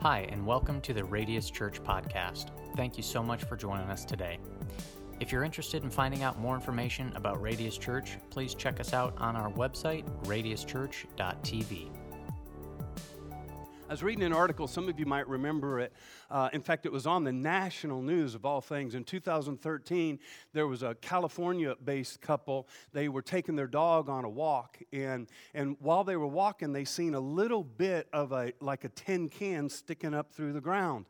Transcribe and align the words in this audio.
Hi, 0.00 0.28
and 0.30 0.46
welcome 0.46 0.80
to 0.82 0.94
the 0.94 1.02
Radius 1.02 1.50
Church 1.50 1.82
podcast. 1.82 2.50
Thank 2.76 2.96
you 2.96 3.02
so 3.02 3.20
much 3.20 3.42
for 3.42 3.56
joining 3.56 3.90
us 3.90 4.04
today. 4.04 4.38
If 5.18 5.32
you're 5.32 5.42
interested 5.42 5.82
in 5.82 5.90
finding 5.90 6.22
out 6.22 6.38
more 6.38 6.54
information 6.54 7.12
about 7.16 7.42
Radius 7.42 7.76
Church, 7.76 8.16
please 8.30 8.54
check 8.54 8.78
us 8.78 8.92
out 8.92 9.14
on 9.18 9.34
our 9.34 9.50
website, 9.50 10.04
radiuschurch.tv. 10.26 11.97
I 13.88 13.92
was 13.92 14.02
reading 14.02 14.22
an 14.24 14.34
article, 14.34 14.68
some 14.68 14.86
of 14.90 15.00
you 15.00 15.06
might 15.06 15.26
remember 15.26 15.80
it. 15.80 15.94
Uh, 16.30 16.50
in 16.52 16.60
fact, 16.60 16.84
it 16.84 16.92
was 16.92 17.06
on 17.06 17.24
the 17.24 17.32
national 17.32 18.02
news 18.02 18.34
of 18.34 18.44
all 18.44 18.60
things. 18.60 18.94
In 18.94 19.02
2013, 19.02 20.18
there 20.52 20.66
was 20.66 20.82
a 20.82 20.94
California 20.96 21.74
based 21.82 22.20
couple. 22.20 22.68
They 22.92 23.08
were 23.08 23.22
taking 23.22 23.56
their 23.56 23.66
dog 23.66 24.10
on 24.10 24.26
a 24.26 24.28
walk, 24.28 24.76
and, 24.92 25.26
and 25.54 25.74
while 25.80 26.04
they 26.04 26.16
were 26.16 26.26
walking, 26.26 26.74
they 26.74 26.84
seen 26.84 27.14
a 27.14 27.20
little 27.20 27.64
bit 27.64 28.08
of 28.12 28.32
a, 28.32 28.52
like 28.60 28.84
a 28.84 28.90
tin 28.90 29.30
can 29.30 29.70
sticking 29.70 30.12
up 30.12 30.32
through 30.32 30.52
the 30.52 30.60
ground. 30.60 31.06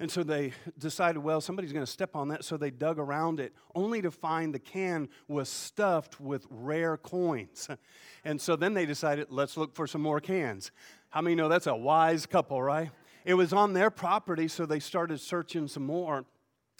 And 0.00 0.10
so 0.10 0.22
they 0.22 0.52
decided, 0.78 1.18
well, 1.18 1.40
somebody's 1.40 1.72
going 1.72 1.84
to 1.84 1.90
step 1.90 2.14
on 2.14 2.28
that. 2.28 2.44
So 2.44 2.56
they 2.56 2.70
dug 2.70 3.00
around 3.00 3.40
it, 3.40 3.52
only 3.74 4.00
to 4.02 4.12
find 4.12 4.54
the 4.54 4.60
can 4.60 5.08
was 5.26 5.48
stuffed 5.48 6.20
with 6.20 6.46
rare 6.48 6.96
coins. 6.96 7.68
And 8.24 8.40
so 8.40 8.56
then 8.56 8.74
they 8.74 8.84
decided, 8.84 9.28
let's 9.30 9.56
look 9.56 9.74
for 9.74 9.86
some 9.86 10.02
more 10.02 10.20
cans. 10.20 10.72
How 11.10 11.22
many 11.22 11.34
know 11.34 11.48
that's 11.48 11.66
a 11.66 11.74
wise 11.74 12.26
couple, 12.26 12.62
right? 12.62 12.90
It 13.24 13.34
was 13.34 13.52
on 13.52 13.72
their 13.72 13.90
property, 13.90 14.48
so 14.48 14.66
they 14.66 14.80
started 14.80 15.20
searching 15.20 15.68
some 15.68 15.84
more. 15.86 16.24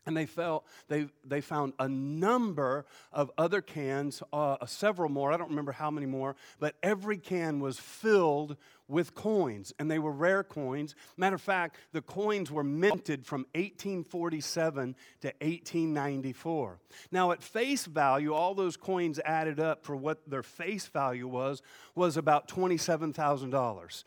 And 0.07 0.17
they 0.17 0.27
felt 0.27 0.65
they, 0.89 1.09
they 1.25 1.41
found 1.41 1.75
a 1.79 1.89
number 1.89 2.87
of 3.13 3.31
other 3.37 3.61
cans, 3.61 4.23
uh, 4.33 4.65
several 4.67 5.11
more. 5.11 5.33
I 5.33 5.37
don't 5.37 5.51
remember 5.51 5.73
how 5.73 5.91
many 5.91 6.07
more, 6.07 6.35
but 6.59 6.77
every 6.83 7.19
can 7.19 7.61
was 7.61 7.79
filled 7.79 8.57
with 8.89 9.15
coins, 9.15 9.75
and 9.79 9.91
they 9.91 9.99
were 9.99 10.11
rare 10.11 10.43
coins. 10.43 10.95
Matter 11.17 11.37
of 11.37 11.43
fact, 11.43 11.77
the 11.93 12.01
coins 12.01 12.51
were 12.51 12.65
minted 12.65 13.27
from 13.27 13.41
1847 13.55 14.97
to 15.21 15.29
1894. 15.29 16.81
Now, 17.13 17.31
at 17.33 17.43
face 17.43 17.85
value, 17.85 18.33
all 18.33 18.55
those 18.55 18.79
coins 18.79 19.21
added 19.25 19.61
up 19.61 19.85
for 19.85 19.95
what 19.95 20.29
their 20.29 20.43
face 20.43 20.87
value 20.87 21.29
was 21.29 21.63
was 21.95 22.17
about 22.17 22.49
$27,000. 22.49 24.05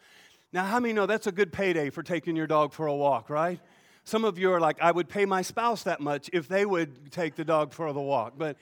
Now, 0.52 0.66
how 0.66 0.80
many 0.80 0.94
know 0.94 1.06
that's 1.06 1.28
a 1.28 1.31
good 1.31 1.53
payday 1.53 1.92
for 1.92 2.02
taking 2.02 2.36
your 2.36 2.47
dog 2.47 2.73
for 2.73 2.88
a 2.88 2.95
walk, 2.95 3.30
right? 3.30 3.59
Some 4.03 4.25
of 4.25 4.38
you 4.38 4.52
are 4.52 4.59
like, 4.59 4.81
I 4.81 4.91
would 4.91 5.09
pay 5.09 5.25
my 5.25 5.41
spouse 5.41 5.83
that 5.83 5.99
much 5.99 6.30
if 6.33 6.47
they 6.47 6.66
would 6.66 7.11
take 7.11 7.35
the 7.35 7.45
dog 7.45 7.73
for 7.73 7.91
the 7.94 8.02
walk. 8.02 8.33
But 8.38 8.57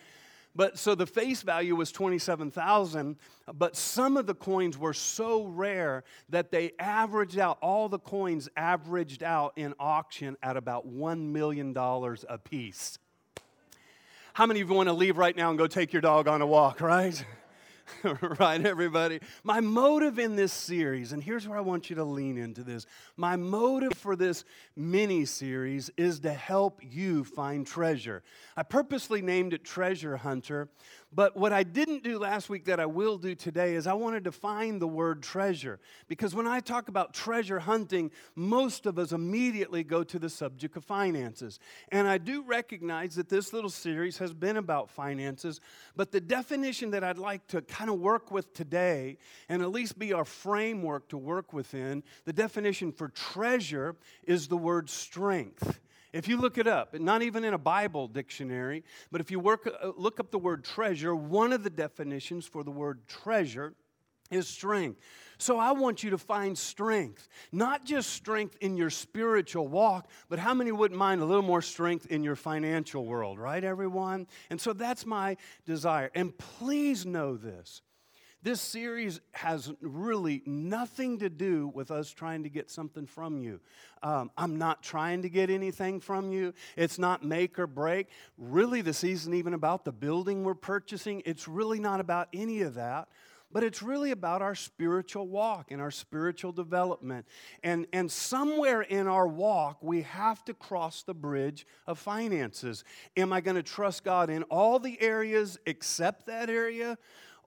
but 0.55 0.77
so 0.77 0.95
the 0.95 1.05
face 1.05 1.41
value 1.41 1.75
was 1.75 1.91
27,000, 1.91 3.15
but 3.53 3.75
some 3.75 4.17
of 4.17 4.25
the 4.25 4.33
coins 4.33 4.77
were 4.77 4.93
so 4.93 5.45
rare 5.45 6.03
that 6.29 6.51
they 6.51 6.71
averaged 6.79 7.37
out, 7.37 7.59
all 7.61 7.87
the 7.87 7.99
coins 7.99 8.49
averaged 8.57 9.23
out 9.23 9.53
in 9.55 9.73
auction 9.79 10.35
at 10.41 10.57
about 10.57 10.85
$1 10.85 11.31
million 11.31 11.73
a 11.77 12.37
piece. 12.37 12.97
How 14.33 14.45
many 14.45 14.61
of 14.61 14.69
you 14.69 14.75
want 14.75 14.89
to 14.89 14.93
leave 14.93 15.17
right 15.17 15.35
now 15.35 15.49
and 15.49 15.57
go 15.57 15.67
take 15.67 15.93
your 15.93 16.01
dog 16.01 16.27
on 16.27 16.41
a 16.41 16.47
walk, 16.47 16.81
right? 16.81 17.23
right, 18.39 18.65
everybody? 18.65 19.19
My 19.43 19.59
motive 19.59 20.19
in 20.19 20.35
this 20.35 20.53
series, 20.53 21.11
and 21.11 21.23
here's 21.23 21.47
where 21.47 21.57
I 21.57 21.61
want 21.61 21.89
you 21.89 21.95
to 21.97 22.03
lean 22.03 22.37
into 22.37 22.63
this. 22.63 22.85
My 23.17 23.35
motive 23.35 23.93
for 23.93 24.15
this 24.15 24.45
mini 24.75 25.25
series 25.25 25.89
is 25.97 26.19
to 26.21 26.31
help 26.31 26.81
you 26.81 27.23
find 27.23 27.65
treasure. 27.65 28.23
I 28.55 28.63
purposely 28.63 29.21
named 29.21 29.53
it 29.53 29.63
Treasure 29.63 30.17
Hunter 30.17 30.69
but 31.11 31.35
what 31.35 31.51
I 31.51 31.63
didn't 31.63 32.03
do 32.03 32.19
last 32.19 32.49
week 32.49 32.65
that 32.65 32.79
I 32.79 32.85
will 32.85 33.17
do 33.17 33.33
today 33.33 33.73
is 33.73 33.87
I 33.87 33.93
want 33.93 34.15
to 34.15 34.19
define 34.19 34.77
the 34.77 34.87
word 34.87 35.23
treasure. 35.23 35.79
Because 36.07 36.35
when 36.35 36.45
I 36.45 36.59
talk 36.59 36.87
about 36.87 37.15
treasure 37.15 37.59
hunting, 37.59 38.11
most 38.35 38.85
of 38.85 38.99
us 38.99 39.11
immediately 39.11 39.83
go 39.83 40.03
to 40.03 40.19
the 40.19 40.29
subject 40.29 40.77
of 40.77 40.85
finances. 40.85 41.59
And 41.91 42.07
I 42.07 42.19
do 42.19 42.43
recognize 42.43 43.15
that 43.15 43.27
this 43.27 43.53
little 43.53 43.71
series 43.71 44.19
has 44.19 44.33
been 44.33 44.57
about 44.57 44.91
finances, 44.91 45.61
but 45.95 46.11
the 46.11 46.21
definition 46.21 46.91
that 46.91 47.03
I'd 47.03 47.17
like 47.17 47.47
to 47.47 47.63
kind 47.63 47.89
of 47.89 47.99
work 47.99 48.29
with 48.29 48.53
today, 48.53 49.17
and 49.49 49.63
at 49.63 49.71
least 49.71 49.97
be 49.97 50.13
our 50.13 50.25
framework 50.25 51.09
to 51.09 51.17
work 51.17 51.53
within, 51.53 52.03
the 52.25 52.33
definition 52.33 52.91
for 52.91 53.07
treasure 53.07 53.95
is 54.23 54.47
the 54.47 54.57
word 54.57 54.91
strength. 54.91 55.79
If 56.11 56.27
you 56.27 56.37
look 56.37 56.57
it 56.57 56.67
up, 56.67 56.99
not 56.99 57.21
even 57.21 57.43
in 57.43 57.53
a 57.53 57.57
Bible 57.59 58.07
dictionary, 58.07 58.83
but 59.11 59.21
if 59.21 59.29
you 59.29 59.39
work, 59.39 59.67
uh, 59.67 59.91
look 59.95 60.19
up 60.19 60.31
the 60.31 60.39
word 60.39 60.63
treasure, 60.63 61.15
one 61.15 61.53
of 61.53 61.63
the 61.63 61.69
definitions 61.69 62.47
for 62.47 62.63
the 62.63 62.71
word 62.71 63.07
treasure 63.07 63.73
is 64.31 64.47
strength. 64.47 64.99
So 65.37 65.57
I 65.57 65.71
want 65.71 66.03
you 66.03 66.09
to 66.09 66.17
find 66.17 66.57
strength, 66.57 67.29
not 67.51 67.85
just 67.85 68.09
strength 68.11 68.57
in 68.59 68.75
your 68.75 68.89
spiritual 68.89 69.67
walk, 69.67 70.07
but 70.29 70.37
how 70.37 70.53
many 70.53 70.71
wouldn't 70.71 70.97
mind 70.97 71.21
a 71.21 71.25
little 71.25 71.43
more 71.43 71.61
strength 71.61 72.07
in 72.07 72.23
your 72.23 72.35
financial 72.35 73.05
world, 73.05 73.39
right, 73.39 73.63
everyone? 73.63 74.27
And 74.49 74.59
so 74.59 74.73
that's 74.73 75.05
my 75.05 75.37
desire. 75.65 76.11
And 76.13 76.37
please 76.37 77.05
know 77.05 77.37
this 77.37 77.81
this 78.41 78.61
series 78.61 79.19
has 79.33 79.71
really 79.81 80.41
nothing 80.45 81.19
to 81.19 81.29
do 81.29 81.67
with 81.67 81.91
us 81.91 82.09
trying 82.09 82.43
to 82.43 82.49
get 82.49 82.69
something 82.69 83.05
from 83.05 83.41
you. 83.41 83.59
Um, 84.01 84.31
I'm 84.37 84.57
not 84.57 84.81
trying 84.81 85.23
to 85.23 85.29
get 85.29 85.49
anything 85.49 85.99
from 85.99 86.31
you. 86.31 86.53
It's 86.77 86.97
not 86.97 87.23
make 87.23 87.59
or 87.59 87.67
break. 87.67 88.07
Really, 88.37 88.81
this 88.81 89.03
isn't 89.03 89.33
even 89.33 89.53
about 89.53 89.83
the 89.83 89.91
building 89.91 90.43
we're 90.43 90.53
purchasing. 90.53 91.21
It's 91.25 91.47
really 91.47 91.79
not 91.79 91.99
about 91.99 92.29
any 92.33 92.61
of 92.61 92.75
that 92.75 93.09
but 93.51 93.63
it's 93.63 93.81
really 93.81 94.11
about 94.11 94.41
our 94.41 94.55
spiritual 94.55 95.27
walk 95.27 95.71
and 95.71 95.81
our 95.81 95.91
spiritual 95.91 96.51
development. 96.51 97.25
And, 97.63 97.87
and 97.91 98.11
somewhere 98.11 98.81
in 98.81 99.07
our 99.07 99.27
walk, 99.27 99.79
we 99.81 100.03
have 100.03 100.45
to 100.45 100.53
cross 100.53 101.01
the 101.01 101.15
bridge 101.15 101.65
of 101.87 101.97
finances. 101.97 102.83
Am 103.17 103.33
I 103.33 103.41
going 103.41 103.55
to 103.55 103.63
trust 103.63 104.03
God 104.03 104.29
in 104.29 104.43
all 104.43 104.79
the 104.79 105.01
areas 105.01 105.57
except 105.65 106.27
that 106.27 106.49
area? 106.49 106.97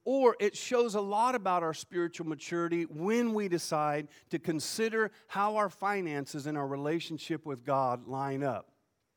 Or 0.04 0.36
it 0.40 0.56
shows 0.56 0.94
a 0.94 1.00
lot 1.00 1.34
about 1.34 1.62
our 1.62 1.74
spiritual 1.74 2.26
maturity 2.26 2.84
when 2.84 3.34
we 3.34 3.48
decide 3.48 4.08
to 4.30 4.38
consider 4.38 5.10
how 5.28 5.56
our 5.56 5.68
finances 5.68 6.46
and 6.46 6.58
our 6.58 6.66
relationship 6.66 7.46
with 7.46 7.64
God 7.64 8.06
line 8.06 8.42
up. 8.42 8.68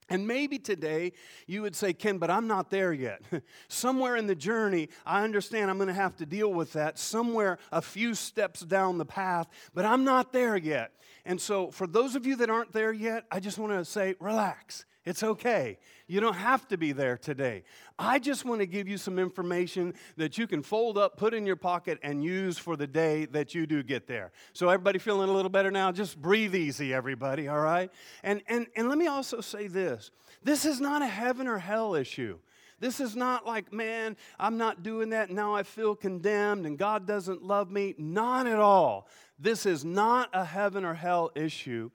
And 0.07 0.27
maybe 0.27 0.59
today 0.59 1.13
you 1.47 1.63
would 1.63 1.75
say, 1.75 1.91
Ken, 1.91 2.19
but 2.19 2.29
I'm 2.29 2.47
not 2.47 2.69
there 2.69 2.93
yet. 2.93 3.21
Somewhere 3.67 4.15
in 4.15 4.27
the 4.27 4.35
journey, 4.35 4.89
I 5.05 5.23
understand 5.23 5.71
I'm 5.71 5.77
going 5.77 5.87
to 5.87 5.95
have 5.95 6.15
to 6.17 6.27
deal 6.27 6.53
with 6.53 6.73
that. 6.73 6.99
Somewhere 6.99 7.57
a 7.71 7.81
few 7.81 8.13
steps 8.13 8.59
down 8.61 8.99
the 8.99 9.05
path, 9.05 9.47
but 9.73 9.85
I'm 9.85 10.03
not 10.03 10.31
there 10.31 10.57
yet. 10.57 10.91
And 11.25 11.41
so, 11.41 11.71
for 11.71 11.87
those 11.87 12.15
of 12.15 12.27
you 12.27 12.35
that 12.35 12.51
aren't 12.51 12.71
there 12.71 12.93
yet, 12.93 13.25
I 13.31 13.39
just 13.39 13.57
want 13.57 13.73
to 13.73 13.83
say, 13.83 14.13
relax. 14.19 14.85
It's 15.05 15.23
okay. 15.23 15.79
You 16.07 16.19
don't 16.19 16.35
have 16.35 16.67
to 16.67 16.77
be 16.77 16.91
there 16.91 17.17
today. 17.17 17.63
I 17.97 18.19
just 18.19 18.45
want 18.45 18.61
to 18.61 18.67
give 18.67 18.87
you 18.87 18.97
some 18.97 19.17
information 19.17 19.95
that 20.17 20.37
you 20.37 20.45
can 20.45 20.61
fold 20.61 20.99
up, 20.99 21.17
put 21.17 21.33
in 21.33 21.47
your 21.47 21.55
pocket, 21.55 21.97
and 22.03 22.23
use 22.23 22.59
for 22.59 22.75
the 22.75 22.85
day 22.85 23.25
that 23.27 23.55
you 23.55 23.65
do 23.65 23.81
get 23.81 24.05
there. 24.05 24.31
So, 24.53 24.69
everybody 24.69 24.99
feeling 24.99 25.29
a 25.29 25.33
little 25.33 25.49
better 25.49 25.71
now? 25.71 25.91
Just 25.91 26.21
breathe 26.21 26.53
easy, 26.53 26.93
everybody, 26.93 27.47
all 27.47 27.59
right? 27.59 27.91
And, 28.23 28.43
and, 28.47 28.67
and 28.75 28.87
let 28.87 28.99
me 28.99 29.07
also 29.07 29.41
say 29.41 29.67
this 29.67 30.11
this 30.43 30.63
is 30.65 30.79
not 30.79 31.01
a 31.01 31.07
heaven 31.07 31.47
or 31.47 31.57
hell 31.57 31.95
issue. 31.95 32.37
This 32.79 32.99
is 32.99 33.15
not 33.15 33.47
like, 33.47 33.71
man, 33.71 34.17
I'm 34.39 34.57
not 34.57 34.83
doing 34.83 35.09
that. 35.09 35.31
Now 35.31 35.55
I 35.55 35.63
feel 35.63 35.95
condemned 35.95 36.65
and 36.65 36.77
God 36.77 37.07
doesn't 37.07 37.41
love 37.41 37.71
me. 37.71 37.95
Not 37.97 38.47
at 38.47 38.59
all. 38.59 39.07
This 39.39 39.65
is 39.65 39.85
not 39.85 40.29
a 40.33 40.43
heaven 40.43 40.83
or 40.85 40.93
hell 40.93 41.31
issue. 41.35 41.89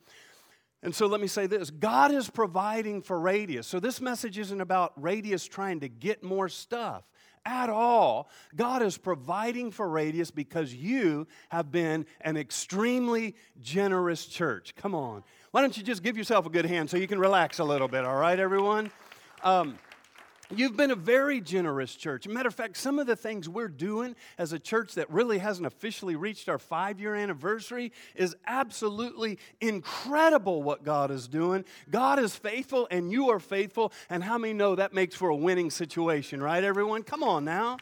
And 0.83 0.95
so 0.95 1.07
let 1.07 1.21
me 1.21 1.27
say 1.27 1.47
this 1.47 1.71
God 1.71 2.13
is 2.13 2.31
providing 2.31 3.03
for 3.03 3.19
Radius. 3.19 3.67
So 3.67 3.81
this 3.81 4.01
message 4.01 4.39
isn't 4.39 4.61
about 4.61 4.93
Radius 5.01 5.47
trying 5.47 5.81
to 5.81 5.89
get 5.89 6.23
more 6.23 6.49
stuff 6.49 7.05
at 7.45 7.71
all. 7.71 8.29
God 8.55 8.83
is 8.83 8.99
providing 8.99 9.71
for 9.71 9.89
Radius 9.89 10.31
because 10.31 10.75
you 10.75 11.27
have 11.49 11.71
been 11.71 12.07
an 12.21 12.37
extremely 12.37 13.35
generous 13.61 14.27
church. 14.27 14.75
Come 14.77 14.95
on. 14.95 15.23
Why 15.51 15.63
don't 15.63 15.77
you 15.77 15.83
just 15.83 16.03
give 16.03 16.17
yourself 16.17 16.47
a 16.47 16.51
good 16.51 16.67
hand 16.67 16.91
so 16.91 16.97
you 16.97 17.09
can 17.09 17.19
relax 17.19 17.59
a 17.59 17.65
little 17.65 17.89
bit, 17.89 18.05
all 18.05 18.17
right, 18.17 18.39
everyone? 18.39 18.91
Um, 19.43 19.79
You've 20.53 20.77
been 20.77 20.91
a 20.91 20.97
very 20.97 21.41
generous 21.41 21.95
church. 21.95 22.27
Matter 22.27 22.49
of 22.49 22.55
fact, 22.57 22.77
some 22.77 22.99
of 22.99 23.07
the 23.07 23.15
things 23.15 23.49
we're 23.49 23.69
doing 23.69 24.17
as 24.37 24.53
a 24.53 24.59
church 24.59 24.95
that 24.95 25.09
really 25.09 25.39
hasn't 25.39 25.65
officially 25.65 26.17
reached 26.17 26.49
our 26.49 26.59
five 26.59 26.99
year 26.99 27.15
anniversary 27.15 27.93
is 28.17 28.35
absolutely 28.49 29.39
incredible 29.61 30.65
what 30.65 30.83
God 30.83 31.13
is 31.13 31.29
doing. 31.29 31.65
God 31.89 32.19
is 32.19 32.35
faithful 32.35 32.89
and 32.91 33.13
you 33.13 33.31
are 33.31 33.39
faithful. 33.39 33.93
And 34.09 34.25
how 34.25 34.39
many 34.39 34.53
know 34.53 34.75
that 34.75 34.93
makes 34.93 35.15
for 35.15 35.29
a 35.29 35.37
winning 35.37 35.71
situation, 35.71 36.43
right, 36.43 36.65
everyone? 36.65 37.05
Come 37.05 37.23
on 37.23 37.45
now. 37.45 37.77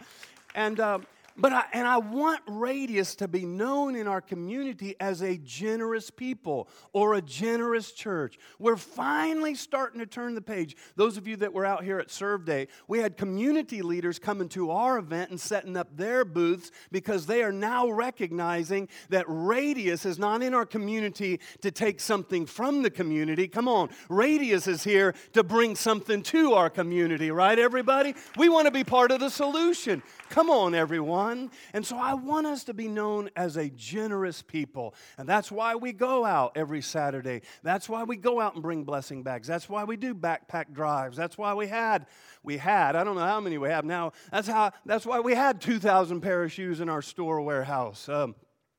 And, 0.55 0.79
uh, 0.79 0.99
But 1.41 1.53
I, 1.53 1.65
and 1.73 1.87
I 1.87 1.99
want 1.99 2.41
Radius 2.49 3.15
to 3.17 3.29
be 3.29 3.47
known 3.47 3.95
in 3.95 4.09
our 4.09 4.21
community 4.21 4.97
as 4.99 5.23
a 5.23 5.37
generous 5.39 6.11
people 6.11 6.69
or 6.93 7.15
a 7.15 7.23
generous 7.23 7.93
church. 7.93 8.39
We're 8.59 8.77
finally 8.77 9.55
starting 9.55 10.01
to 10.01 10.07
turn 10.07 10.35
the 10.35 10.41
page. 10.41 10.77
Those 10.97 11.17
of 11.17 11.29
you 11.29 11.37
that 11.37 11.53
were 11.53 11.65
out 11.65 11.85
here 11.85 12.01
at 12.01 12.11
Serve 12.11 12.45
Day, 12.45 12.67
we 12.89 12.99
had 12.99 13.17
community 13.17 13.83
leaders 13.83 14.19
coming 14.19 14.49
to 14.51 14.73
our 14.73 14.99
event 14.99 15.31
and 15.31 15.41
setting 15.41 15.77
up 15.77 15.97
their 15.97 16.25
booths 16.25 16.73
because 16.91 17.27
they 17.27 17.45
are 17.45 17.53
now 17.53 17.89
recognizing 17.89 18.89
that 19.11 19.25
Radius 19.29 20.05
is 20.05 20.19
not 20.19 20.43
in 20.43 20.55
our 20.55 20.67
community 20.67 21.39
to 21.63 21.71
take 21.71 22.01
something 22.01 22.47
from 22.47 22.83
the 22.83 22.91
community. 22.91 23.47
Come 23.47 23.69
on, 23.69 23.91
Radius 24.09 24.67
is 24.67 24.83
here 24.83 25.15
to 25.35 25.45
bring 25.45 25.77
something 25.77 26.23
to 26.25 26.55
our 26.55 26.69
community, 26.69 27.31
right, 27.31 27.59
everybody? 27.59 28.17
We 28.37 28.49
want 28.49 28.67
to 28.67 28.73
be 28.73 28.83
part 28.83 29.13
of 29.13 29.21
the 29.21 29.31
solution. 29.31 30.03
Come 30.31 30.51
on, 30.51 30.75
everyone. 30.75 31.51
And 31.73 31.87
so 31.87 31.97
I 31.97 32.15
want 32.15 32.47
us 32.47 32.65
to 32.65 32.75
be 32.75 32.87
known 32.87 33.31
as 33.35 33.57
a 33.57 33.71
generous 33.71 34.43
people. 34.43 34.95
And 35.17 35.29
that's 35.29 35.51
why 35.51 35.75
we 35.75 35.93
go 35.93 36.25
out 36.25 36.53
every 36.55 36.83
Saturday. 36.83 37.43
That's 37.63 37.89
why 37.89 38.05
we 38.05 38.17
go 38.17 38.41
out 38.41 38.55
and 38.55 38.63
bring 38.63 38.85
blessing 38.85 39.23
bags. 39.23 39.49
That's 39.49 39.69
why 39.69 39.85
we 39.85 39.97
do 39.97 40.15
backpack 40.15 40.73
drives. 40.73 41.17
That's 41.17 41.39
why 41.39 41.55
we 41.55 41.67
had, 41.67 42.07
we 42.43 42.59
had, 42.59 42.95
I 42.95 43.05
don't 43.05 43.17
know 43.17 43.23
how 43.23 43.41
many 43.41 43.57
we 43.57 43.71
have 43.71 43.85
now. 43.85 44.13
That's 44.31 44.49
how, 44.49 44.73
that's 44.85 45.07
why 45.07 45.21
we 45.21 45.35
had 45.35 45.61
2,000 45.61 46.21
pair 46.21 46.43
of 46.45 46.53
shoes 46.53 46.81
in 46.81 46.89
our 46.89 47.03
store 47.03 47.41
warehouse. 47.41 48.09
Um, 48.09 48.35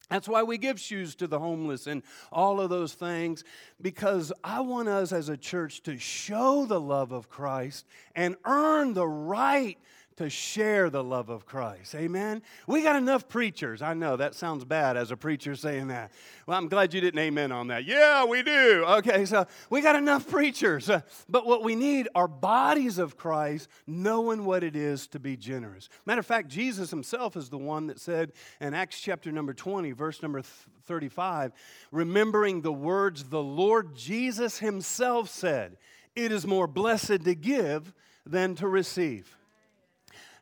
that's 0.10 0.28
why 0.28 0.42
we 0.42 0.58
give 0.58 0.80
shoes 0.80 1.16
to 1.16 1.28
the 1.28 1.38
homeless 1.38 1.86
and 1.86 2.02
all 2.32 2.60
of 2.60 2.72
those 2.72 2.94
things, 2.94 3.44
because 3.80 4.34
I 4.44 4.62
want 4.62 4.88
us 4.88 5.12
as 5.12 5.30
a 5.30 5.38
church 5.38 5.84
to 5.84 6.00
show 6.00 6.66
the 6.66 6.82
love 6.82 7.12
of 7.12 7.30
Christ 7.30 7.86
and 8.16 8.36
earn 8.44 8.96
the 8.96 9.08
right 9.08 9.78
to 10.20 10.30
share 10.30 10.90
the 10.90 11.02
love 11.02 11.30
of 11.30 11.46
Christ. 11.46 11.96
Amen? 11.96 12.42
We 12.68 12.84
got 12.84 12.98
enough 12.98 13.30
preachers. 13.30 13.82
I 13.82 13.94
know 13.94 14.18
that 14.18 14.36
sounds 14.36 14.66
bad 14.66 14.98
as 14.98 15.12
a 15.12 15.16
preacher 15.16 15.56
saying 15.56 15.88
that. 15.88 16.12
Well, 16.46 16.58
I'm 16.58 16.68
glad 16.68 16.94
you 16.94 17.00
didn't 17.00 17.22
amen 17.22 17.54
on 17.54 17.68
that. 17.68 17.86
Yeah, 17.86 18.26
we 18.26 18.44
do. 18.44 18.84
Okay, 18.86 19.24
so 19.24 19.48
we 19.70 19.80
got 19.80 19.96
enough 19.96 20.30
preachers. 20.30 20.90
Uh, 20.90 21.04
but 21.30 21.46
what 21.46 21.64
we 21.64 21.74
need 21.74 22.10
are 22.16 22.28
bodies 22.28 22.98
of 22.98 23.16
Christ 23.16 23.70
knowing 23.88 24.44
what 24.44 24.62
it 24.62 24.76
is 24.76 25.08
to 25.08 25.20
be 25.20 25.38
generous. 25.38 25.88
Matter 26.06 26.20
of 26.20 26.26
fact, 26.26 26.50
Jesus 26.50 26.90
himself 26.90 27.38
is 27.38 27.48
the 27.48 27.58
one 27.58 27.88
that 27.88 27.98
said 27.98 28.34
in 28.60 28.74
Acts 28.74 29.00
chapter 29.00 29.32
number 29.32 29.54
20, 29.54 29.94
verse 29.94 30.22
number 30.22 30.42
35, 30.84 31.54
remembering 31.94 32.60
the 32.60 32.74
words 32.74 33.24
the 33.24 33.42
Lord 33.42 33.96
Jesus 33.96 34.60
himself 34.60 35.30
said, 35.30 35.78
It 36.14 36.34
is 36.34 36.46
more 36.46 36.68
blessed 36.68 37.24
to 37.24 37.36
give 37.36 37.94
than 38.26 38.56
to 38.56 38.68
receive. 38.68 39.38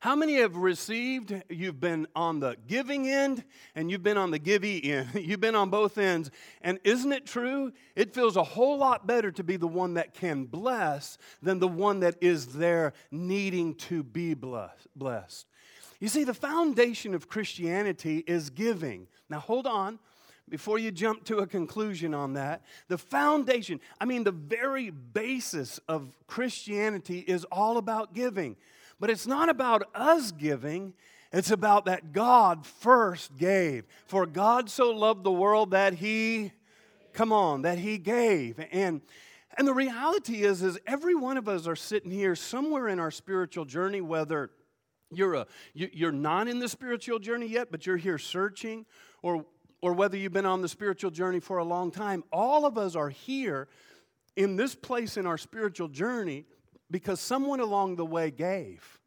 How 0.08 0.16
many 0.16 0.36
have 0.36 0.56
received? 0.56 1.34
You've 1.50 1.82
been 1.82 2.08
on 2.16 2.40
the 2.40 2.56
giving 2.66 3.10
end 3.10 3.44
and 3.76 3.92
you've 3.92 4.04
been 4.04 4.16
on 4.16 4.32
the 4.32 4.40
givey 4.40 4.82
end. 4.90 5.10
you've 5.16 5.42
been 5.42 5.54
on 5.54 5.70
both 5.70 5.98
ends. 5.98 6.32
And 6.62 6.80
isn't 6.86 7.12
it 7.12 7.26
true? 7.26 7.74
It 7.94 8.14
feels 8.14 8.38
a 8.38 8.44
whole 8.46 8.78
lot 8.78 9.06
better 9.06 9.34
to 9.34 9.44
be 9.44 9.58
the 9.58 9.68
one 9.68 9.96
that 9.96 10.14
can 10.14 10.46
bless 10.46 11.18
than 11.44 11.60
the 11.60 11.68
one 11.68 12.00
that 12.00 12.16
is 12.22 12.54
there 12.54 12.94
needing 13.12 13.76
to 13.76 14.02
be 14.02 14.34
blessed. 14.34 15.46
You 16.00 16.08
see, 16.08 16.24
the 16.24 16.34
foundation 16.34 17.14
of 17.14 17.28
Christianity 17.28 18.24
is 18.26 18.50
giving. 18.50 19.08
Now, 19.30 19.42
hold 19.42 19.68
on 19.68 20.00
before 20.48 20.80
you 20.80 20.90
jump 20.90 21.26
to 21.26 21.40
a 21.40 21.48
conclusion 21.48 22.14
on 22.14 22.32
that, 22.36 22.62
the 22.88 22.98
foundation, 22.98 23.82
I 24.00 24.06
mean, 24.06 24.24
the 24.24 24.32
very 24.32 24.90
basis 24.90 25.82
of 25.90 26.16
Christianity 26.28 27.20
is 27.20 27.44
all 27.52 27.78
about 27.78 28.14
giving. 28.14 28.56
But 29.00 29.10
it's 29.10 29.28
not 29.28 29.50
about 29.50 29.84
us 29.94 30.32
giving, 30.32 30.94
it's 31.32 31.52
about 31.52 31.86
that 31.86 32.14
God 32.14 32.66
first 32.66 33.38
gave. 33.38 33.86
For 34.06 34.26
God 34.26 34.70
so 34.70 34.92
loved 34.92 35.24
the 35.24 35.32
world 35.32 35.72
that 35.72 35.94
he, 35.94 36.52
come 37.14 37.32
on, 37.32 37.64
that 37.64 37.78
he 37.78 37.98
gave. 37.98 38.60
And 38.72 39.02
and 39.58 39.68
the 39.68 39.74
reality 39.74 40.44
is, 40.44 40.62
is 40.62 40.78
every 40.86 41.16
one 41.16 41.36
of 41.36 41.50
us 41.50 41.68
are 41.68 41.76
sitting 41.76 42.12
here 42.12 42.36
somewhere 42.36 42.88
in 42.88 43.00
our 43.00 43.10
spiritual 43.10 43.66
journey, 43.66 44.02
whether 44.02 44.52
you're, 45.12 45.34
a, 45.34 45.48
you're 45.74 46.12
not 46.12 46.48
in 46.48 46.60
the 46.60 46.70
spiritual 46.70 47.18
journey 47.18 47.48
yet, 47.48 47.72
but 47.72 47.86
you're 47.86 47.98
here 47.98 48.20
searching, 48.20 48.86
or, 49.24 49.46
or 49.82 49.94
whether 49.94 50.16
you've 50.16 50.34
been 50.34 50.46
on 50.46 50.62
the 50.62 50.68
spiritual 50.70 51.10
journey 51.10 51.40
for 51.40 51.58
a 51.58 51.64
long 51.64 51.90
time, 51.90 52.24
all 52.32 52.68
of 52.68 52.78
us 52.78 52.96
are 52.96 53.10
here 53.10 53.68
in 54.36 54.58
this 54.58 54.76
place 54.76 55.18
in 55.18 55.26
our 55.26 55.40
spiritual 55.40 55.88
journey 55.88 56.46
because 56.90 57.20
someone 57.20 57.60
along 57.60 57.96
the 57.96 58.06
way 58.06 58.32
gave. 58.32 58.98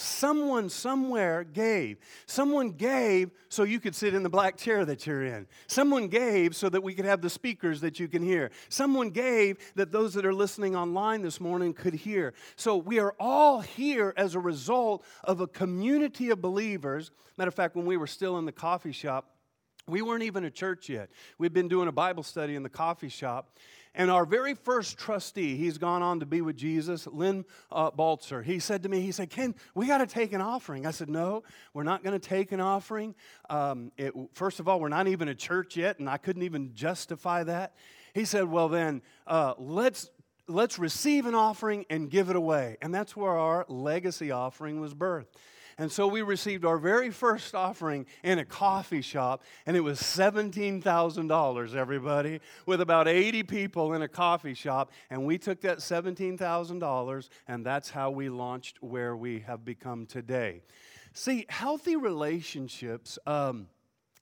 Someone 0.00 0.68
somewhere 0.68 1.42
gave. 1.42 1.98
Someone 2.26 2.70
gave 2.70 3.32
so 3.48 3.64
you 3.64 3.80
could 3.80 3.96
sit 3.96 4.14
in 4.14 4.22
the 4.22 4.30
black 4.30 4.56
chair 4.56 4.84
that 4.84 5.04
you're 5.04 5.24
in. 5.24 5.48
Someone 5.66 6.06
gave 6.06 6.54
so 6.54 6.68
that 6.68 6.84
we 6.84 6.94
could 6.94 7.04
have 7.04 7.20
the 7.20 7.28
speakers 7.28 7.80
that 7.80 7.98
you 7.98 8.06
can 8.06 8.22
hear. 8.22 8.52
Someone 8.68 9.10
gave 9.10 9.58
that 9.74 9.90
those 9.90 10.14
that 10.14 10.24
are 10.24 10.32
listening 10.32 10.76
online 10.76 11.22
this 11.22 11.40
morning 11.40 11.74
could 11.74 11.94
hear. 11.94 12.32
So 12.54 12.76
we 12.76 13.00
are 13.00 13.12
all 13.18 13.60
here 13.60 14.14
as 14.16 14.36
a 14.36 14.40
result 14.40 15.04
of 15.24 15.40
a 15.40 15.48
community 15.48 16.30
of 16.30 16.40
believers. 16.40 17.10
Matter 17.36 17.48
of 17.48 17.54
fact, 17.54 17.74
when 17.74 17.84
we 17.84 17.96
were 17.96 18.06
still 18.06 18.38
in 18.38 18.44
the 18.44 18.52
coffee 18.52 18.92
shop, 18.92 19.34
we 19.88 20.02
weren't 20.02 20.22
even 20.22 20.44
a 20.44 20.50
church 20.50 20.88
yet. 20.88 21.10
We'd 21.38 21.52
been 21.54 21.68
doing 21.68 21.88
a 21.88 21.92
Bible 21.92 22.22
study 22.22 22.54
in 22.54 22.62
the 22.62 22.68
coffee 22.68 23.08
shop. 23.08 23.58
And 23.98 24.12
our 24.12 24.24
very 24.24 24.54
first 24.54 24.96
trustee, 24.96 25.56
he's 25.56 25.76
gone 25.76 26.02
on 26.02 26.20
to 26.20 26.26
be 26.26 26.40
with 26.40 26.56
Jesus, 26.56 27.08
Lynn 27.08 27.44
uh, 27.72 27.90
Baltzer, 27.90 28.42
he 28.42 28.60
said 28.60 28.84
to 28.84 28.88
me, 28.88 29.00
he 29.00 29.10
said, 29.10 29.28
Ken, 29.28 29.56
we 29.74 29.88
got 29.88 29.98
to 29.98 30.06
take 30.06 30.32
an 30.32 30.40
offering. 30.40 30.86
I 30.86 30.92
said, 30.92 31.10
no, 31.10 31.42
we're 31.74 31.82
not 31.82 32.04
going 32.04 32.18
to 32.18 32.24
take 32.28 32.52
an 32.52 32.60
offering. 32.60 33.16
Um, 33.50 33.90
it, 33.98 34.14
first 34.34 34.60
of 34.60 34.68
all, 34.68 34.78
we're 34.78 34.88
not 34.88 35.08
even 35.08 35.26
a 35.26 35.34
church 35.34 35.76
yet, 35.76 35.98
and 35.98 36.08
I 36.08 36.16
couldn't 36.16 36.44
even 36.44 36.74
justify 36.74 37.42
that. 37.42 37.74
He 38.14 38.24
said, 38.24 38.44
well, 38.44 38.68
then, 38.68 39.02
uh, 39.26 39.54
let's 39.58 40.10
let's 40.46 40.78
receive 40.78 41.26
an 41.26 41.34
offering 41.34 41.84
and 41.90 42.08
give 42.08 42.30
it 42.30 42.36
away. 42.36 42.78
And 42.80 42.94
that's 42.94 43.14
where 43.14 43.36
our 43.36 43.66
legacy 43.68 44.30
offering 44.30 44.80
was 44.80 44.94
birthed. 44.94 45.26
And 45.80 45.92
so 45.92 46.08
we 46.08 46.22
received 46.22 46.64
our 46.64 46.76
very 46.76 47.10
first 47.10 47.54
offering 47.54 48.04
in 48.24 48.40
a 48.40 48.44
coffee 48.44 49.00
shop, 49.00 49.44
and 49.64 49.76
it 49.76 49.80
was 49.80 50.00
$17,000, 50.00 51.74
everybody, 51.74 52.40
with 52.66 52.80
about 52.80 53.06
80 53.06 53.44
people 53.44 53.94
in 53.94 54.02
a 54.02 54.08
coffee 54.08 54.54
shop. 54.54 54.90
And 55.08 55.24
we 55.24 55.38
took 55.38 55.60
that 55.60 55.78
$17,000, 55.78 57.28
and 57.46 57.64
that's 57.64 57.90
how 57.90 58.10
we 58.10 58.28
launched 58.28 58.82
where 58.82 59.16
we 59.16 59.38
have 59.40 59.64
become 59.64 60.04
today. 60.04 60.62
See, 61.12 61.46
healthy 61.48 61.94
relationships, 61.94 63.16
um, 63.24 63.68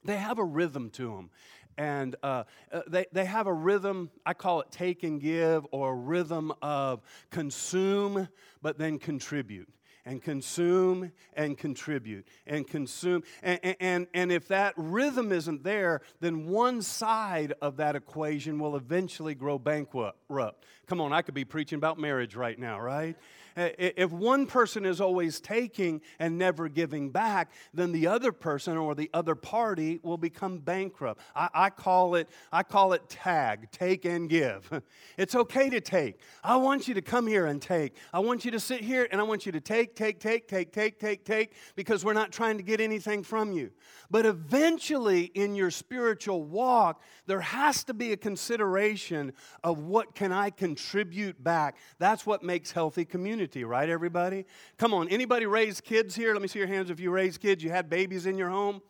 they 0.05 0.19
have 0.19 0.39
a 0.39 0.45
rhythm 0.45 0.91
to 0.91 1.09
them 1.09 1.31
and 1.79 2.17
uh, 2.23 2.45
uh, 2.73 2.81
they, 2.87 3.05
they 3.13 3.27
have 3.27 3.47
a 3.47 3.53
rhythm 3.53 4.11
i 4.25 4.33
call 4.33 4.61
it 4.61 4.71
take 4.71 5.03
and 5.03 5.21
give 5.21 5.67
or 5.73 5.93
a 5.93 5.95
rhythm 5.95 6.51
of 6.63 7.03
consume 7.31 8.27
but 8.63 8.79
then 8.79 8.99
contribute 8.99 9.69
and 10.07 10.23
consume 10.23 11.13
and 11.35 11.59
contribute 11.59 12.27
and 12.47 12.67
consume. 12.67 13.25
And, 13.43 13.77
and, 13.81 14.07
and 14.15 14.33
if 14.33 14.49
that 14.49 14.73
rhythm 14.77 15.33
isn't 15.33 15.65
there, 15.65 16.01
then 16.21 16.47
one 16.47 16.81
side 16.81 17.53
of 17.61 17.77
that 17.79 17.97
equation 17.97 18.59
will 18.59 18.77
eventually 18.77 19.35
grow 19.35 19.59
bankrupt. 19.59 20.65
Come 20.87 21.01
on, 21.01 21.13
I 21.13 21.23
could 21.23 21.35
be 21.35 21.45
preaching 21.45 21.77
about 21.77 21.99
marriage 21.99 22.37
right 22.37 22.59
now, 22.59 22.81
right? 22.81 23.17
If 23.57 24.13
one 24.13 24.47
person 24.47 24.85
is 24.85 25.01
always 25.01 25.41
taking 25.41 26.03
and 26.19 26.37
never 26.37 26.69
giving 26.69 27.09
back, 27.11 27.51
then 27.73 27.91
the 27.91 28.07
other 28.07 28.31
person 28.31 28.77
or 28.77 28.95
the 28.95 29.09
other 29.15 29.35
party 29.35 29.99
will 30.03 30.19
become 30.19 30.59
bankrupt. 30.59 31.23
I, 31.35 31.49
I 31.55 31.71
call 31.71 32.17
it 32.17 32.29
I 32.53 32.63
call 32.63 32.93
it 32.93 33.09
tag, 33.09 33.71
take 33.73 34.05
and 34.05 34.29
give. 34.29 34.71
It's 35.17 35.35
okay 35.35 35.71
to 35.71 35.81
take. 35.81 36.21
I 36.45 36.57
want 36.57 36.89
you 36.89 36.95
to 36.95 37.01
come 37.01 37.27
here 37.27 37.47
and 37.47 37.61
take. 37.61 37.95
I 38.13 38.19
want 38.19 38.45
you 38.45 38.51
to 38.51 38.61
sit 38.61 38.83
here 38.83 39.09
and 39.11 39.21
I 39.21 39.25
want 39.25 39.47
you 39.47 39.53
to 39.53 39.61
take, 39.61 39.95
take, 39.97 40.21
take, 40.21 40.47
take, 40.47 40.73
take, 40.73 40.99
take, 40.99 41.25
take, 41.25 41.55
because 41.75 42.05
we're 42.05 42.13
not 42.13 42.33
trying 42.33 42.59
to 42.59 42.63
get 42.63 42.81
anything 42.81 43.23
from 43.23 43.53
you. 43.53 43.71
But 44.11 44.27
eventually 44.27 45.25
in 45.35 45.55
your 45.55 45.71
spiritual 45.71 46.45
walk, 46.45 47.01
there 47.27 47.41
has 47.41 47.83
to 47.85 47.95
be 47.95 48.13
a 48.13 48.17
consideration 48.17 49.33
of 49.65 49.81
what 49.81 50.15
can 50.15 50.33
I 50.33 50.51
contribute 50.51 51.43
back. 51.43 51.79
That's 51.99 52.27
what 52.27 52.43
makes 52.43 52.71
healthy 52.71 53.05
community 53.05 53.46
community, 53.47 53.65
right, 53.65 53.89
everybody? 53.89 54.45
Come 54.77 54.93
on, 54.93 55.09
anybody 55.09 55.47
raise 55.47 55.81
kids 55.81 56.17
here? 56.17 56.33
Let 56.33 56.43
me 56.43 56.49
see 56.49 56.59
your 56.59 56.69
hands 56.69 56.91
if 56.91 56.99
you 56.99 57.11
raised 57.11 57.41
kids, 57.41 57.63
you 57.63 57.71
had 57.71 57.89
babies 57.89 58.27
in 58.27 58.37
your 58.37 58.51
home. 58.51 58.83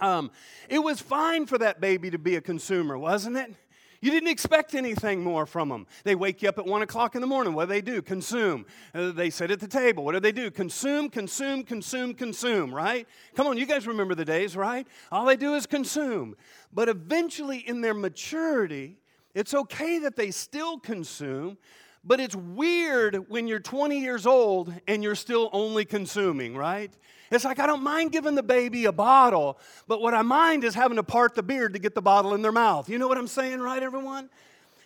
Um, 0.00 0.32
it 0.68 0.80
was 0.80 1.00
fine 1.00 1.46
for 1.46 1.56
that 1.58 1.80
baby 1.80 2.10
to 2.10 2.18
be 2.18 2.34
a 2.34 2.40
consumer, 2.40 2.98
wasn't 2.98 3.36
it? 3.36 3.54
You 4.00 4.10
didn't 4.10 4.30
expect 4.30 4.74
anything 4.74 5.22
more 5.22 5.46
from 5.46 5.68
them. 5.68 5.86
They 6.02 6.16
wake 6.16 6.42
you 6.42 6.48
up 6.48 6.58
at 6.58 6.66
one 6.66 6.82
o'clock 6.82 7.14
in 7.14 7.20
the 7.20 7.28
morning. 7.28 7.54
What 7.54 7.66
do 7.66 7.68
they 7.68 7.80
do? 7.80 8.02
Consume. 8.02 8.66
Uh, 8.92 9.12
they 9.12 9.30
sit 9.30 9.52
at 9.52 9.60
the 9.60 9.68
table. 9.68 10.04
What 10.04 10.14
do 10.14 10.20
they 10.20 10.32
do? 10.32 10.50
Consume, 10.50 11.08
consume, 11.08 11.62
consume, 11.62 12.14
consume, 12.14 12.74
right? 12.74 13.06
Come 13.36 13.46
on, 13.46 13.56
you 13.56 13.66
guys 13.66 13.86
remember 13.86 14.16
the 14.16 14.24
days, 14.24 14.56
right? 14.56 14.84
All 15.12 15.26
they 15.26 15.36
do 15.36 15.54
is 15.54 15.66
consume. 15.66 16.34
But 16.72 16.88
eventually, 16.88 17.58
in 17.58 17.80
their 17.80 17.94
maturity, 17.94 18.96
it's 19.34 19.54
okay 19.54 20.00
that 20.00 20.16
they 20.16 20.32
still 20.32 20.80
consume, 20.80 21.56
But 22.04 22.18
it's 22.18 22.34
weird 22.34 23.28
when 23.28 23.46
you're 23.46 23.60
20 23.60 24.00
years 24.00 24.26
old 24.26 24.72
and 24.88 25.02
you're 25.02 25.14
still 25.14 25.48
only 25.52 25.84
consuming, 25.84 26.56
right? 26.56 26.92
It's 27.30 27.44
like 27.44 27.60
I 27.60 27.66
don't 27.66 27.82
mind 27.82 28.12
giving 28.12 28.34
the 28.34 28.42
baby 28.42 28.86
a 28.86 28.92
bottle, 28.92 29.58
but 29.86 30.02
what 30.02 30.12
I 30.12 30.22
mind 30.22 30.64
is 30.64 30.74
having 30.74 30.96
to 30.96 31.04
part 31.04 31.34
the 31.34 31.42
beard 31.42 31.74
to 31.74 31.78
get 31.78 31.94
the 31.94 32.02
bottle 32.02 32.34
in 32.34 32.42
their 32.42 32.52
mouth. 32.52 32.88
You 32.88 32.98
know 32.98 33.08
what 33.08 33.18
I'm 33.18 33.28
saying, 33.28 33.60
right, 33.60 33.82
everyone? 33.82 34.28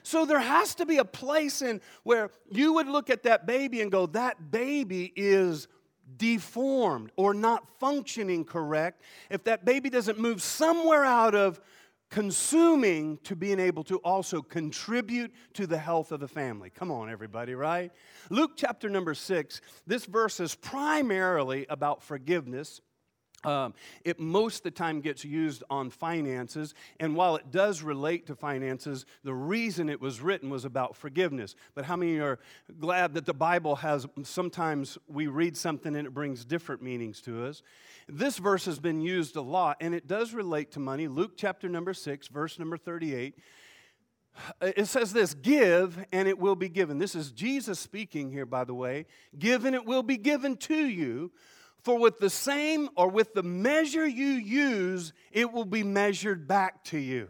So 0.02 0.24
there 0.24 0.38
has 0.38 0.74
to 0.76 0.86
be 0.86 0.98
a 0.98 1.04
place 1.04 1.62
in 1.62 1.80
where 2.04 2.30
you 2.50 2.74
would 2.74 2.86
look 2.86 3.10
at 3.10 3.24
that 3.24 3.46
baby 3.46 3.80
and 3.80 3.90
go, 3.90 4.06
that 4.06 4.52
baby 4.52 5.12
is 5.16 5.66
deformed 6.18 7.10
or 7.16 7.34
not 7.34 7.68
functioning 7.80 8.44
correct. 8.44 9.02
If 9.30 9.42
that 9.44 9.64
baby 9.64 9.90
doesn't 9.90 10.18
move 10.18 10.42
somewhere 10.42 11.04
out 11.04 11.34
of 11.34 11.60
consuming 12.10 13.18
to 13.24 13.34
being 13.34 13.58
able 13.58 13.84
to 13.84 13.98
also 13.98 14.40
contribute 14.40 15.32
to 15.54 15.66
the 15.66 15.78
health 15.78 16.12
of 16.12 16.20
the 16.20 16.28
family. 16.28 16.70
Come 16.70 16.90
on, 16.90 17.10
everybody, 17.10 17.54
right? 17.54 17.90
Luke 18.30 18.52
chapter 18.56 18.88
number 18.88 19.14
six, 19.14 19.60
this 19.86 20.04
verse 20.04 20.40
is 20.40 20.54
primarily 20.54 21.66
about 21.68 22.02
forgiveness. 22.02 22.80
Um, 23.46 23.74
it 24.04 24.18
most 24.18 24.58
of 24.58 24.62
the 24.64 24.70
time 24.72 25.00
gets 25.00 25.24
used 25.24 25.62
on 25.70 25.88
finances, 25.88 26.74
and 26.98 27.14
while 27.14 27.36
it 27.36 27.52
does 27.52 27.80
relate 27.80 28.26
to 28.26 28.34
finances, 28.34 29.06
the 29.22 29.32
reason 29.32 29.88
it 29.88 30.00
was 30.00 30.20
written 30.20 30.50
was 30.50 30.64
about 30.64 30.96
forgiveness. 30.96 31.54
But 31.74 31.84
how 31.84 31.94
many 31.94 32.18
are 32.18 32.40
glad 32.80 33.14
that 33.14 33.24
the 33.24 33.34
Bible 33.34 33.76
has 33.76 34.06
sometimes 34.24 34.98
we 35.06 35.28
read 35.28 35.56
something 35.56 35.94
and 35.94 36.06
it 36.06 36.12
brings 36.12 36.44
different 36.44 36.82
meanings 36.82 37.20
to 37.22 37.46
us? 37.46 37.62
This 38.08 38.38
verse 38.38 38.64
has 38.64 38.80
been 38.80 39.00
used 39.00 39.36
a 39.36 39.42
lot, 39.42 39.76
and 39.80 39.94
it 39.94 40.08
does 40.08 40.34
relate 40.34 40.72
to 40.72 40.80
money. 40.80 41.06
Luke 41.06 41.32
chapter 41.36 41.68
number 41.68 41.94
6, 41.94 42.28
verse 42.28 42.58
number 42.58 42.76
38. 42.76 43.38
It 44.60 44.86
says 44.86 45.12
this 45.12 45.34
Give 45.34 46.04
and 46.12 46.28
it 46.28 46.38
will 46.38 46.56
be 46.56 46.68
given. 46.68 46.98
This 46.98 47.14
is 47.14 47.30
Jesus 47.32 47.78
speaking 47.78 48.30
here, 48.30 48.46
by 48.46 48.64
the 48.64 48.74
way. 48.74 49.06
Give 49.38 49.64
and 49.64 49.74
it 49.74 49.86
will 49.86 50.02
be 50.02 50.16
given 50.16 50.56
to 50.58 50.76
you. 50.76 51.32
For 51.86 51.96
with 51.96 52.18
the 52.18 52.30
same 52.30 52.88
or 52.96 53.08
with 53.08 53.32
the 53.32 53.44
measure 53.44 54.04
you 54.04 54.30
use, 54.30 55.12
it 55.30 55.52
will 55.52 55.64
be 55.64 55.84
measured 55.84 56.48
back 56.48 56.82
to 56.86 56.98
you. 56.98 57.28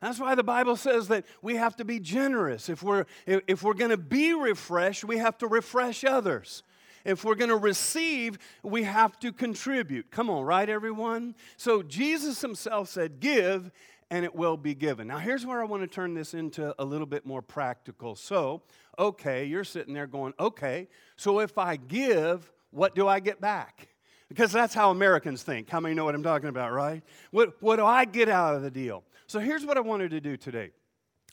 That's 0.00 0.20
why 0.20 0.36
the 0.36 0.44
Bible 0.44 0.76
says 0.76 1.08
that 1.08 1.24
we 1.42 1.56
have 1.56 1.74
to 1.78 1.84
be 1.84 1.98
generous. 1.98 2.68
If 2.68 2.84
we're, 2.84 3.06
if 3.26 3.64
we're 3.64 3.74
going 3.74 3.90
to 3.90 3.96
be 3.96 4.32
refreshed, 4.32 5.02
we 5.02 5.18
have 5.18 5.36
to 5.38 5.48
refresh 5.48 6.04
others. 6.04 6.62
If 7.04 7.24
we're 7.24 7.34
going 7.34 7.50
to 7.50 7.56
receive, 7.56 8.38
we 8.62 8.84
have 8.84 9.18
to 9.18 9.32
contribute. 9.32 10.12
Come 10.12 10.30
on, 10.30 10.44
right, 10.44 10.68
everyone? 10.70 11.34
So 11.56 11.82
Jesus 11.82 12.40
himself 12.40 12.88
said, 12.88 13.18
Give, 13.18 13.72
and 14.08 14.24
it 14.24 14.36
will 14.36 14.56
be 14.56 14.76
given. 14.76 15.08
Now, 15.08 15.18
here's 15.18 15.44
where 15.44 15.60
I 15.60 15.64
want 15.64 15.82
to 15.82 15.88
turn 15.88 16.14
this 16.14 16.32
into 16.32 16.76
a 16.80 16.84
little 16.84 17.08
bit 17.08 17.26
more 17.26 17.42
practical. 17.42 18.14
So, 18.14 18.62
okay, 19.00 19.46
you're 19.46 19.64
sitting 19.64 19.94
there 19.94 20.06
going, 20.06 20.32
Okay, 20.38 20.86
so 21.16 21.40
if 21.40 21.58
I 21.58 21.74
give, 21.74 22.52
what 22.70 22.94
do 22.94 23.08
I 23.08 23.18
get 23.18 23.40
back? 23.40 23.88
Because 24.28 24.50
that's 24.50 24.74
how 24.74 24.90
Americans 24.90 25.42
think. 25.42 25.70
How 25.70 25.80
many 25.80 25.94
know 25.94 26.04
what 26.04 26.14
I'm 26.14 26.22
talking 26.22 26.48
about, 26.48 26.72
right? 26.72 27.02
What, 27.30 27.60
what 27.62 27.76
do 27.76 27.86
I 27.86 28.04
get 28.04 28.28
out 28.28 28.54
of 28.54 28.62
the 28.62 28.70
deal? 28.70 29.04
So 29.26 29.38
here's 29.38 29.64
what 29.64 29.76
I 29.76 29.80
wanted 29.80 30.10
to 30.10 30.20
do 30.20 30.36
today. 30.36 30.70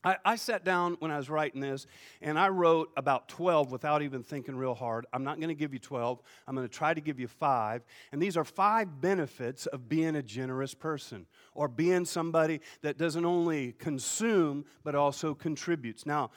I, 0.03 0.17
I, 0.25 0.35
sat 0.35 0.65
down 0.65 0.97
when 0.99 1.11
I 1.11 1.17
was 1.17 1.29
writing 1.29 1.61
this 1.61 1.87
and 2.21 2.37
I 2.37 2.49
wrote 2.49 2.91
about 2.97 3.29
12 3.29 3.71
without 3.71 4.01
even 4.01 4.21
thinking 4.21 4.55
real 4.55 4.75
hard. 4.75 5.05
I'm 5.13 5.23
not 5.23 5.37
going 5.37 5.47
to 5.47 5.55
give 5.55 5.71
you 5.71 5.79
12, 5.79 6.21
I'm 6.45 6.55
going 6.55 6.67
to 6.67 6.73
try 6.73 6.93
to 6.93 6.99
give 6.99 7.19
you 7.19 7.27
five. 7.27 7.83
And 8.11 8.21
these 8.21 8.35
are 8.35 8.43
five 8.43 8.99
benefits 8.99 9.65
of 9.67 9.87
being 9.87 10.17
a 10.17 10.21
generous 10.21 10.73
person 10.73 11.25
or 11.53 11.69
being 11.69 12.03
somebody 12.03 12.59
that 12.81 12.97
doesn't 12.97 13.25
only 13.25 13.73
consume 13.73 14.65
but 14.83 14.93
also 14.93 15.33
contributes. 15.33 16.05
Now, 16.05 16.31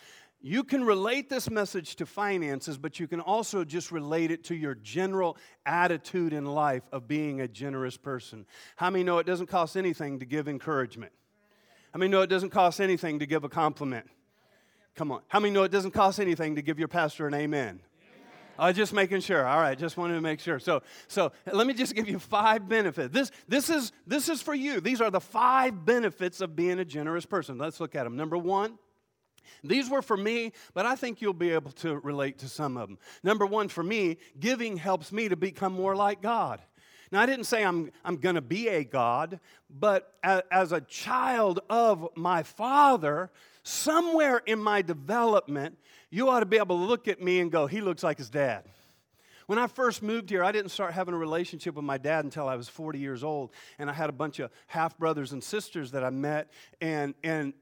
you 0.46 0.62
can 0.62 0.84
relate 0.84 1.28
this 1.28 1.50
message 1.50 1.96
to 1.96 2.06
finances, 2.06 2.78
but 2.78 3.00
you 3.00 3.08
can 3.08 3.20
also 3.20 3.64
just 3.64 3.90
relate 3.90 4.30
it 4.30 4.44
to 4.44 4.54
your 4.54 4.76
general 4.76 5.36
attitude 5.66 6.32
in 6.32 6.44
life 6.46 6.84
of 6.92 7.08
being 7.08 7.40
a 7.40 7.48
generous 7.48 7.96
person. 7.96 8.46
How 8.76 8.90
many 8.90 9.02
know 9.02 9.18
it 9.18 9.26
doesn't 9.26 9.48
cost 9.48 9.76
anything 9.76 10.20
to 10.20 10.24
give 10.24 10.46
encouragement? 10.46 11.10
How 11.92 11.98
many 11.98 12.12
know 12.12 12.22
it 12.22 12.28
doesn't 12.28 12.50
cost 12.50 12.80
anything 12.80 13.18
to 13.18 13.26
give 13.26 13.42
a 13.42 13.48
compliment? 13.48 14.06
Come 14.94 15.10
on. 15.10 15.22
How 15.26 15.40
many 15.40 15.52
know 15.52 15.64
it 15.64 15.72
doesn't 15.72 15.90
cost 15.90 16.20
anything 16.20 16.54
to 16.54 16.62
give 16.62 16.78
your 16.78 16.86
pastor 16.86 17.26
an 17.26 17.34
amen? 17.34 17.80
I 18.56 18.68
was 18.68 18.76
uh, 18.76 18.76
just 18.76 18.92
making 18.92 19.22
sure. 19.22 19.44
All 19.44 19.60
right, 19.60 19.76
just 19.76 19.96
wanted 19.96 20.14
to 20.14 20.20
make 20.20 20.38
sure. 20.38 20.60
So, 20.60 20.84
so 21.08 21.32
let 21.52 21.66
me 21.66 21.74
just 21.74 21.92
give 21.96 22.08
you 22.08 22.20
five 22.20 22.68
benefits. 22.68 23.12
This, 23.12 23.32
this, 23.48 23.68
is, 23.68 23.90
this 24.06 24.28
is 24.28 24.42
for 24.42 24.54
you. 24.54 24.80
These 24.80 25.00
are 25.00 25.10
the 25.10 25.20
five 25.20 25.84
benefits 25.84 26.40
of 26.40 26.54
being 26.54 26.78
a 26.78 26.84
generous 26.84 27.26
person. 27.26 27.58
Let's 27.58 27.80
look 27.80 27.96
at 27.96 28.04
them. 28.04 28.16
Number 28.16 28.38
one, 28.38 28.78
these 29.64 29.90
were 29.90 30.02
for 30.02 30.16
me, 30.16 30.52
but 30.74 30.86
I 30.86 30.96
think 30.96 31.20
you'll 31.20 31.32
be 31.32 31.50
able 31.50 31.72
to 31.72 31.98
relate 31.98 32.38
to 32.38 32.48
some 32.48 32.76
of 32.76 32.88
them. 32.88 32.98
Number 33.22 33.46
one, 33.46 33.68
for 33.68 33.82
me, 33.82 34.18
giving 34.38 34.76
helps 34.76 35.12
me 35.12 35.28
to 35.28 35.36
become 35.36 35.72
more 35.72 35.96
like 35.96 36.22
God. 36.22 36.60
Now, 37.12 37.20
I 37.20 37.26
didn't 37.26 37.44
say 37.44 37.64
I'm, 37.64 37.90
I'm 38.04 38.16
going 38.16 38.34
to 38.34 38.40
be 38.40 38.68
a 38.68 38.84
God, 38.84 39.38
but 39.70 40.14
as, 40.22 40.42
as 40.50 40.72
a 40.72 40.80
child 40.80 41.60
of 41.70 42.08
my 42.16 42.42
Father, 42.42 43.30
somewhere 43.62 44.42
in 44.46 44.58
my 44.58 44.82
development, 44.82 45.78
you 46.10 46.28
ought 46.28 46.40
to 46.40 46.46
be 46.46 46.56
able 46.56 46.78
to 46.78 46.84
look 46.84 47.08
at 47.08 47.22
me 47.22 47.40
and 47.40 47.50
go, 47.50 47.66
He 47.66 47.80
looks 47.80 48.02
like 48.02 48.18
his 48.18 48.30
dad. 48.30 48.64
When 49.46 49.58
I 49.58 49.68
first 49.68 50.02
moved 50.02 50.30
here, 50.30 50.42
I 50.42 50.50
didn't 50.50 50.70
start 50.70 50.92
having 50.92 51.14
a 51.14 51.18
relationship 51.18 51.76
with 51.76 51.84
my 51.84 51.98
dad 51.98 52.24
until 52.24 52.48
I 52.48 52.56
was 52.56 52.68
40 52.68 52.98
years 52.98 53.22
old. 53.22 53.52
And 53.78 53.88
I 53.88 53.92
had 53.92 54.08
a 54.10 54.12
bunch 54.12 54.40
of 54.40 54.50
half 54.66 54.98
brothers 54.98 55.32
and 55.32 55.42
sisters 55.42 55.92
that 55.92 56.02
I 56.02 56.10
met, 56.10 56.50
and, 56.80 57.14
and 57.22 57.54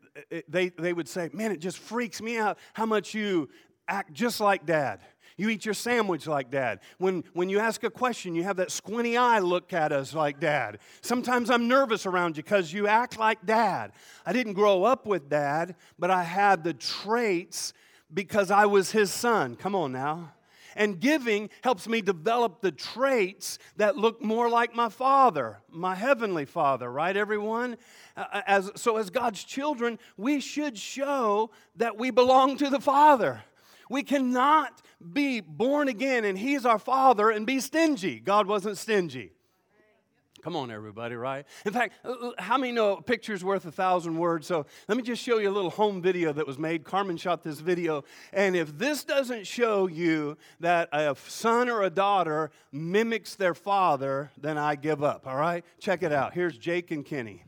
they, 0.48 0.70
they 0.70 0.92
would 0.92 1.08
say, 1.08 1.28
Man, 1.32 1.52
it 1.52 1.60
just 1.60 1.78
freaks 1.78 2.22
me 2.22 2.38
out 2.38 2.58
how 2.72 2.86
much 2.86 3.14
you 3.14 3.50
act 3.86 4.12
just 4.12 4.40
like 4.40 4.64
dad. 4.64 5.00
You 5.36 5.48
eat 5.48 5.64
your 5.64 5.74
sandwich 5.74 6.26
like 6.26 6.50
dad. 6.50 6.80
When, 6.98 7.24
when 7.32 7.48
you 7.48 7.58
ask 7.58 7.82
a 7.82 7.90
question, 7.90 8.36
you 8.36 8.44
have 8.44 8.56
that 8.56 8.70
squinty 8.70 9.16
eye 9.16 9.40
look 9.40 9.72
at 9.72 9.90
us 9.90 10.14
like 10.14 10.38
dad. 10.38 10.78
Sometimes 11.00 11.50
I'm 11.50 11.66
nervous 11.66 12.06
around 12.06 12.36
you 12.36 12.44
because 12.44 12.72
you 12.72 12.86
act 12.86 13.18
like 13.18 13.44
dad. 13.44 13.92
I 14.24 14.32
didn't 14.32 14.52
grow 14.52 14.84
up 14.84 15.06
with 15.06 15.28
dad, 15.28 15.74
but 15.98 16.10
I 16.10 16.22
had 16.22 16.62
the 16.62 16.72
traits 16.72 17.72
because 18.12 18.52
I 18.52 18.66
was 18.66 18.92
his 18.92 19.12
son. 19.12 19.56
Come 19.56 19.74
on 19.74 19.90
now. 19.90 20.33
And 20.76 21.00
giving 21.00 21.50
helps 21.62 21.88
me 21.88 22.00
develop 22.00 22.60
the 22.60 22.72
traits 22.72 23.58
that 23.76 23.96
look 23.96 24.22
more 24.22 24.48
like 24.48 24.74
my 24.74 24.88
Father, 24.88 25.58
my 25.70 25.94
Heavenly 25.94 26.44
Father, 26.44 26.90
right, 26.90 27.16
everyone? 27.16 27.76
Uh, 28.16 28.42
as, 28.46 28.70
so, 28.76 28.96
as 28.96 29.10
God's 29.10 29.44
children, 29.44 29.98
we 30.16 30.40
should 30.40 30.78
show 30.78 31.50
that 31.76 31.96
we 31.96 32.10
belong 32.10 32.56
to 32.58 32.70
the 32.70 32.80
Father. 32.80 33.42
We 33.90 34.02
cannot 34.02 34.82
be 35.12 35.40
born 35.40 35.88
again 35.88 36.24
and 36.24 36.38
He's 36.38 36.64
our 36.64 36.78
Father 36.78 37.30
and 37.30 37.46
be 37.46 37.60
stingy. 37.60 38.20
God 38.20 38.46
wasn't 38.46 38.78
stingy. 38.78 39.32
Come 40.44 40.56
on, 40.56 40.70
everybody, 40.70 41.14
right? 41.14 41.46
In 41.64 41.72
fact, 41.72 41.94
uh, 42.04 42.10
uh, 42.10 42.32
how 42.36 42.58
many 42.58 42.70
know 42.70 42.96
a 42.96 43.02
picture's 43.02 43.42
worth 43.42 43.64
a 43.64 43.72
thousand 43.72 44.18
words? 44.18 44.46
So 44.46 44.66
let 44.88 44.98
me 44.98 45.02
just 45.02 45.22
show 45.22 45.38
you 45.38 45.48
a 45.48 45.50
little 45.50 45.70
home 45.70 46.02
video 46.02 46.34
that 46.34 46.46
was 46.46 46.58
made. 46.58 46.84
Carmen 46.84 47.16
shot 47.16 47.42
this 47.42 47.60
video. 47.60 48.04
And 48.30 48.54
if 48.54 48.76
this 48.76 49.04
doesn't 49.04 49.46
show 49.46 49.86
you 49.86 50.36
that 50.60 50.90
a 50.92 51.16
son 51.16 51.70
or 51.70 51.84
a 51.84 51.88
daughter 51.88 52.50
mimics 52.72 53.36
their 53.36 53.54
father, 53.54 54.32
then 54.36 54.58
I 54.58 54.74
give 54.74 55.02
up, 55.02 55.26
all 55.26 55.36
right? 55.36 55.64
Check 55.80 56.02
it 56.02 56.12
out. 56.12 56.34
Here's 56.34 56.58
Jake 56.58 56.90
and 56.90 57.06
Kenny. 57.06 57.42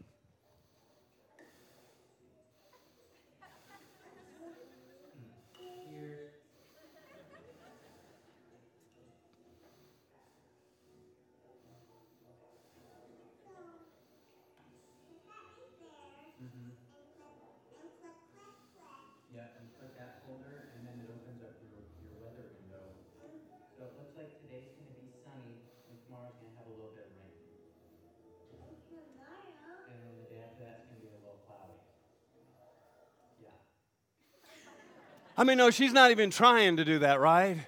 I 35.36 35.44
mean, 35.44 35.58
no, 35.58 35.70
she's 35.70 35.92
not 35.92 36.10
even 36.10 36.30
trying 36.30 36.78
to 36.78 36.84
do 36.84 37.00
that, 37.00 37.20
right? 37.20 37.58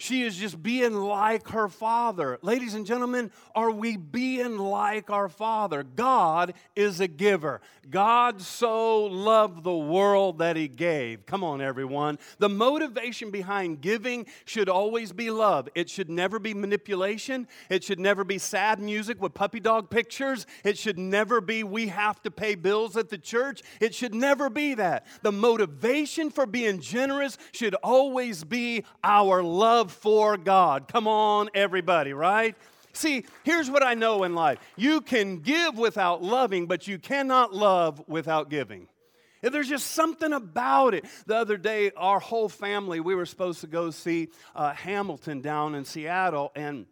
She 0.00 0.22
is 0.22 0.38
just 0.38 0.62
being 0.62 0.94
like 0.94 1.48
her 1.48 1.68
father. 1.68 2.38
Ladies 2.40 2.72
and 2.72 2.86
gentlemen, 2.86 3.30
are 3.54 3.70
we 3.70 3.98
being 3.98 4.56
like 4.56 5.10
our 5.10 5.28
father? 5.28 5.82
God 5.82 6.54
is 6.74 7.00
a 7.00 7.06
giver. 7.06 7.60
God 7.90 8.40
so 8.40 9.04
loved 9.04 9.62
the 9.62 9.76
world 9.76 10.38
that 10.38 10.56
he 10.56 10.68
gave. 10.68 11.26
Come 11.26 11.44
on, 11.44 11.60
everyone. 11.60 12.18
The 12.38 12.48
motivation 12.48 13.30
behind 13.30 13.82
giving 13.82 14.24
should 14.46 14.70
always 14.70 15.12
be 15.12 15.30
love. 15.30 15.68
It 15.74 15.90
should 15.90 16.08
never 16.08 16.38
be 16.38 16.54
manipulation. 16.54 17.46
It 17.68 17.84
should 17.84 18.00
never 18.00 18.24
be 18.24 18.38
sad 18.38 18.80
music 18.80 19.20
with 19.20 19.34
puppy 19.34 19.60
dog 19.60 19.90
pictures. 19.90 20.46
It 20.64 20.78
should 20.78 20.98
never 20.98 21.42
be 21.42 21.62
we 21.62 21.88
have 21.88 22.22
to 22.22 22.30
pay 22.30 22.54
bills 22.54 22.96
at 22.96 23.10
the 23.10 23.18
church. 23.18 23.60
It 23.82 23.94
should 23.94 24.14
never 24.14 24.48
be 24.48 24.72
that. 24.74 25.04
The 25.20 25.32
motivation 25.32 26.30
for 26.30 26.46
being 26.46 26.80
generous 26.80 27.36
should 27.52 27.74
always 27.74 28.44
be 28.44 28.84
our 29.04 29.42
love 29.42 29.89
for 29.90 30.36
God. 30.36 30.88
Come 30.88 31.06
on, 31.06 31.50
everybody, 31.54 32.12
right? 32.12 32.56
See, 32.92 33.24
here's 33.44 33.70
what 33.70 33.82
I 33.82 33.94
know 33.94 34.24
in 34.24 34.34
life 34.34 34.58
you 34.76 35.00
can 35.00 35.38
give 35.38 35.78
without 35.78 36.22
loving, 36.22 36.66
but 36.66 36.88
you 36.88 36.98
cannot 36.98 37.54
love 37.54 38.02
without 38.08 38.50
giving. 38.50 38.88
There's 39.42 39.68
just 39.68 39.92
something 39.92 40.32
about 40.32 40.92
it. 40.92 41.06
The 41.26 41.36
other 41.36 41.56
day, 41.56 41.92
our 41.96 42.20
whole 42.20 42.48
family, 42.48 43.00
we 43.00 43.14
were 43.14 43.24
supposed 43.24 43.62
to 43.62 43.66
go 43.66 43.90
see 43.90 44.28
uh, 44.54 44.74
Hamilton 44.74 45.40
down 45.40 45.74
in 45.74 45.84
Seattle, 45.84 46.52
and 46.54 46.86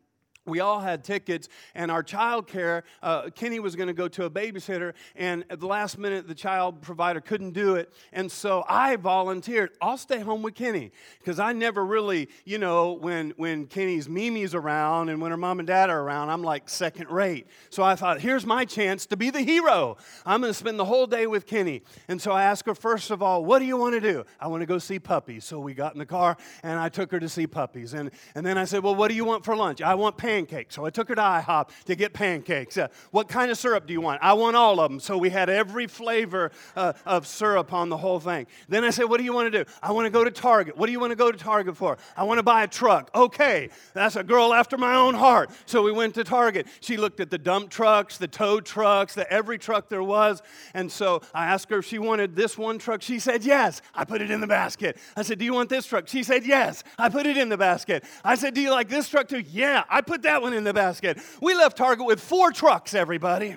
we 0.48 0.60
all 0.60 0.80
had 0.80 1.04
tickets, 1.04 1.48
and 1.74 1.90
our 1.90 2.02
child 2.02 2.46
care, 2.46 2.84
uh, 3.02 3.30
Kenny 3.30 3.60
was 3.60 3.76
going 3.76 3.88
to 3.88 3.92
go 3.92 4.08
to 4.08 4.24
a 4.24 4.30
babysitter, 4.30 4.94
and 5.14 5.44
at 5.50 5.60
the 5.60 5.66
last 5.66 5.98
minute, 5.98 6.26
the 6.26 6.34
child 6.34 6.82
provider 6.82 7.20
couldn't 7.20 7.52
do 7.52 7.76
it. 7.76 7.92
And 8.12 8.30
so 8.30 8.64
I 8.68 8.96
volunteered, 8.96 9.70
I'll 9.80 9.98
stay 9.98 10.20
home 10.20 10.42
with 10.42 10.54
Kenny, 10.54 10.92
because 11.18 11.38
I 11.38 11.52
never 11.52 11.84
really, 11.84 12.28
you 12.44 12.58
know, 12.58 12.92
when, 12.92 13.30
when 13.36 13.66
Kenny's 13.66 14.08
Mimi's 14.08 14.54
around 14.54 15.08
and 15.08 15.20
when 15.20 15.30
her 15.30 15.36
mom 15.36 15.58
and 15.58 15.66
dad 15.66 15.90
are 15.90 16.00
around, 16.00 16.30
I'm 16.30 16.42
like 16.42 16.68
second 16.68 17.10
rate. 17.10 17.46
So 17.70 17.82
I 17.82 17.94
thought, 17.94 18.20
here's 18.20 18.46
my 18.46 18.64
chance 18.64 19.06
to 19.06 19.16
be 19.16 19.30
the 19.30 19.42
hero. 19.42 19.96
I'm 20.24 20.40
going 20.40 20.50
to 20.50 20.58
spend 20.58 20.78
the 20.78 20.84
whole 20.84 21.06
day 21.06 21.26
with 21.26 21.46
Kenny. 21.46 21.82
And 22.08 22.20
so 22.20 22.32
I 22.32 22.44
asked 22.44 22.66
her, 22.66 22.74
first 22.74 23.10
of 23.10 23.22
all, 23.22 23.44
what 23.44 23.58
do 23.58 23.64
you 23.64 23.76
want 23.76 23.94
to 23.94 24.00
do? 24.00 24.24
I 24.40 24.46
want 24.46 24.62
to 24.62 24.66
go 24.66 24.78
see 24.78 24.98
puppies. 24.98 25.44
So 25.44 25.60
we 25.60 25.74
got 25.74 25.92
in 25.92 25.98
the 25.98 26.06
car, 26.06 26.36
and 26.62 26.78
I 26.78 26.88
took 26.88 27.10
her 27.10 27.20
to 27.20 27.28
see 27.28 27.46
puppies. 27.46 27.94
And, 27.94 28.10
and 28.34 28.46
then 28.46 28.56
I 28.56 28.64
said, 28.64 28.82
well, 28.82 28.94
what 28.94 29.08
do 29.08 29.14
you 29.14 29.24
want 29.24 29.44
for 29.44 29.56
lunch? 29.56 29.82
I 29.82 29.94
want 29.94 30.16
pancakes 30.16 30.37
pancakes. 30.38 30.74
So 30.74 30.84
I 30.84 30.90
took 30.90 31.08
her 31.08 31.14
to 31.16 31.20
IHOP 31.20 31.70
to 31.86 31.96
get 31.96 32.12
pancakes. 32.12 32.76
Uh, 32.76 32.88
what 33.10 33.28
kind 33.28 33.50
of 33.50 33.58
syrup 33.58 33.86
do 33.86 33.92
you 33.92 34.00
want? 34.00 34.22
I 34.22 34.34
want 34.34 34.54
all 34.54 34.78
of 34.78 34.90
them. 34.90 35.00
So 35.00 35.18
we 35.18 35.30
had 35.30 35.50
every 35.50 35.86
flavor 35.88 36.52
uh, 36.76 36.92
of 37.04 37.26
syrup 37.26 37.72
on 37.72 37.88
the 37.88 37.96
whole 37.96 38.20
thing. 38.20 38.46
Then 38.68 38.84
I 38.84 38.90
said, 38.90 39.04
What 39.04 39.18
do 39.18 39.24
you 39.24 39.32
want 39.32 39.52
to 39.52 39.64
do? 39.64 39.70
I 39.82 39.90
want 39.92 40.06
to 40.06 40.10
go 40.10 40.22
to 40.22 40.30
Target. 40.30 40.76
What 40.76 40.86
do 40.86 40.92
you 40.92 41.00
want 41.00 41.10
to 41.10 41.16
go 41.16 41.32
to 41.32 41.38
Target 41.38 41.76
for? 41.76 41.98
I 42.16 42.22
want 42.24 42.38
to 42.38 42.42
buy 42.44 42.62
a 42.62 42.68
truck. 42.68 43.10
Okay, 43.14 43.70
that's 43.94 44.16
a 44.16 44.22
girl 44.22 44.54
after 44.54 44.78
my 44.78 44.94
own 44.94 45.14
heart. 45.14 45.50
So 45.66 45.82
we 45.82 45.90
went 45.90 46.14
to 46.14 46.24
Target. 46.24 46.68
She 46.80 46.96
looked 46.96 47.18
at 47.18 47.30
the 47.30 47.38
dump 47.38 47.70
trucks, 47.70 48.16
the 48.18 48.28
tow 48.28 48.60
trucks, 48.60 49.14
the 49.14 49.30
every 49.32 49.58
truck 49.58 49.88
there 49.88 50.04
was. 50.04 50.40
And 50.74 50.90
so 50.90 51.22
I 51.34 51.46
asked 51.46 51.68
her 51.70 51.78
if 51.78 51.86
she 51.86 51.98
wanted 51.98 52.36
this 52.36 52.56
one 52.56 52.78
truck. 52.78 53.02
She 53.02 53.18
said, 53.18 53.44
Yes. 53.44 53.82
I 53.94 54.04
put 54.04 54.22
it 54.22 54.30
in 54.30 54.40
the 54.40 54.46
basket. 54.46 54.98
I 55.16 55.22
said, 55.22 55.38
Do 55.38 55.44
you 55.44 55.54
want 55.54 55.68
this 55.68 55.86
truck? 55.86 56.06
She 56.06 56.22
said, 56.22 56.46
Yes. 56.46 56.84
I 56.96 57.08
put 57.08 57.26
it 57.26 57.36
in 57.36 57.48
the 57.48 57.58
basket. 57.58 58.04
I 58.24 58.36
said, 58.36 58.54
Do 58.54 58.60
you 58.60 58.70
like 58.70 58.88
this 58.88 59.08
truck 59.08 59.26
too? 59.26 59.42
Yeah. 59.50 59.82
I 59.88 60.00
put 60.00 60.22
that 60.28 60.42
one 60.42 60.52
in 60.52 60.62
the 60.62 60.74
basket. 60.74 61.18
We 61.40 61.54
left 61.54 61.78
Target 61.78 62.06
with 62.06 62.20
four 62.20 62.52
trucks, 62.52 62.92
everybody. 62.92 63.56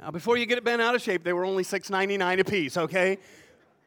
Now, 0.00 0.10
before 0.10 0.36
you 0.36 0.46
get 0.46 0.58
it 0.58 0.64
bent 0.64 0.82
out 0.82 0.96
of 0.96 1.02
shape, 1.02 1.22
they 1.22 1.32
were 1.32 1.44
only 1.44 1.62
$6.99 1.62 2.40
a 2.40 2.44
piece, 2.44 2.76
okay? 2.76 3.18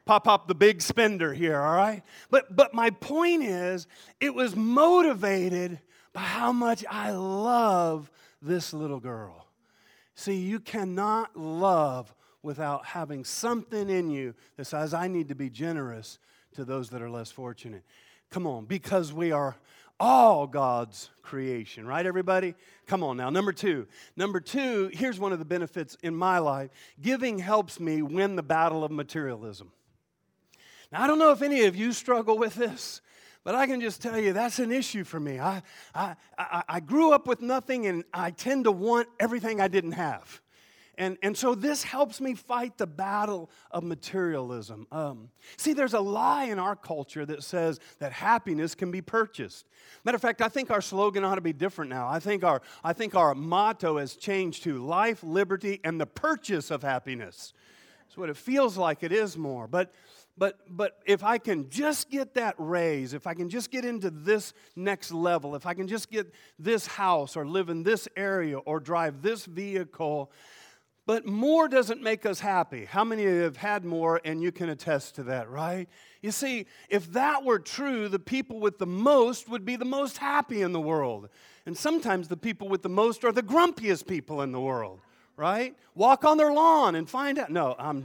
Pop 0.06 0.26
up 0.26 0.48
the 0.48 0.54
big 0.54 0.80
spender 0.80 1.34
here, 1.34 1.60
all 1.60 1.76
right? 1.76 2.02
But, 2.30 2.56
but 2.56 2.72
my 2.72 2.88
point 2.88 3.42
is, 3.42 3.86
it 4.18 4.34
was 4.34 4.56
motivated 4.56 5.78
by 6.14 6.22
how 6.22 6.52
much 6.52 6.86
I 6.90 7.10
love 7.10 8.10
this 8.40 8.72
little 8.72 9.00
girl. 9.00 9.46
See, 10.14 10.36
you 10.36 10.60
cannot 10.60 11.36
love 11.36 12.14
without 12.42 12.86
having 12.86 13.24
something 13.24 13.90
in 13.90 14.08
you 14.08 14.34
that 14.56 14.64
says, 14.64 14.94
I 14.94 15.06
need 15.06 15.28
to 15.28 15.34
be 15.34 15.50
generous 15.50 16.18
to 16.54 16.64
those 16.64 16.88
that 16.90 17.02
are 17.02 17.10
less 17.10 17.30
fortunate. 17.30 17.82
Come 18.30 18.46
on, 18.46 18.64
because 18.64 19.12
we 19.12 19.32
are 19.32 19.56
all 20.00 20.46
God's 20.46 21.10
creation, 21.22 21.86
right, 21.86 22.04
everybody? 22.06 22.54
Come 22.86 23.02
on 23.02 23.16
now. 23.16 23.30
Number 23.30 23.52
two. 23.52 23.86
Number 24.16 24.40
two, 24.40 24.90
here's 24.92 25.18
one 25.18 25.32
of 25.32 25.38
the 25.38 25.44
benefits 25.44 25.96
in 26.02 26.14
my 26.14 26.38
life 26.38 26.70
giving 27.00 27.38
helps 27.38 27.80
me 27.80 28.02
win 28.02 28.36
the 28.36 28.42
battle 28.42 28.84
of 28.84 28.90
materialism. 28.90 29.72
Now, 30.90 31.02
I 31.02 31.06
don't 31.06 31.18
know 31.18 31.32
if 31.32 31.42
any 31.42 31.64
of 31.64 31.76
you 31.76 31.92
struggle 31.92 32.38
with 32.38 32.54
this, 32.54 33.02
but 33.44 33.54
I 33.54 33.66
can 33.66 33.80
just 33.80 34.00
tell 34.00 34.18
you 34.18 34.32
that's 34.32 34.58
an 34.58 34.72
issue 34.72 35.04
for 35.04 35.20
me. 35.20 35.38
I, 35.38 35.62
I, 35.94 36.16
I, 36.38 36.62
I 36.68 36.80
grew 36.80 37.12
up 37.12 37.26
with 37.26 37.42
nothing 37.42 37.86
and 37.86 38.04
I 38.12 38.30
tend 38.30 38.64
to 38.64 38.72
want 38.72 39.08
everything 39.20 39.60
I 39.60 39.68
didn't 39.68 39.92
have. 39.92 40.40
And, 40.98 41.16
and 41.22 41.36
so 41.36 41.54
this 41.54 41.84
helps 41.84 42.20
me 42.20 42.34
fight 42.34 42.76
the 42.76 42.86
battle 42.86 43.50
of 43.70 43.84
materialism. 43.84 44.88
Um, 44.90 45.30
see, 45.56 45.72
there's 45.72 45.94
a 45.94 46.00
lie 46.00 46.46
in 46.46 46.58
our 46.58 46.74
culture 46.74 47.24
that 47.24 47.44
says 47.44 47.78
that 48.00 48.10
happiness 48.10 48.74
can 48.74 48.90
be 48.90 49.00
purchased. 49.00 49.66
Matter 50.04 50.16
of 50.16 50.22
fact, 50.22 50.42
I 50.42 50.48
think 50.48 50.72
our 50.72 50.80
slogan 50.80 51.24
ought 51.24 51.36
to 51.36 51.40
be 51.40 51.52
different 51.52 51.88
now. 51.88 52.08
I 52.08 52.18
think 52.18 52.42
our, 52.42 52.62
I 52.82 52.92
think 52.92 53.14
our 53.14 53.32
motto 53.36 53.98
has 53.98 54.16
changed 54.16 54.64
to 54.64 54.84
life, 54.84 55.22
liberty, 55.22 55.80
and 55.84 56.00
the 56.00 56.06
purchase 56.06 56.72
of 56.72 56.82
happiness. 56.82 57.52
That's 58.00 58.16
what 58.16 58.28
it 58.28 58.36
feels 58.36 58.76
like 58.76 59.04
it 59.04 59.12
is 59.12 59.38
more. 59.38 59.68
But 59.68 59.92
but 60.36 60.60
but 60.68 60.98
if 61.04 61.24
I 61.24 61.38
can 61.38 61.68
just 61.68 62.10
get 62.10 62.34
that 62.34 62.54
raise, 62.58 63.12
if 63.12 63.26
I 63.26 63.34
can 63.34 63.50
just 63.50 63.70
get 63.70 63.84
into 63.84 64.10
this 64.10 64.54
next 64.76 65.12
level, 65.12 65.56
if 65.56 65.66
I 65.66 65.74
can 65.74 65.88
just 65.88 66.10
get 66.10 66.32
this 66.58 66.86
house 66.86 67.36
or 67.36 67.46
live 67.46 67.68
in 67.68 67.82
this 67.82 68.08
area 68.16 68.58
or 68.58 68.78
drive 68.78 69.20
this 69.20 69.44
vehicle, 69.46 70.30
but 71.08 71.24
more 71.24 71.68
doesn't 71.68 72.02
make 72.02 72.26
us 72.26 72.38
happy. 72.38 72.84
How 72.84 73.02
many 73.02 73.24
of 73.24 73.32
you 73.32 73.40
have 73.40 73.56
had 73.56 73.82
more 73.82 74.20
and 74.26 74.42
you 74.42 74.52
can 74.52 74.68
attest 74.68 75.14
to 75.14 75.22
that, 75.22 75.48
right? 75.48 75.88
You 76.20 76.30
see, 76.30 76.66
if 76.90 77.10
that 77.14 77.44
were 77.44 77.58
true, 77.58 78.10
the 78.10 78.18
people 78.18 78.60
with 78.60 78.76
the 78.76 78.84
most 78.84 79.48
would 79.48 79.64
be 79.64 79.76
the 79.76 79.86
most 79.86 80.18
happy 80.18 80.60
in 80.60 80.72
the 80.72 80.80
world. 80.82 81.30
And 81.64 81.74
sometimes 81.74 82.28
the 82.28 82.36
people 82.36 82.68
with 82.68 82.82
the 82.82 82.90
most 82.90 83.24
are 83.24 83.32
the 83.32 83.42
grumpiest 83.42 84.06
people 84.06 84.42
in 84.42 84.52
the 84.52 84.60
world, 84.60 85.00
right? 85.34 85.74
Walk 85.94 86.26
on 86.26 86.36
their 86.36 86.52
lawn 86.52 86.94
and 86.94 87.08
find 87.08 87.38
out. 87.38 87.50
No, 87.50 87.74
I'm. 87.78 88.04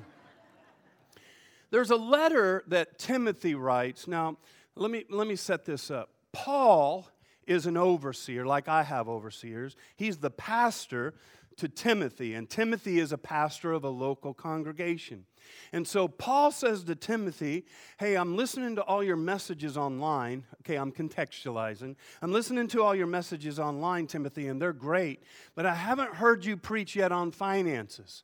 There's 1.72 1.92
a 1.92 1.98
letter 1.98 2.64
that 2.68 3.00
Timothy 3.00 3.54
writes. 3.54 4.08
Now, 4.08 4.38
let 4.78 4.90
me, 4.90 5.04
let 5.10 5.28
me 5.28 5.36
set 5.36 5.66
this 5.66 5.92
up. 5.92 6.10
Paul 6.32 7.06
is 7.46 7.66
an 7.66 7.76
overseer, 7.76 8.46
like 8.46 8.70
I 8.70 8.84
have 8.84 9.10
overseers. 9.10 9.76
He's 9.98 10.20
the 10.20 10.32
pastor 10.32 11.14
to 11.58 11.68
Timothy, 11.68 12.34
and 12.34 12.50
Timothy 12.50 13.00
is 13.00 13.12
a 13.12 13.18
pastor 13.18 13.74
of 13.74 13.84
a 13.84 13.90
local 13.90 14.34
congregation. 14.34 15.26
And 15.72 15.88
so 15.88 16.08
Paul 16.08 16.52
says 16.52 16.84
to 16.86 16.96
Timothy, 16.96 17.66
Hey, 17.98 18.16
I'm 18.16 18.36
listening 18.36 18.76
to 18.76 18.82
all 18.84 19.04
your 19.04 19.18
messages 19.18 19.78
online. 19.78 20.46
Okay, 20.62 20.76
I'm 20.76 20.92
contextualizing. 20.92 21.96
I'm 22.22 22.32
listening 22.32 22.68
to 22.70 22.84
all 22.84 22.96
your 22.96 23.08
messages 23.08 23.60
online, 23.60 24.08
Timothy, 24.08 24.48
and 24.48 24.62
they're 24.62 24.74
great, 24.74 25.24
but 25.56 25.66
I 25.66 25.76
haven't 25.76 26.16
heard 26.16 26.46
you 26.46 26.58
preach 26.58 26.96
yet 26.96 27.12
on 27.12 27.32
finances. 27.32 28.24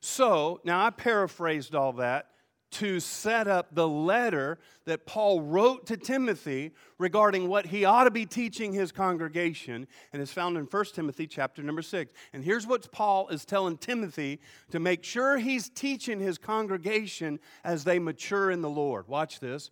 So, 0.00 0.60
now 0.64 0.86
I 0.86 0.90
paraphrased 0.90 1.74
all 1.74 1.92
that 1.94 2.30
to 2.70 3.00
set 3.00 3.48
up 3.48 3.74
the 3.74 3.88
letter 3.88 4.58
that 4.84 5.06
Paul 5.06 5.40
wrote 5.42 5.86
to 5.86 5.96
Timothy 5.96 6.72
regarding 6.98 7.48
what 7.48 7.66
he 7.66 7.84
ought 7.84 8.04
to 8.04 8.10
be 8.10 8.26
teaching 8.26 8.72
his 8.72 8.92
congregation 8.92 9.86
and 10.12 10.22
is 10.22 10.32
found 10.32 10.56
in 10.56 10.64
1 10.64 10.84
Timothy 10.94 11.26
chapter 11.26 11.62
number 11.62 11.82
6. 11.82 12.12
And 12.32 12.44
here's 12.44 12.66
what 12.66 12.90
Paul 12.92 13.28
is 13.28 13.44
telling 13.44 13.76
Timothy 13.76 14.40
to 14.70 14.78
make 14.78 15.04
sure 15.04 15.38
he's 15.38 15.68
teaching 15.68 16.20
his 16.20 16.38
congregation 16.38 17.40
as 17.64 17.84
they 17.84 17.98
mature 17.98 18.50
in 18.50 18.62
the 18.62 18.70
Lord. 18.70 19.08
Watch 19.08 19.40
this. 19.40 19.70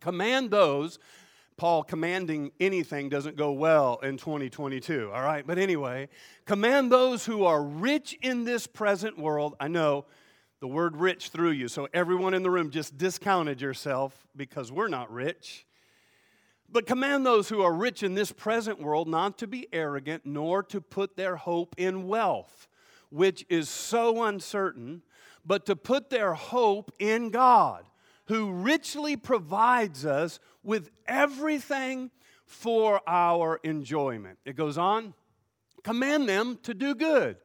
Command 0.00 0.50
those 0.50 0.98
Paul 1.58 1.82
commanding 1.82 2.52
anything 2.60 3.08
doesn't 3.08 3.36
go 3.36 3.50
well 3.50 3.98
in 4.04 4.16
2022, 4.16 5.10
all 5.12 5.22
right? 5.22 5.44
But 5.44 5.58
anyway, 5.58 6.08
command 6.46 6.90
those 6.90 7.26
who 7.26 7.44
are 7.44 7.62
rich 7.62 8.16
in 8.22 8.44
this 8.44 8.68
present 8.68 9.18
world. 9.18 9.56
I 9.58 9.66
know 9.66 10.06
the 10.60 10.68
word 10.68 10.96
rich 10.96 11.28
through 11.28 11.50
you. 11.50 11.68
So 11.68 11.88
everyone 11.92 12.34
in 12.34 12.42
the 12.42 12.50
room 12.50 12.70
just 12.70 12.98
discounted 12.98 13.60
yourself 13.60 14.26
because 14.36 14.72
we're 14.72 14.88
not 14.88 15.12
rich. 15.12 15.66
But 16.70 16.86
command 16.86 17.24
those 17.24 17.48
who 17.48 17.62
are 17.62 17.72
rich 17.72 18.02
in 18.02 18.14
this 18.14 18.32
present 18.32 18.80
world 18.80 19.08
not 19.08 19.38
to 19.38 19.46
be 19.46 19.68
arrogant, 19.72 20.26
nor 20.26 20.62
to 20.64 20.80
put 20.80 21.16
their 21.16 21.36
hope 21.36 21.74
in 21.78 22.08
wealth, 22.08 22.68
which 23.10 23.46
is 23.48 23.68
so 23.68 24.24
uncertain, 24.24 25.02
but 25.46 25.64
to 25.66 25.76
put 25.76 26.10
their 26.10 26.34
hope 26.34 26.92
in 26.98 27.30
God, 27.30 27.84
who 28.26 28.52
richly 28.52 29.16
provides 29.16 30.04
us 30.04 30.40
with 30.62 30.90
everything 31.06 32.10
for 32.44 33.00
our 33.06 33.60
enjoyment. 33.62 34.38
It 34.44 34.56
goes 34.56 34.76
on 34.76 35.14
command 35.84 36.28
them 36.28 36.58
to 36.62 36.74
do 36.74 36.94
good, 36.94 37.36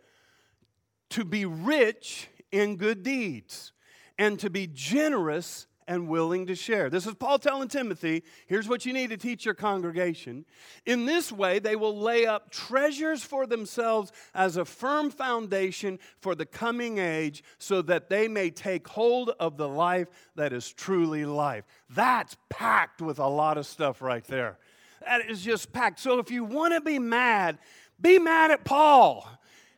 to 1.10 1.24
be 1.24 1.46
rich 1.46 2.28
in 2.54 2.78
good 2.78 3.04
deeds 3.04 3.74
and 4.18 4.40
to 4.40 4.50
be 4.50 4.70
generous 4.72 5.66
and 5.88 6.08
willing 6.08 6.46
to 6.46 6.56
share. 6.56 6.90
This 6.90 7.06
is 7.06 7.16
Paul 7.16 7.40
telling 7.40 7.68
Timothy 7.68 8.24
here's 8.48 8.70
what 8.70 8.86
you 8.86 8.94
need 8.94 9.10
to 9.10 9.18
teach 9.18 9.44
your 9.44 9.56
congregation. 9.56 10.46
In 10.86 11.06
this 11.06 11.32
way, 11.32 11.60
they 11.60 11.76
will 11.76 11.98
lay 11.98 12.26
up 12.26 12.52
treasures 12.52 13.24
for 13.24 13.46
themselves 13.46 14.14
as 14.34 14.56
a 14.56 14.64
firm 14.64 15.10
foundation 15.10 16.00
for 16.22 16.36
the 16.36 16.46
coming 16.46 17.00
age, 17.00 17.44
so 17.58 17.82
that 17.82 18.08
they 18.08 18.30
may 18.30 18.50
take 18.50 18.88
hold 18.88 19.32
of 19.40 19.58
the 19.58 19.68
life 19.68 20.08
that 20.36 20.54
is 20.54 20.72
truly 20.72 21.26
life. 21.26 21.66
That's 21.90 22.38
packed 22.50 23.02
with 23.02 23.20
a 23.20 23.28
lot 23.28 23.58
of 23.58 23.66
stuff 23.66 24.02
right 24.02 24.24
there. 24.26 24.58
That 25.02 25.30
is 25.30 25.42
just 25.42 25.74
packed. 25.74 26.00
So 26.00 26.20
if 26.20 26.32
you 26.32 26.46
want 26.46 26.74
to 26.76 26.82
be 26.82 26.98
mad, 26.98 27.58
be 28.00 28.20
mad 28.20 28.52
at 28.52 28.64
Paul 28.64 29.28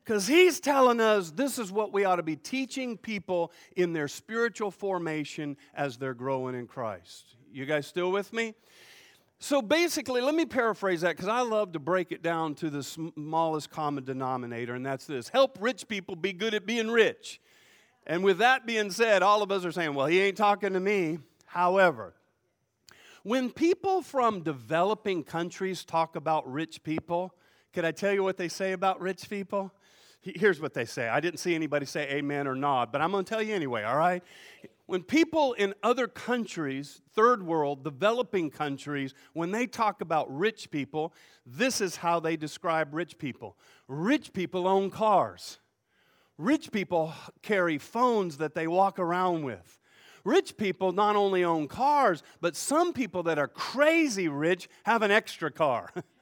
because 0.05 0.27
he's 0.27 0.59
telling 0.59 1.01
us 1.01 1.31
this 1.31 1.57
is 1.57 1.71
what 1.71 1.91
we 1.91 2.05
ought 2.05 2.17
to 2.17 2.23
be 2.23 2.35
teaching 2.35 2.95
people 2.95 3.51
in 3.75 3.91
their 3.91 4.07
spiritual 4.07 4.69
formation 4.69 5.57
as 5.73 5.97
they're 5.97 6.13
growing 6.13 6.53
in 6.53 6.67
Christ. 6.67 7.35
You 7.51 7.65
guys 7.65 7.87
still 7.87 8.11
with 8.11 8.31
me? 8.31 8.53
So 9.39 9.61
basically, 9.61 10.21
let 10.21 10.35
me 10.35 10.45
paraphrase 10.45 11.01
that 11.01 11.15
because 11.15 11.27
I 11.27 11.41
love 11.41 11.73
to 11.73 11.79
break 11.79 12.11
it 12.11 12.21
down 12.21 12.55
to 12.55 12.69
the 12.69 12.83
smallest 12.83 13.71
common 13.71 14.03
denominator, 14.03 14.75
and 14.75 14.85
that's 14.85 15.05
this 15.05 15.27
help 15.29 15.57
rich 15.59 15.87
people 15.87 16.15
be 16.15 16.33
good 16.33 16.53
at 16.53 16.65
being 16.65 16.89
rich. 16.89 17.41
And 18.07 18.23
with 18.23 18.37
that 18.37 18.67
being 18.67 18.91
said, 18.91 19.23
all 19.23 19.41
of 19.41 19.51
us 19.51 19.65
are 19.65 19.71
saying, 19.71 19.95
well, 19.95 20.05
he 20.05 20.21
ain't 20.21 20.37
talking 20.37 20.73
to 20.73 20.79
me. 20.79 21.17
However, 21.47 22.13
when 23.23 23.49
people 23.49 24.03
from 24.03 24.41
developing 24.41 25.23
countries 25.23 25.83
talk 25.83 26.15
about 26.15 26.49
rich 26.51 26.83
people, 26.83 27.33
can 27.73 27.83
I 27.83 27.91
tell 27.91 28.13
you 28.13 28.21
what 28.21 28.37
they 28.37 28.47
say 28.47 28.73
about 28.73 29.01
rich 29.01 29.27
people? 29.29 29.71
Here's 30.25 30.59
what 30.59 30.73
they 30.73 30.85
say. 30.85 31.07
I 31.07 31.19
didn't 31.19 31.39
see 31.39 31.53
anybody 31.53 31.85
say 31.85 32.09
amen 32.09 32.47
or 32.47 32.55
nod, 32.55 32.91
but 32.91 32.99
I'm 32.99 33.11
going 33.11 33.23
to 33.23 33.29
tell 33.29 33.43
you 33.43 33.53
anyway, 33.53 33.83
all 33.83 33.97
right? 33.97 34.23
When 34.87 35.03
people 35.03 35.53
in 35.53 35.75
other 35.83 36.07
countries, 36.07 37.01
third 37.13 37.43
world, 37.45 37.83
developing 37.83 38.49
countries, 38.49 39.13
when 39.33 39.51
they 39.51 39.67
talk 39.67 40.01
about 40.01 40.35
rich 40.35 40.71
people, 40.71 41.13
this 41.45 41.79
is 41.79 41.97
how 41.97 42.19
they 42.19 42.37
describe 42.37 42.93
rich 42.93 43.19
people. 43.19 43.55
Rich 43.87 44.33
people 44.33 44.67
own 44.67 44.89
cars. 44.89 45.59
Rich 46.39 46.71
people 46.71 47.13
carry 47.43 47.77
phones 47.77 48.37
that 48.37 48.55
they 48.55 48.67
walk 48.67 48.97
around 48.97 49.43
with. 49.43 49.79
Rich 50.23 50.57
people 50.57 50.91
not 50.91 51.15
only 51.15 51.43
own 51.43 51.67
cars, 51.67 52.23
but 52.41 52.55
some 52.55 52.93
people 52.93 53.23
that 53.23 53.37
are 53.37 53.47
crazy 53.47 54.27
rich 54.27 54.67
have 54.83 55.03
an 55.03 55.11
extra 55.11 55.51
car. 55.51 55.91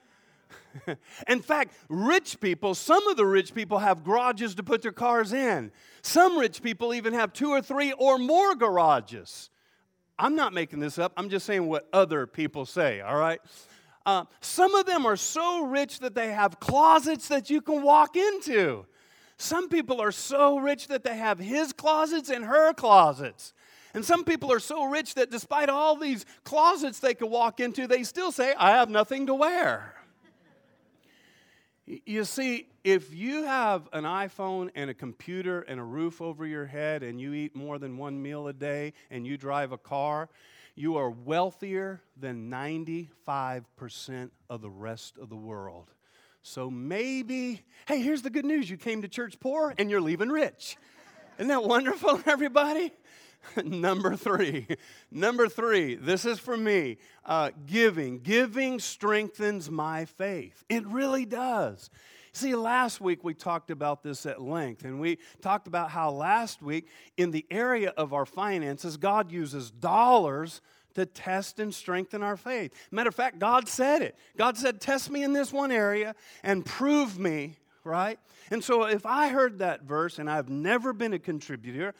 in 1.28 1.40
fact, 1.40 1.74
rich 1.88 2.40
people, 2.40 2.74
some 2.74 3.06
of 3.08 3.16
the 3.16 3.26
rich 3.26 3.54
people 3.54 3.78
have 3.78 4.04
garages 4.04 4.54
to 4.56 4.62
put 4.62 4.82
their 4.82 4.92
cars 4.92 5.32
in. 5.32 5.70
Some 6.02 6.38
rich 6.38 6.62
people 6.62 6.94
even 6.94 7.12
have 7.12 7.32
two 7.32 7.50
or 7.50 7.62
three 7.62 7.92
or 7.92 8.18
more 8.18 8.54
garages. 8.54 9.50
I'm 10.18 10.36
not 10.36 10.52
making 10.52 10.80
this 10.80 10.98
up, 10.98 11.12
I'm 11.16 11.28
just 11.28 11.46
saying 11.46 11.66
what 11.66 11.88
other 11.92 12.26
people 12.26 12.66
say, 12.66 13.00
all 13.00 13.16
right? 13.16 13.40
Uh, 14.06 14.24
some 14.40 14.74
of 14.74 14.86
them 14.86 15.06
are 15.06 15.16
so 15.16 15.64
rich 15.64 16.00
that 16.00 16.14
they 16.14 16.32
have 16.32 16.60
closets 16.60 17.28
that 17.28 17.50
you 17.50 17.60
can 17.60 17.82
walk 17.82 18.16
into. 18.16 18.86
Some 19.38 19.68
people 19.68 20.00
are 20.00 20.12
so 20.12 20.58
rich 20.58 20.88
that 20.88 21.02
they 21.04 21.16
have 21.16 21.38
his 21.38 21.72
closets 21.72 22.28
and 22.30 22.44
her 22.44 22.72
closets. 22.74 23.52
And 23.94 24.04
some 24.04 24.24
people 24.24 24.52
are 24.52 24.60
so 24.60 24.84
rich 24.84 25.14
that 25.14 25.30
despite 25.30 25.68
all 25.68 25.96
these 25.96 26.26
closets 26.44 26.98
they 26.98 27.14
could 27.14 27.30
walk 27.30 27.60
into, 27.60 27.86
they 27.86 28.02
still 28.02 28.32
say, 28.32 28.54
I 28.58 28.72
have 28.72 28.90
nothing 28.90 29.26
to 29.26 29.34
wear. 29.34 29.94
You 31.86 32.24
see, 32.24 32.68
if 32.82 33.12
you 33.12 33.44
have 33.44 33.90
an 33.92 34.04
iPhone 34.04 34.70
and 34.74 34.88
a 34.88 34.94
computer 34.94 35.60
and 35.60 35.78
a 35.78 35.82
roof 35.82 36.22
over 36.22 36.46
your 36.46 36.64
head 36.64 37.02
and 37.02 37.20
you 37.20 37.34
eat 37.34 37.54
more 37.54 37.78
than 37.78 37.98
one 37.98 38.22
meal 38.22 38.48
a 38.48 38.54
day 38.54 38.94
and 39.10 39.26
you 39.26 39.36
drive 39.36 39.70
a 39.70 39.76
car, 39.76 40.30
you 40.74 40.96
are 40.96 41.10
wealthier 41.10 42.00
than 42.18 42.50
95% 42.50 44.30
of 44.48 44.62
the 44.62 44.70
rest 44.70 45.18
of 45.18 45.28
the 45.28 45.36
world. 45.36 45.90
So 46.42 46.70
maybe, 46.70 47.62
hey, 47.86 48.00
here's 48.00 48.22
the 48.22 48.30
good 48.30 48.46
news 48.46 48.70
you 48.70 48.78
came 48.78 49.02
to 49.02 49.08
church 49.08 49.38
poor 49.38 49.74
and 49.78 49.90
you're 49.90 50.00
leaving 50.00 50.30
rich. 50.30 50.78
Isn't 51.38 51.48
that 51.48 51.64
wonderful, 51.64 52.20
everybody? 52.26 52.92
Number 53.64 54.16
three. 54.16 54.66
Number 55.10 55.48
three, 55.48 55.94
this 55.94 56.24
is 56.24 56.38
for 56.38 56.56
me 56.56 56.98
uh, 57.24 57.50
giving. 57.66 58.20
Giving 58.20 58.80
strengthens 58.80 59.70
my 59.70 60.04
faith. 60.04 60.64
It 60.68 60.86
really 60.86 61.24
does. 61.24 61.90
See, 62.32 62.56
last 62.56 63.00
week 63.00 63.22
we 63.22 63.32
talked 63.32 63.70
about 63.70 64.02
this 64.02 64.26
at 64.26 64.42
length, 64.42 64.84
and 64.84 64.98
we 64.98 65.18
talked 65.40 65.68
about 65.68 65.90
how 65.90 66.10
last 66.10 66.60
week, 66.62 66.88
in 67.16 67.30
the 67.30 67.46
area 67.48 67.90
of 67.96 68.12
our 68.12 68.26
finances, 68.26 68.96
God 68.96 69.30
uses 69.30 69.70
dollars 69.70 70.60
to 70.94 71.06
test 71.06 71.60
and 71.60 71.72
strengthen 71.72 72.22
our 72.22 72.36
faith. 72.36 72.72
Matter 72.90 73.08
of 73.08 73.14
fact, 73.14 73.38
God 73.38 73.68
said 73.68 74.02
it. 74.02 74.16
God 74.36 74.56
said, 74.56 74.80
Test 74.80 75.10
me 75.10 75.22
in 75.22 75.32
this 75.32 75.52
one 75.52 75.70
area 75.70 76.14
and 76.42 76.64
prove 76.64 77.18
me, 77.18 77.56
right? 77.84 78.18
And 78.50 78.62
so 78.62 78.84
if 78.84 79.06
I 79.06 79.28
heard 79.28 79.58
that 79.58 79.82
verse 79.82 80.18
and 80.18 80.28
I've 80.28 80.48
never 80.48 80.92
been 80.92 81.12
a 81.12 81.18
contributor, 81.18 81.94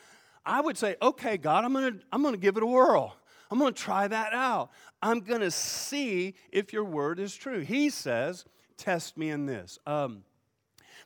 I 0.47 0.61
would 0.61 0.77
say, 0.77 0.97
okay, 1.01 1.37
God, 1.37 1.65
I'm 1.65 1.73
gonna, 1.73 1.99
I'm 2.13 2.23
gonna 2.23 2.37
give 2.37 2.57
it 2.57 2.63
a 2.63 2.67
whirl. 2.67 3.17
I'm 3.51 3.59
gonna 3.59 3.73
try 3.73 4.09
that 4.09 4.33
out. 4.33 4.71
I'm 5.03 5.21
gonna 5.21 5.51
see 5.51 6.35
if 6.51 6.73
your 6.73 6.85
word 6.85 7.19
is 7.19 7.35
true. 7.35 7.61
He 7.61 7.91
says, 7.91 8.45
test 8.77 9.17
me 9.17 9.31
in 9.31 9.47
this. 9.47 9.79
Um, 9.87 10.25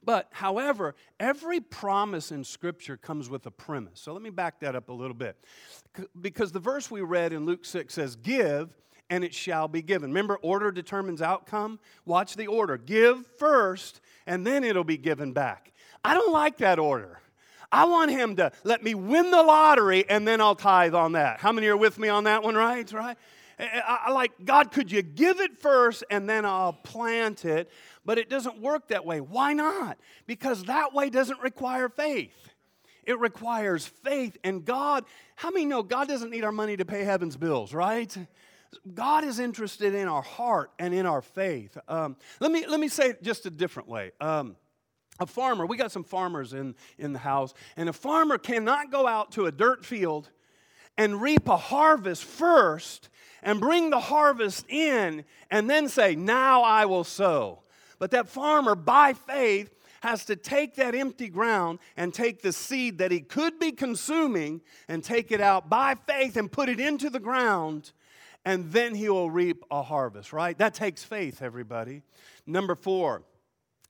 but, 0.03 0.29
however, 0.31 0.95
every 1.19 1.61
promise 1.61 2.31
in 2.31 2.45
Scripture 2.45 2.97
comes 2.97 3.29
with 3.29 3.47
a 3.47 3.51
premise. 3.51 4.01
So 4.01 4.13
let 4.13 4.23
me 4.23 4.31
back 4.31 4.61
that 4.61 4.77
up 4.77 4.89
a 4.89 4.93
little 4.93 5.15
bit. 5.15 5.37
Because 6.21 6.53
the 6.53 6.61
verse 6.61 6.91
we 6.91 7.01
read 7.01 7.33
in 7.33 7.45
Luke 7.45 7.65
6 7.65 7.93
says, 7.93 8.17
Give 8.17 8.75
and 9.11 9.25
it 9.25 9.35
shall 9.35 9.69
be 9.69 9.83
given. 9.83 10.11
Remember, 10.11 10.37
order 10.37 10.71
determines 10.71 11.23
outcome? 11.23 11.79
Watch 12.05 12.37
the 12.37 12.47
order. 12.47 12.77
Give 12.77 13.27
first 13.39 14.01
and 14.27 14.47
then 14.47 14.65
it'll 14.65 14.85
be 14.85 14.99
given 14.99 15.33
back. 15.33 15.73
I 16.05 16.15
don't 16.15 16.33
like 16.33 16.59
that 16.59 16.79
order. 16.79 17.21
I 17.71 17.85
want 17.85 18.11
him 18.11 18.37
to 18.37 18.53
let 18.65 18.83
me 18.83 18.95
win 18.95 19.31
the 19.31 19.43
lottery 19.43 20.09
and 20.09 20.27
then 20.27 20.41
I'll 20.41 20.55
tithe 20.55 20.95
on 20.95 21.13
that. 21.13 21.41
How 21.41 21.53
many 21.53 21.67
are 21.67 21.77
with 21.77 21.99
me 21.99 22.09
on 22.09 22.25
that 22.25 22.43
one, 22.43 22.55
right? 22.55 22.91
Right? 22.93 23.17
I, 23.59 24.13
like, 24.13 24.33
God, 24.45 24.71
could 24.71 24.93
you 24.93 25.03
give 25.03 25.41
it 25.41 25.59
first 25.59 26.05
and 26.11 26.29
then 26.29 26.45
I'll 26.45 26.73
plant 26.73 27.45
it? 27.45 27.71
But 28.05 28.19
it 28.19 28.31
doesn't 28.31 28.61
work 28.61 28.89
that 28.89 29.05
way. 29.05 29.21
Why 29.21 29.53
not? 29.53 29.99
Because 30.27 30.65
that 30.65 30.95
way 30.95 31.11
doesn't 31.11 31.41
require 31.41 31.89
faith. 31.89 32.37
It 33.05 33.19
requires 33.19 33.87
faith. 33.87 34.37
And 34.45 34.65
God, 34.65 35.05
how 35.35 35.51
many 35.51 35.67
know 35.67 35.83
God 35.83 36.09
doesn't 36.09 36.31
need 36.31 36.45
our 36.45 36.53
money 36.53 36.77
to 36.77 36.85
pay 36.85 37.05
heaven's 37.05 37.37
bills, 37.37 37.75
right? 37.75 38.17
God 38.95 39.25
is 39.25 39.39
interested 39.39 39.95
in 39.95 40.09
our 40.09 40.23
heart 40.23 40.71
and 40.79 40.95
in 40.95 41.07
our 41.07 41.23
faith. 41.23 41.77
Um, 41.89 42.17
let, 42.39 42.53
me, 42.53 42.67
let 42.67 42.79
me 42.79 42.89
say 42.89 43.11
it 43.11 43.23
just 43.23 43.47
a 43.47 43.51
different 43.51 43.89
way. 43.89 44.13
Um, 44.21 44.57
a 45.21 45.27
farmer, 45.27 45.67
we 45.67 45.77
got 45.77 45.93
some 45.93 46.05
farmers 46.05 46.53
in, 46.53 46.75
in 46.99 47.13
the 47.13 47.19
house, 47.19 47.55
and 47.77 47.89
a 47.89 47.93
farmer 47.93 48.39
cannot 48.39 48.91
go 48.91 49.07
out 49.07 49.33
to 49.33 49.47
a 49.47 49.53
dirt 49.53 49.85
field 49.85 50.31
and 50.97 51.21
reap 51.21 51.49
a 51.49 51.57
harvest 51.57 52.25
first 52.25 53.09
and 53.43 53.61
bring 53.61 53.91
the 53.91 54.01
harvest 54.01 54.67
in 54.69 55.25
and 55.51 55.69
then 55.69 55.89
say, 55.89 56.15
Now 56.15 56.63
I 56.63 56.87
will 56.87 57.05
sow. 57.05 57.63
But 57.99 58.11
that 58.13 58.29
farmer, 58.29 58.75
by 58.75 59.13
faith, 59.13 59.75
has 60.01 60.25
to 60.27 60.37
take 60.37 60.77
that 60.77 60.95
empty 60.95 61.29
ground 61.29 61.79
and 61.97 62.15
take 62.15 62.43
the 62.43 62.53
seed 62.53 62.99
that 62.99 63.11
he 63.11 63.21
could 63.21 63.59
be 63.59 63.73
consuming 63.73 64.61
and 64.87 65.03
take 65.03 65.33
it 65.33 65.41
out 65.41 65.69
by 65.69 65.97
faith 66.07 66.37
and 66.37 66.51
put 66.51 66.69
it 66.69 66.79
into 66.79 67.11
the 67.11 67.19
ground, 67.19 67.93
and 68.45 68.71
then 68.71 68.95
he 68.95 69.09
will 69.09 69.31
reap 69.31 69.65
a 69.71 69.83
harvest, 69.83 70.33
right? 70.33 70.57
That 70.59 70.75
takes 70.75 71.03
faith, 71.03 71.43
everybody. 71.43 72.03
Number 72.47 72.77
four, 72.77 73.23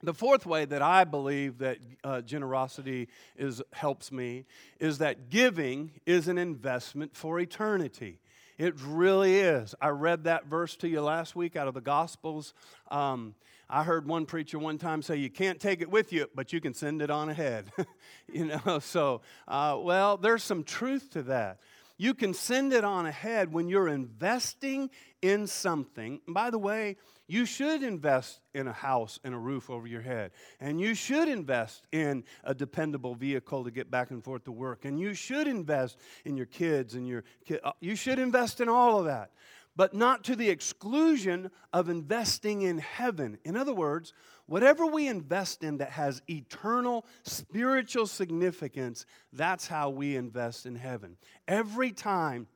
the 0.02 0.14
fourth 0.14 0.46
way 0.46 0.64
that 0.64 0.82
I 0.82 1.04
believe 1.04 1.58
that 1.58 1.78
uh, 2.04 2.20
generosity 2.20 3.08
is, 3.36 3.62
helps 3.72 4.12
me 4.12 4.44
is 4.78 4.98
that 4.98 5.28
giving 5.28 5.90
is 6.06 6.28
an 6.28 6.38
investment 6.38 7.16
for 7.16 7.40
eternity. 7.40 8.20
It 8.58 8.74
really 8.80 9.36
is. 9.36 9.74
I 9.80 9.88
read 9.88 10.24
that 10.24 10.46
verse 10.46 10.76
to 10.76 10.88
you 10.88 11.00
last 11.00 11.36
week 11.36 11.56
out 11.56 11.68
of 11.68 11.74
the 11.74 11.80
Gospels. 11.80 12.54
Um, 12.90 13.34
I 13.70 13.84
heard 13.84 14.06
one 14.06 14.24
preacher 14.24 14.58
one 14.58 14.78
time 14.78 15.02
say, 15.02 15.16
You 15.16 15.30
can't 15.30 15.60
take 15.60 15.80
it 15.82 15.90
with 15.90 16.12
you, 16.12 16.28
but 16.34 16.52
you 16.52 16.60
can 16.60 16.74
send 16.74 17.02
it 17.02 17.10
on 17.10 17.28
ahead. 17.28 17.70
you 18.32 18.46
know, 18.46 18.78
so, 18.80 19.20
uh, 19.46 19.78
well, 19.80 20.16
there's 20.16 20.42
some 20.42 20.64
truth 20.64 21.10
to 21.10 21.22
that. 21.24 21.58
You 21.98 22.14
can 22.14 22.32
send 22.32 22.72
it 22.72 22.84
on 22.84 23.06
ahead 23.06 23.52
when 23.52 23.68
you're 23.68 23.88
investing 23.88 24.88
in 25.20 25.48
something. 25.48 26.20
And 26.26 26.34
by 26.34 26.50
the 26.50 26.58
way, 26.58 26.96
you 27.26 27.44
should 27.44 27.82
invest 27.82 28.40
in 28.54 28.68
a 28.68 28.72
house 28.72 29.18
and 29.24 29.34
a 29.34 29.38
roof 29.38 29.68
over 29.68 29.86
your 29.86 30.00
head. 30.00 30.30
And 30.60 30.80
you 30.80 30.94
should 30.94 31.28
invest 31.28 31.86
in 31.90 32.24
a 32.44 32.54
dependable 32.54 33.16
vehicle 33.16 33.64
to 33.64 33.72
get 33.72 33.90
back 33.90 34.12
and 34.12 34.22
forth 34.22 34.44
to 34.44 34.52
work. 34.52 34.84
And 34.84 34.98
you 34.98 35.12
should 35.12 35.48
invest 35.48 35.98
in 36.24 36.36
your 36.36 36.46
kids 36.46 36.94
and 36.94 37.06
your 37.06 37.24
uh, 37.62 37.72
you 37.80 37.96
should 37.96 38.20
invest 38.20 38.60
in 38.60 38.68
all 38.68 39.00
of 39.00 39.06
that. 39.06 39.32
But 39.76 39.92
not 39.92 40.24
to 40.24 40.36
the 40.36 40.50
exclusion 40.50 41.50
of 41.72 41.88
investing 41.88 42.62
in 42.62 42.78
heaven. 42.78 43.38
In 43.44 43.56
other 43.56 43.74
words, 43.74 44.12
whatever 44.48 44.86
we 44.86 45.06
invest 45.06 45.62
in 45.62 45.78
that 45.78 45.90
has 45.90 46.20
eternal 46.28 47.06
spiritual 47.22 48.06
significance, 48.06 49.06
that's 49.32 49.68
how 49.68 49.90
we 49.90 50.16
invest 50.16 50.66
in 50.66 50.74
heaven. 50.74 51.16
Every 51.46 51.92
time 51.92 52.48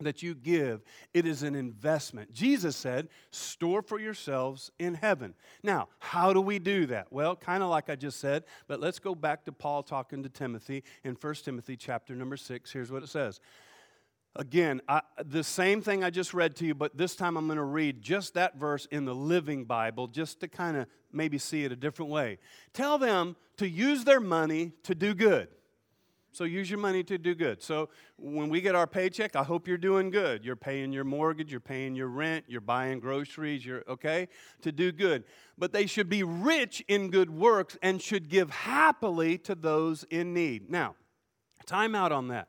that 0.00 0.22
you 0.22 0.34
give, 0.34 0.82
it 1.12 1.26
is 1.26 1.42
an 1.42 1.54
investment. 1.54 2.32
Jesus 2.32 2.74
said, 2.74 3.08
store 3.30 3.80
for 3.80 4.00
yourselves 4.00 4.72
in 4.78 4.94
heaven. 4.94 5.34
Now, 5.62 5.88
how 6.00 6.32
do 6.32 6.40
we 6.40 6.58
do 6.58 6.86
that? 6.86 7.12
Well, 7.12 7.36
kind 7.36 7.62
of 7.62 7.70
like 7.70 7.88
I 7.88 7.94
just 7.94 8.18
said, 8.18 8.44
but 8.66 8.80
let's 8.80 8.98
go 8.98 9.14
back 9.14 9.44
to 9.44 9.52
Paul 9.52 9.82
talking 9.84 10.22
to 10.24 10.28
Timothy 10.28 10.82
in 11.04 11.14
1 11.14 11.34
Timothy 11.36 11.76
chapter 11.76 12.16
number 12.16 12.36
6. 12.36 12.72
Here's 12.72 12.90
what 12.90 13.04
it 13.04 13.08
says. 13.08 13.40
Again, 14.36 14.80
I, 14.88 15.00
the 15.24 15.44
same 15.44 15.80
thing 15.80 16.02
I 16.02 16.10
just 16.10 16.34
read 16.34 16.56
to 16.56 16.66
you, 16.66 16.74
but 16.74 16.96
this 16.96 17.14
time 17.14 17.36
I'm 17.36 17.46
going 17.46 17.56
to 17.56 17.62
read 17.62 18.02
just 18.02 18.34
that 18.34 18.56
verse 18.56 18.86
in 18.90 19.04
the 19.04 19.14
Living 19.14 19.64
Bible 19.64 20.08
just 20.08 20.40
to 20.40 20.48
kind 20.48 20.76
of 20.76 20.86
maybe 21.12 21.38
see 21.38 21.64
it 21.64 21.70
a 21.70 21.76
different 21.76 22.10
way. 22.10 22.38
Tell 22.72 22.98
them 22.98 23.36
to 23.58 23.68
use 23.68 24.04
their 24.04 24.18
money 24.18 24.72
to 24.82 24.94
do 24.94 25.14
good. 25.14 25.48
So 26.32 26.42
use 26.42 26.68
your 26.68 26.80
money 26.80 27.04
to 27.04 27.16
do 27.16 27.36
good. 27.36 27.62
So 27.62 27.90
when 28.18 28.48
we 28.48 28.60
get 28.60 28.74
our 28.74 28.88
paycheck, 28.88 29.36
I 29.36 29.44
hope 29.44 29.68
you're 29.68 29.78
doing 29.78 30.10
good. 30.10 30.44
You're 30.44 30.56
paying 30.56 30.92
your 30.92 31.04
mortgage, 31.04 31.52
you're 31.52 31.60
paying 31.60 31.94
your 31.94 32.08
rent, 32.08 32.46
you're 32.48 32.60
buying 32.60 32.98
groceries, 32.98 33.64
you're 33.64 33.84
okay 33.88 34.26
to 34.62 34.72
do 34.72 34.90
good. 34.90 35.22
But 35.56 35.72
they 35.72 35.86
should 35.86 36.08
be 36.08 36.24
rich 36.24 36.84
in 36.88 37.10
good 37.10 37.30
works 37.30 37.78
and 37.82 38.02
should 38.02 38.28
give 38.28 38.50
happily 38.50 39.38
to 39.38 39.54
those 39.54 40.02
in 40.10 40.34
need. 40.34 40.68
Now, 40.68 40.96
time 41.66 41.94
out 41.94 42.10
on 42.10 42.26
that. 42.28 42.48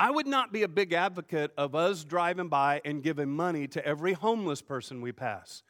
I 0.00 0.10
would 0.12 0.28
not 0.28 0.52
be 0.52 0.62
a 0.62 0.68
big 0.68 0.92
advocate 0.92 1.52
of 1.56 1.74
us 1.74 2.04
driving 2.04 2.48
by 2.48 2.80
and 2.84 3.02
giving 3.02 3.30
money 3.30 3.66
to 3.68 3.84
every 3.84 4.12
homeless 4.12 4.62
person 4.62 5.00
we 5.00 5.10
pass. 5.10 5.64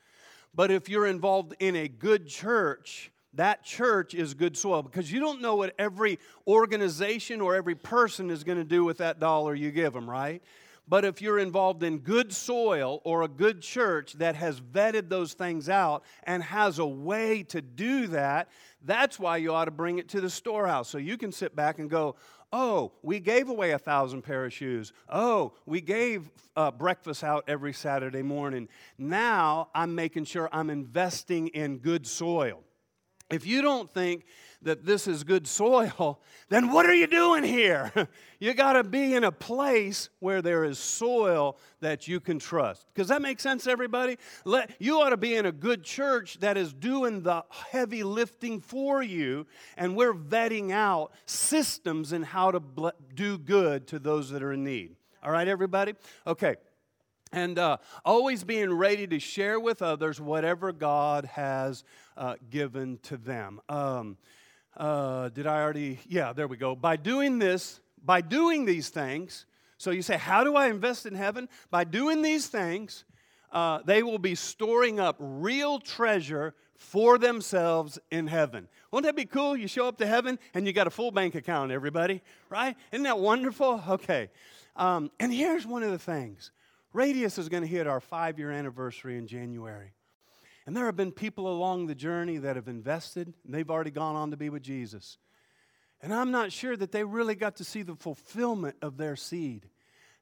But 0.55 0.71
if 0.71 0.89
you're 0.89 1.07
involved 1.07 1.55
in 1.61 1.75
a 1.77 1.89
good 1.89 2.29
church, 2.29 3.11
that 3.35 3.65
church 3.65 4.15
is 4.15 4.35
good 4.35 4.57
soil 4.57 4.83
because 4.83 5.11
you 5.11 5.19
don't 5.19 5.41
know 5.41 5.57
what 5.57 5.75
every 5.79 6.19
organization 6.47 7.41
or 7.41 7.55
every 7.55 7.75
person 7.75 8.31
is 8.31 8.45
going 8.45 8.59
to 8.59 8.65
do 8.65 8.85
with 8.85 8.99
that 8.99 9.19
dollar 9.19 9.55
you 9.55 9.71
give 9.71 9.95
them, 9.95 10.09
right? 10.09 10.43
But 10.89 11.05
if 11.05 11.21
you're 11.21 11.39
involved 11.39 11.83
in 11.83 11.99
good 11.99 12.33
soil 12.33 13.03
or 13.05 13.23
a 13.23 13.29
good 13.29 13.61
church 13.61 14.15
that 14.15 14.35
has 14.37 14.59
vetted 14.59 15.11
those 15.11 15.35
things 15.35 15.69
out 15.69 16.03
and 16.25 16.43
has 16.43 16.79
a 16.79 16.87
way 16.87 17.43
to 17.45 17.61
do 17.61 18.07
that, 18.09 18.49
that's 18.85 19.19
why 19.19 19.37
you 19.37 19.53
ought 19.53 19.67
to 19.67 19.71
bring 19.71 19.99
it 19.99 20.09
to 20.11 20.21
the 20.23 20.31
storehouse. 20.31 20.89
So 20.89 20.97
you 20.97 21.19
can 21.19 21.31
sit 21.31 21.55
back 21.55 21.79
and 21.79 21.91
go, 21.91 22.17
Oh, 22.53 22.93
we 23.03 23.21
gave 23.21 23.49
away 23.49 23.73
a 23.73 23.79
thousand 23.79 24.23
pair 24.23 24.45
of 24.47 24.53
shoes. 24.53 24.93
Oh, 25.09 25.53
we 25.67 25.81
gave 25.81 26.31
uh, 26.57 26.71
breakfast 26.71 27.23
out 27.23 27.45
every 27.47 27.75
Saturday 27.75 28.23
morning. 28.23 28.69
Now 28.97 29.69
I'm 29.75 29.95
making 29.95 30.25
sure 30.25 30.49
I'm 30.51 30.71
investing 30.71 31.49
in 31.49 31.79
good 31.79 32.07
soil. 32.07 32.63
If 33.31 33.47
you 33.47 33.61
don't 33.61 33.91
think 33.91 34.25
that 34.63 34.85
this 34.85 35.07
is 35.07 35.25
good 35.25 35.47
soil, 35.47 36.21
then 36.49 36.73
what 36.73 36.87
are 36.87 36.95
you 36.95 37.07
doing 37.07 37.45
here? 37.45 37.93
you 38.41 38.55
got 38.55 38.75
to 38.75 38.85
be 38.85 39.15
in 39.15 39.25
a 39.25 39.33
place 39.33 40.09
where 40.19 40.43
there 40.43 40.65
is 40.65 40.79
soil 40.79 41.59
that 41.81 42.09
you 42.09 42.21
can 42.21 42.39
trust. 42.39 42.87
Does 42.95 43.09
that 43.09 43.23
make 43.23 43.41
sense, 43.41 43.67
everybody? 43.67 44.19
Let, 44.45 44.71
you 44.79 45.01
ought 45.01 45.11
to 45.11 45.17
be 45.17 45.35
in 45.35 45.47
a 45.47 45.53
good 45.53 45.85
church 45.85 46.39
that 46.41 46.57
is 46.57 46.73
doing 46.73 47.23
the 47.23 47.45
heavy 47.71 48.03
lifting 48.03 48.61
for 48.61 49.03
you, 49.03 49.47
and 49.77 49.97
we're 49.97 50.15
vetting 50.15 50.73
out 50.73 51.13
systems 51.27 52.13
and 52.13 52.25
how 52.25 52.51
to 52.51 52.63
do 53.15 53.39
good 53.39 53.87
to 53.89 53.99
those 53.99 54.31
that 54.31 54.43
are 54.43 54.53
in 54.53 54.65
need. 54.65 54.97
All 55.23 55.31
right, 55.31 55.49
everybody? 55.49 55.95
Okay 56.27 56.57
and 57.33 57.59
uh, 57.59 57.77
always 58.05 58.45
being 58.45 58.73
ready 58.73 59.07
to 59.07 59.19
share 59.19 59.61
with 59.61 59.83
others 59.83 60.21
whatever 60.21 60.73
God 60.73 61.25
has 61.27 61.85
uh, 62.17 62.37
given 62.51 62.99
to 63.05 63.17
them. 63.17 63.61
Um, 63.69 64.17
uh, 64.77 65.29
did 65.31 65.47
I 65.47 65.63
already? 65.63 65.99
Yeah, 66.09 66.33
there 66.33 66.49
we 66.49 66.57
go. 66.57 66.75
By 66.75 66.97
doing 66.97 67.39
this, 67.39 67.81
by 68.05 68.21
doing 68.21 68.65
these 68.65 68.89
things, 68.89 69.47
so 69.79 69.91
you 69.91 70.03
say, 70.03 70.17
How 70.17 70.45
do 70.45 70.57
I 70.57 70.69
invest 70.69 71.07
in 71.07 71.15
heaven? 71.15 71.49
By 71.71 71.85
doing 71.85 72.23
these 72.23 72.47
things, 72.49 73.05
uh, 73.53 73.81
they 73.85 74.03
will 74.03 74.19
be 74.19 74.35
storing 74.35 75.01
up 75.01 75.17
real 75.19 75.79
treasure 75.79 76.55
for 76.75 77.19
themselves 77.19 77.99
in 78.11 78.27
heaven. 78.27 78.69
Won't 78.93 79.05
that 79.05 79.17
be 79.17 79.25
cool? 79.25 79.57
You 79.57 79.67
show 79.67 79.89
up 79.89 79.99
to 79.99 80.07
heaven 80.07 80.39
and 80.55 80.67
you 80.67 80.73
got 80.73 80.87
a 80.87 80.91
full 80.91 81.11
bank 81.11 81.35
account, 81.35 81.73
everybody, 81.73 82.23
right? 82.51 82.77
Isn't 82.93 83.05
that 83.05 83.19
wonderful? 83.19 83.83
Okay. 83.89 84.31
Um, 84.77 85.11
and 85.19 85.33
here's 85.33 85.67
one 85.67 85.83
of 85.83 85.91
the 85.91 85.99
things 85.99 86.53
Radius 86.93 87.37
is 87.37 87.49
going 87.49 87.63
to 87.63 87.69
hit 87.69 87.87
our 87.87 88.01
five 88.01 88.39
year 88.39 88.51
anniversary 88.51 89.19
in 89.19 89.27
January. 89.27 89.93
And 90.69 90.77
there 90.77 90.85
have 90.85 90.97
been 90.97 91.13
people 91.13 91.49
along 91.49 91.87
the 91.87 91.95
journey 91.95 92.37
that 92.37 92.57
have 92.57 92.69
invested, 92.69 93.33
and 93.47 93.55
they've 93.55 93.71
already 93.71 93.91
gone 93.91 94.17
on 94.17 94.33
to 94.33 94.37
be 94.37 94.51
with 94.51 94.63
Jesus. 94.63 95.17
And 96.03 96.13
I'm 96.13 96.31
not 96.31 96.53
sure 96.53 96.77
that 96.77 96.93
they 96.93 97.05
really 97.05 97.37
got 97.37 97.57
to 97.57 97.65
see 97.65 97.81
the 97.81 97.95
fulfillment 97.95 98.77
of 98.83 98.99
their 98.99 99.17
seed. 99.17 99.67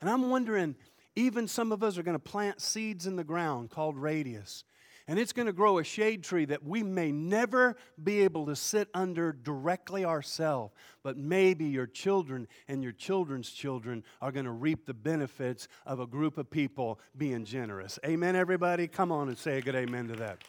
And 0.00 0.08
I'm 0.08 0.30
wondering, 0.30 0.76
even 1.16 1.48
some 1.48 1.72
of 1.72 1.82
us 1.82 1.98
are 1.98 2.04
going 2.04 2.14
to 2.14 2.20
plant 2.20 2.62
seeds 2.62 3.08
in 3.08 3.16
the 3.16 3.24
ground 3.24 3.70
called 3.70 3.96
radius 3.96 4.62
and 5.08 5.18
it's 5.18 5.32
going 5.32 5.46
to 5.46 5.52
grow 5.52 5.78
a 5.78 5.84
shade 5.84 6.24
tree 6.24 6.44
that 6.46 6.64
we 6.64 6.82
may 6.82 7.12
never 7.12 7.76
be 8.02 8.22
able 8.22 8.46
to 8.46 8.56
sit 8.56 8.88
under 8.92 9.32
directly 9.32 10.04
ourselves, 10.04 10.74
but 11.02 11.16
maybe 11.16 11.66
your 11.66 11.86
children 11.86 12.48
and 12.66 12.82
your 12.82 12.92
children's 12.92 13.50
children 13.50 14.02
are 14.20 14.32
going 14.32 14.46
to 14.46 14.52
reap 14.52 14.84
the 14.84 14.94
benefits 14.94 15.68
of 15.86 16.00
a 16.00 16.06
group 16.06 16.38
of 16.38 16.50
people 16.50 16.98
being 17.16 17.44
generous. 17.44 17.98
Amen, 18.04 18.34
everybody? 18.34 18.88
Come 18.88 19.12
on 19.12 19.28
and 19.28 19.38
say 19.38 19.58
a 19.58 19.62
good 19.62 19.76
amen 19.76 20.08
to 20.08 20.16
that. 20.16 20.42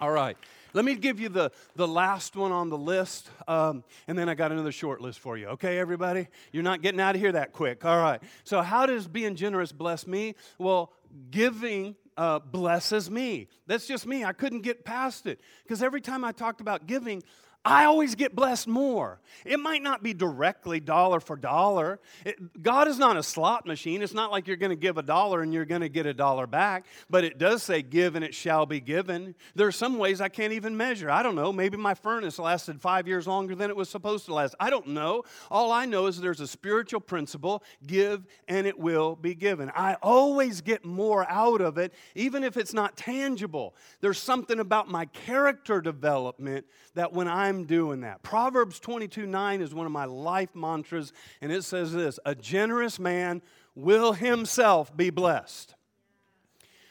All 0.00 0.10
right. 0.10 0.36
Let 0.74 0.84
me 0.84 0.96
give 0.96 1.20
you 1.20 1.28
the, 1.28 1.52
the 1.76 1.86
last 1.86 2.34
one 2.34 2.50
on 2.50 2.68
the 2.68 2.76
list, 2.76 3.30
um, 3.46 3.84
and 4.08 4.18
then 4.18 4.28
I 4.28 4.34
got 4.34 4.50
another 4.50 4.72
short 4.72 5.00
list 5.00 5.20
for 5.20 5.38
you. 5.38 5.46
Okay, 5.50 5.78
everybody? 5.78 6.26
You're 6.52 6.64
not 6.64 6.82
getting 6.82 7.00
out 7.00 7.14
of 7.14 7.20
here 7.20 7.30
that 7.32 7.52
quick. 7.52 7.84
All 7.84 7.98
right. 7.98 8.20
So, 8.42 8.60
how 8.60 8.84
does 8.86 9.06
being 9.06 9.36
generous 9.36 9.70
bless 9.70 10.04
me? 10.06 10.34
Well, 10.58 10.92
giving 11.30 11.94
uh, 12.16 12.38
blesses 12.38 13.10
me. 13.10 13.48
That's 13.66 13.86
just 13.86 14.06
me. 14.06 14.24
I 14.24 14.32
couldn't 14.32 14.62
get 14.62 14.84
past 14.84 15.26
it. 15.26 15.40
Because 15.62 15.82
every 15.82 16.00
time 16.00 16.24
I 16.24 16.32
talked 16.32 16.60
about 16.60 16.86
giving, 16.86 17.22
I 17.64 17.86
always 17.86 18.14
get 18.14 18.36
blessed 18.36 18.68
more. 18.68 19.20
It 19.44 19.58
might 19.58 19.82
not 19.82 20.02
be 20.02 20.12
directly 20.12 20.80
dollar 20.80 21.18
for 21.18 21.34
dollar. 21.34 21.98
It, 22.24 22.62
God 22.62 22.88
is 22.88 22.98
not 22.98 23.16
a 23.16 23.22
slot 23.22 23.64
machine. 23.64 24.02
It's 24.02 24.12
not 24.12 24.30
like 24.30 24.46
you're 24.46 24.58
going 24.58 24.70
to 24.70 24.76
give 24.76 24.98
a 24.98 25.02
dollar 25.02 25.40
and 25.40 25.52
you're 25.52 25.64
going 25.64 25.80
to 25.80 25.88
get 25.88 26.04
a 26.04 26.12
dollar 26.12 26.46
back, 26.46 26.84
but 27.08 27.24
it 27.24 27.38
does 27.38 27.62
say 27.62 27.80
give 27.80 28.16
and 28.16 28.24
it 28.24 28.34
shall 28.34 28.66
be 28.66 28.80
given. 28.80 29.34
There 29.54 29.66
are 29.66 29.72
some 29.72 29.96
ways 29.96 30.20
I 30.20 30.28
can't 30.28 30.52
even 30.52 30.76
measure. 30.76 31.10
I 31.10 31.22
don't 31.22 31.34
know. 31.34 31.54
Maybe 31.54 31.78
my 31.78 31.94
furnace 31.94 32.38
lasted 32.38 32.82
five 32.82 33.08
years 33.08 33.26
longer 33.26 33.54
than 33.54 33.70
it 33.70 33.76
was 33.76 33.88
supposed 33.88 34.26
to 34.26 34.34
last. 34.34 34.54
I 34.60 34.68
don't 34.68 34.88
know. 34.88 35.22
All 35.50 35.72
I 35.72 35.86
know 35.86 36.06
is 36.06 36.20
there's 36.20 36.40
a 36.40 36.46
spiritual 36.46 37.00
principle 37.00 37.62
give 37.86 38.26
and 38.46 38.66
it 38.66 38.78
will 38.78 39.16
be 39.16 39.34
given. 39.34 39.70
I 39.74 39.94
always 40.02 40.60
get 40.60 40.84
more 40.84 41.26
out 41.30 41.62
of 41.62 41.78
it, 41.78 41.94
even 42.14 42.44
if 42.44 42.58
it's 42.58 42.74
not 42.74 42.96
tangible. 42.98 43.74
There's 44.02 44.18
something 44.18 44.60
about 44.60 44.88
my 44.88 45.06
character 45.06 45.80
development 45.80 46.66
that 46.94 47.12
when 47.12 47.26
I'm 47.26 47.53
I'm 47.54 47.64
doing 47.64 48.00
that. 48.00 48.22
Proverbs 48.22 48.80
22 48.80 49.26
9 49.26 49.60
is 49.60 49.74
one 49.74 49.86
of 49.86 49.92
my 49.92 50.04
life 50.04 50.54
mantras, 50.54 51.12
and 51.40 51.52
it 51.52 51.62
says 51.62 51.92
this 51.92 52.18
A 52.24 52.34
generous 52.34 52.98
man 52.98 53.42
will 53.74 54.12
himself 54.12 54.94
be 54.96 55.10
blessed. 55.10 55.74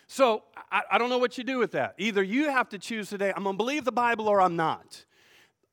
So 0.07 0.43
I, 0.71 0.83
I 0.91 0.97
don't 0.97 1.09
know 1.09 1.17
what 1.17 1.37
you 1.37 1.43
do 1.43 1.57
with 1.57 1.71
that. 1.71 1.95
Either 1.97 2.23
you 2.23 2.49
have 2.49 2.69
to 2.69 2.79
choose 2.79 3.09
today, 3.09 3.33
I'm 3.35 3.43
going 3.43 3.55
to 3.55 3.57
believe 3.57 3.83
the 3.83 3.91
Bible 3.91 4.27
or 4.27 4.41
I'm 4.41 4.55
not. 4.55 5.05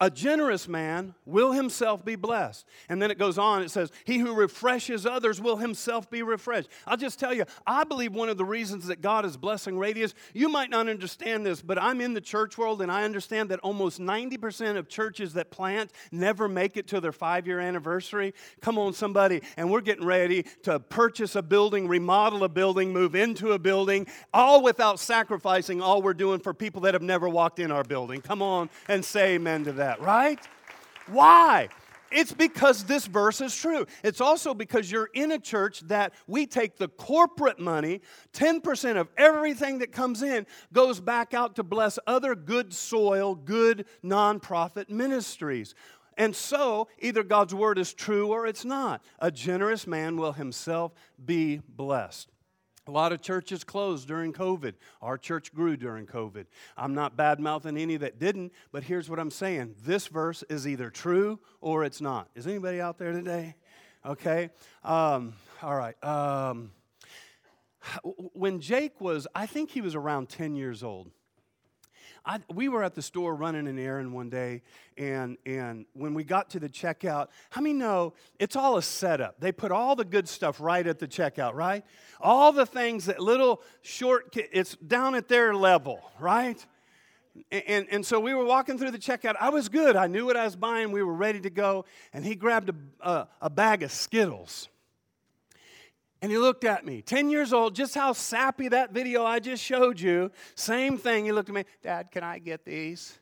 A 0.02 0.08
generous 0.08 0.66
man 0.66 1.14
will 1.26 1.52
himself 1.52 2.02
be 2.02 2.16
blessed. 2.16 2.64
And 2.88 3.02
then 3.02 3.10
it 3.10 3.18
goes 3.18 3.36
on, 3.36 3.62
it 3.62 3.70
says, 3.70 3.92
He 4.04 4.16
who 4.16 4.34
refreshes 4.34 5.04
others 5.04 5.42
will 5.42 5.58
himself 5.58 6.10
be 6.10 6.22
refreshed. 6.22 6.70
I'll 6.86 6.96
just 6.96 7.20
tell 7.20 7.34
you, 7.34 7.44
I 7.66 7.84
believe 7.84 8.14
one 8.14 8.30
of 8.30 8.38
the 8.38 8.44
reasons 8.44 8.86
that 8.86 9.02
God 9.02 9.26
is 9.26 9.36
blessing 9.36 9.76
Radius, 9.76 10.14
you 10.32 10.48
might 10.48 10.70
not 10.70 10.88
understand 10.88 11.44
this, 11.44 11.60
but 11.60 11.80
I'm 11.80 12.00
in 12.00 12.14
the 12.14 12.20
church 12.22 12.56
world 12.56 12.80
and 12.80 12.90
I 12.90 13.04
understand 13.04 13.50
that 13.50 13.60
almost 13.60 14.00
90% 14.00 14.78
of 14.78 14.88
churches 14.88 15.34
that 15.34 15.50
plant 15.50 15.92
never 16.10 16.48
make 16.48 16.78
it 16.78 16.86
to 16.88 17.00
their 17.02 17.12
five 17.12 17.46
year 17.46 17.60
anniversary. 17.60 18.32
Come 18.62 18.78
on, 18.78 18.94
somebody. 18.94 19.42
And 19.58 19.70
we're 19.70 19.82
getting 19.82 20.06
ready 20.06 20.44
to 20.62 20.80
purchase 20.80 21.36
a 21.36 21.42
building, 21.42 21.86
remodel 21.86 22.42
a 22.44 22.48
building, 22.48 22.90
move 22.90 23.14
into 23.14 23.52
a 23.52 23.58
building, 23.58 24.06
all 24.32 24.62
without 24.62 24.98
sacrificing 24.98 25.82
all 25.82 26.00
we're 26.00 26.14
doing 26.14 26.40
for 26.40 26.54
people 26.54 26.80
that 26.82 26.94
have 26.94 27.02
never 27.02 27.28
walked 27.28 27.58
in 27.58 27.70
our 27.70 27.84
building. 27.84 28.22
Come 28.22 28.40
on 28.40 28.70
and 28.88 29.04
say 29.04 29.34
amen 29.34 29.64
to 29.64 29.72
that 29.72 29.89
that, 29.90 30.00
right? 30.00 30.38
Why? 31.08 31.68
It's 32.12 32.32
because 32.32 32.84
this 32.84 33.06
verse 33.06 33.40
is 33.40 33.54
true. 33.54 33.86
It's 34.02 34.20
also 34.20 34.54
because 34.54 34.90
you're 34.90 35.10
in 35.14 35.32
a 35.32 35.38
church 35.38 35.80
that 35.82 36.12
we 36.26 36.46
take 36.46 36.76
the 36.76 36.88
corporate 36.88 37.58
money, 37.58 38.00
10% 38.32 38.96
of 38.96 39.08
everything 39.16 39.78
that 39.78 39.92
comes 39.92 40.22
in 40.22 40.46
goes 40.72 41.00
back 41.00 41.34
out 41.34 41.56
to 41.56 41.62
bless 41.62 41.98
other 42.06 42.34
good 42.34 42.72
soil, 42.72 43.34
good 43.34 43.86
nonprofit 44.04 44.90
ministries. 44.90 45.74
And 46.16 46.34
so, 46.34 46.88
either 46.98 47.22
God's 47.22 47.54
word 47.54 47.78
is 47.78 47.94
true 47.94 48.28
or 48.28 48.46
it's 48.46 48.64
not. 48.64 49.02
A 49.20 49.30
generous 49.30 49.86
man 49.86 50.16
will 50.16 50.32
himself 50.32 50.92
be 51.24 51.62
blessed. 51.68 52.30
A 52.86 52.90
lot 52.90 53.12
of 53.12 53.20
churches 53.20 53.62
closed 53.62 54.08
during 54.08 54.32
COVID. 54.32 54.74
Our 55.02 55.18
church 55.18 55.54
grew 55.54 55.76
during 55.76 56.06
COVID. 56.06 56.46
I'm 56.76 56.94
not 56.94 57.16
bad 57.16 57.38
mouthing 57.38 57.76
any 57.76 57.96
that 57.98 58.18
didn't, 58.18 58.52
but 58.72 58.82
here's 58.82 59.08
what 59.08 59.18
I'm 59.18 59.30
saying 59.30 59.74
this 59.84 60.06
verse 60.06 60.42
is 60.48 60.66
either 60.66 60.90
true 60.90 61.38
or 61.60 61.84
it's 61.84 62.00
not. 62.00 62.28
Is 62.34 62.46
anybody 62.46 62.80
out 62.80 62.98
there 62.98 63.12
today? 63.12 63.54
Okay. 64.04 64.50
Um, 64.82 65.34
all 65.62 65.76
right. 65.76 66.02
Um, 66.02 66.72
when 68.32 68.60
Jake 68.60 69.00
was, 69.00 69.26
I 69.34 69.46
think 69.46 69.70
he 69.70 69.80
was 69.80 69.94
around 69.94 70.28
10 70.28 70.56
years 70.56 70.82
old. 70.82 71.10
I, 72.24 72.40
we 72.52 72.68
were 72.68 72.82
at 72.82 72.94
the 72.94 73.02
store 73.02 73.34
running 73.34 73.66
an 73.66 73.78
errand 73.78 74.12
one 74.12 74.30
day, 74.30 74.62
and, 74.96 75.38
and 75.46 75.86
when 75.94 76.14
we 76.14 76.24
got 76.24 76.50
to 76.50 76.60
the 76.60 76.68
checkout, 76.68 77.28
how 77.50 77.60
many 77.60 77.74
know 77.74 78.14
it's 78.38 78.56
all 78.56 78.76
a 78.76 78.82
setup? 78.82 79.40
They 79.40 79.52
put 79.52 79.72
all 79.72 79.96
the 79.96 80.04
good 80.04 80.28
stuff 80.28 80.60
right 80.60 80.86
at 80.86 80.98
the 80.98 81.08
checkout, 81.08 81.54
right? 81.54 81.84
All 82.20 82.52
the 82.52 82.66
things 82.66 83.06
that 83.06 83.20
little 83.20 83.62
short, 83.82 84.36
it's 84.36 84.76
down 84.76 85.14
at 85.14 85.28
their 85.28 85.54
level, 85.54 86.00
right? 86.18 86.64
And, 87.50 87.62
and, 87.66 87.86
and, 87.90 88.06
so 88.06 88.18
we 88.20 88.34
were 88.34 88.44
walking 88.44 88.76
through 88.76 88.90
the 88.90 88.98
checkout. 88.98 89.36
I 89.40 89.50
was 89.50 89.68
good. 89.68 89.96
I 89.96 90.08
knew 90.08 90.26
what 90.26 90.36
I 90.36 90.44
was 90.44 90.56
buying. 90.56 90.90
We 90.90 91.02
were 91.02 91.14
ready 91.14 91.40
to 91.40 91.50
go. 91.50 91.84
And 92.12 92.24
he 92.24 92.34
grabbed 92.34 92.70
a, 92.70 93.08
a, 93.08 93.28
a 93.42 93.50
bag 93.50 93.82
of 93.82 93.92
Skittles. 93.92 94.68
And 96.22 96.30
he 96.30 96.38
looked 96.38 96.64
at 96.64 96.84
me, 96.84 97.00
10 97.00 97.30
years 97.30 97.52
old, 97.52 97.74
just 97.74 97.94
how 97.94 98.12
sappy 98.12 98.68
that 98.68 98.92
video 98.92 99.24
I 99.24 99.38
just 99.38 99.62
showed 99.62 99.98
you. 99.98 100.30
Same 100.54 100.98
thing. 100.98 101.24
He 101.24 101.32
looked 101.32 101.48
at 101.48 101.54
me, 101.54 101.64
Dad, 101.82 102.10
can 102.10 102.22
I 102.22 102.38
get 102.38 102.64
these? 102.64 103.18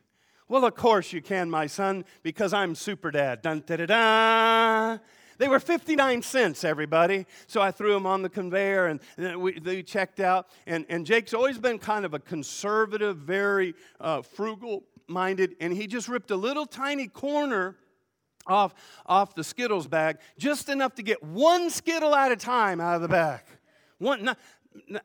Well, 0.48 0.64
of 0.64 0.74
course 0.74 1.12
you 1.12 1.22
can, 1.22 1.48
my 1.48 1.66
son, 1.66 2.04
because 2.22 2.52
I'm 2.52 2.74
super 2.74 3.10
dad. 3.10 3.42
Dun 3.42 3.62
da 3.66 3.76
da 3.76 3.86
da. 3.86 4.98
They 5.36 5.46
were 5.46 5.60
59 5.60 6.22
cents, 6.22 6.64
everybody. 6.64 7.26
So 7.46 7.60
I 7.60 7.70
threw 7.70 7.92
them 7.92 8.06
on 8.06 8.22
the 8.22 8.28
conveyor 8.28 8.86
and 8.86 9.40
we, 9.40 9.60
they 9.60 9.84
checked 9.84 10.18
out. 10.18 10.48
And, 10.66 10.84
and 10.88 11.06
Jake's 11.06 11.32
always 11.32 11.58
been 11.58 11.78
kind 11.78 12.04
of 12.04 12.14
a 12.14 12.18
conservative, 12.18 13.18
very 13.18 13.74
uh, 14.00 14.22
frugal 14.22 14.82
minded, 15.06 15.56
and 15.60 15.72
he 15.72 15.86
just 15.86 16.08
ripped 16.08 16.30
a 16.30 16.36
little 16.36 16.66
tiny 16.66 17.08
corner 17.08 17.76
off, 18.48 18.74
off 19.06 19.34
the 19.34 19.44
Skittles 19.44 19.86
bag, 19.86 20.18
just 20.38 20.68
enough 20.68 20.94
to 20.96 21.02
get 21.02 21.22
one 21.22 21.70
Skittle 21.70 22.14
at 22.14 22.32
a 22.32 22.36
time 22.36 22.80
out 22.80 22.96
of 22.96 23.02
the 23.02 23.08
bag. 23.08 23.40
One, 23.98 24.24
not, 24.24 24.38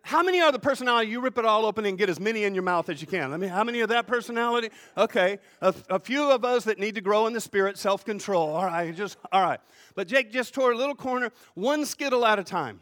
how 0.01 0.21
many 0.21 0.41
are 0.41 0.51
the 0.51 0.59
personality 0.59 1.09
you 1.09 1.19
rip 1.19 1.37
it 1.37 1.45
all 1.45 1.65
open 1.65 1.85
and 1.85 1.97
get 1.97 2.09
as 2.09 2.19
many 2.19 2.43
in 2.43 2.53
your 2.53 2.63
mouth 2.63 2.89
as 2.89 3.01
you 3.01 3.07
can? 3.07 3.33
I 3.33 3.37
mean, 3.37 3.49
how 3.49 3.63
many 3.63 3.81
of 3.81 3.89
that 3.89 4.07
personality? 4.07 4.69
Okay, 4.97 5.39
a, 5.61 5.73
a 5.89 5.99
few 5.99 6.31
of 6.31 6.45
us 6.45 6.65
that 6.65 6.79
need 6.79 6.95
to 6.95 7.01
grow 7.01 7.27
in 7.27 7.33
the 7.33 7.41
spirit, 7.41 7.77
self 7.77 8.05
control. 8.05 8.49
All 8.49 8.65
right, 8.65 8.95
just 8.95 9.17
all 9.31 9.41
right. 9.41 9.59
But 9.95 10.07
Jake 10.07 10.31
just 10.31 10.53
tore 10.53 10.71
a 10.71 10.77
little 10.77 10.95
corner, 10.95 11.31
one 11.55 11.85
skittle 11.85 12.25
at 12.25 12.39
a 12.39 12.43
time. 12.43 12.81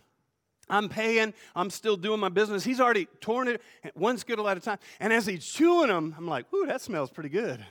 I'm 0.70 0.88
paying, 0.88 1.34
I'm 1.54 1.70
still 1.70 1.98
doing 1.98 2.20
my 2.20 2.30
business. 2.30 2.64
He's 2.64 2.80
already 2.80 3.08
torn 3.20 3.50
it 3.50 3.62
one 3.94 4.18
skittle 4.18 4.48
at 4.48 4.56
a 4.56 4.62
time. 4.62 4.78
And 5.02 5.12
as 5.12 5.26
he's 5.26 5.46
chewing 5.46 5.90
them, 5.90 6.16
I'm 6.18 6.28
like, 6.28 6.52
ooh, 6.54 6.66
that 6.66 6.82
smells 6.82 7.10
pretty 7.10 7.30
good 7.30 7.66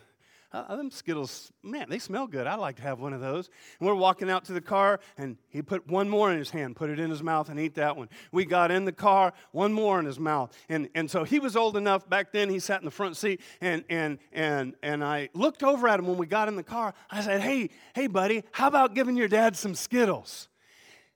uh, 0.53 0.77
them 0.77 0.91
Skittles, 0.91 1.53
man, 1.63 1.87
they 1.89 1.99
smell 1.99 2.27
good. 2.27 2.47
I'd 2.47 2.57
like 2.57 2.77
to 2.77 2.83
have 2.83 2.99
one 2.99 3.13
of 3.13 3.21
those. 3.21 3.49
And 3.79 3.87
we're 3.87 3.95
walking 3.95 4.29
out 4.29 4.45
to 4.47 4.53
the 4.53 4.61
car, 4.61 4.99
and 5.17 5.37
he 5.49 5.63
put 5.63 5.87
one 5.87 6.09
more 6.09 6.33
in 6.33 6.39
his 6.39 6.51
hand, 6.51 6.77
put 6.77 6.91
it 6.91 6.99
in 6.99 7.09
his 7.09 7.23
mouth, 7.23 7.49
and 7.49 7.61
eat 7.61 7.75
that 7.77 7.97
one. 7.97 8.09
We 8.33 8.45
got 8.45 8.71
in 8.71 8.85
the 8.85 8.93
car, 8.93 9.33
one 9.53 9.73
more 9.73 10.01
in 10.01 10.07
his 10.07 10.19
mouth. 10.19 10.53
And, 10.69 10.89
and 10.95 11.11
so 11.11 11.23
he 11.23 11.39
was 11.39 11.57
old 11.57 11.77
enough 11.77 12.09
back 12.09 12.33
then, 12.33 12.51
he 12.51 12.59
sat 12.59 12.81
in 12.81 12.85
the 12.85 12.91
front 12.91 13.17
seat, 13.17 13.41
and, 13.61 13.85
and, 13.89 14.19
and, 14.33 14.75
and 14.83 15.05
I 15.05 15.29
looked 15.35 15.63
over 15.63 15.89
at 15.89 15.99
him 16.01 16.07
when 16.07 16.19
we 16.19 16.27
got 16.27 16.49
in 16.49 16.57
the 16.57 16.63
car. 16.63 16.95
I 17.11 17.21
said, 17.21 17.41
hey, 17.41 17.71
hey, 17.95 18.09
buddy, 18.09 18.45
how 18.53 18.67
about 18.67 18.95
giving 18.95 19.17
your 19.17 19.29
dad 19.29 19.57
some 19.57 19.75
Skittles? 19.75 20.49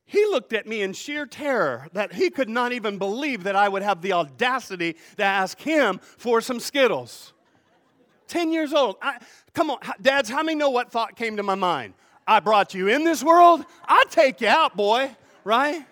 He 0.07 0.25
looked 0.27 0.53
at 0.53 0.67
me 0.67 0.83
in 0.83 0.93
sheer 0.93 1.27
terror 1.27 1.89
that 1.93 2.13
he 2.13 2.31
could 2.31 2.49
not 2.49 2.73
even 2.73 2.99
believe 2.99 3.45
that 3.45 3.57
I 3.57 3.69
would 3.69 3.83
have 3.83 4.03
the 4.03 4.13
audacity 4.13 4.97
to 5.17 5.25
ask 5.25 5.59
him 5.59 5.99
for 6.19 6.41
some 6.41 6.61
Skittles. 6.61 7.34
10 8.29 8.53
years 8.53 8.73
old. 8.73 8.97
I, 9.03 9.19
come 9.53 9.71
on, 9.71 9.79
dads, 10.01 10.29
how 10.29 10.43
many 10.43 10.57
know 10.57 10.71
what 10.71 10.91
thought 10.91 11.17
came 11.17 11.37
to 11.37 11.43
my 11.43 11.55
mind? 11.55 11.95
I 12.27 12.41
brought 12.41 12.75
you 12.75 12.89
in 12.89 13.05
this 13.05 13.23
world, 13.23 13.65
i 13.87 14.05
take 14.09 14.41
you 14.41 14.49
out, 14.49 14.77
boy, 14.77 15.15
right? 15.45 15.85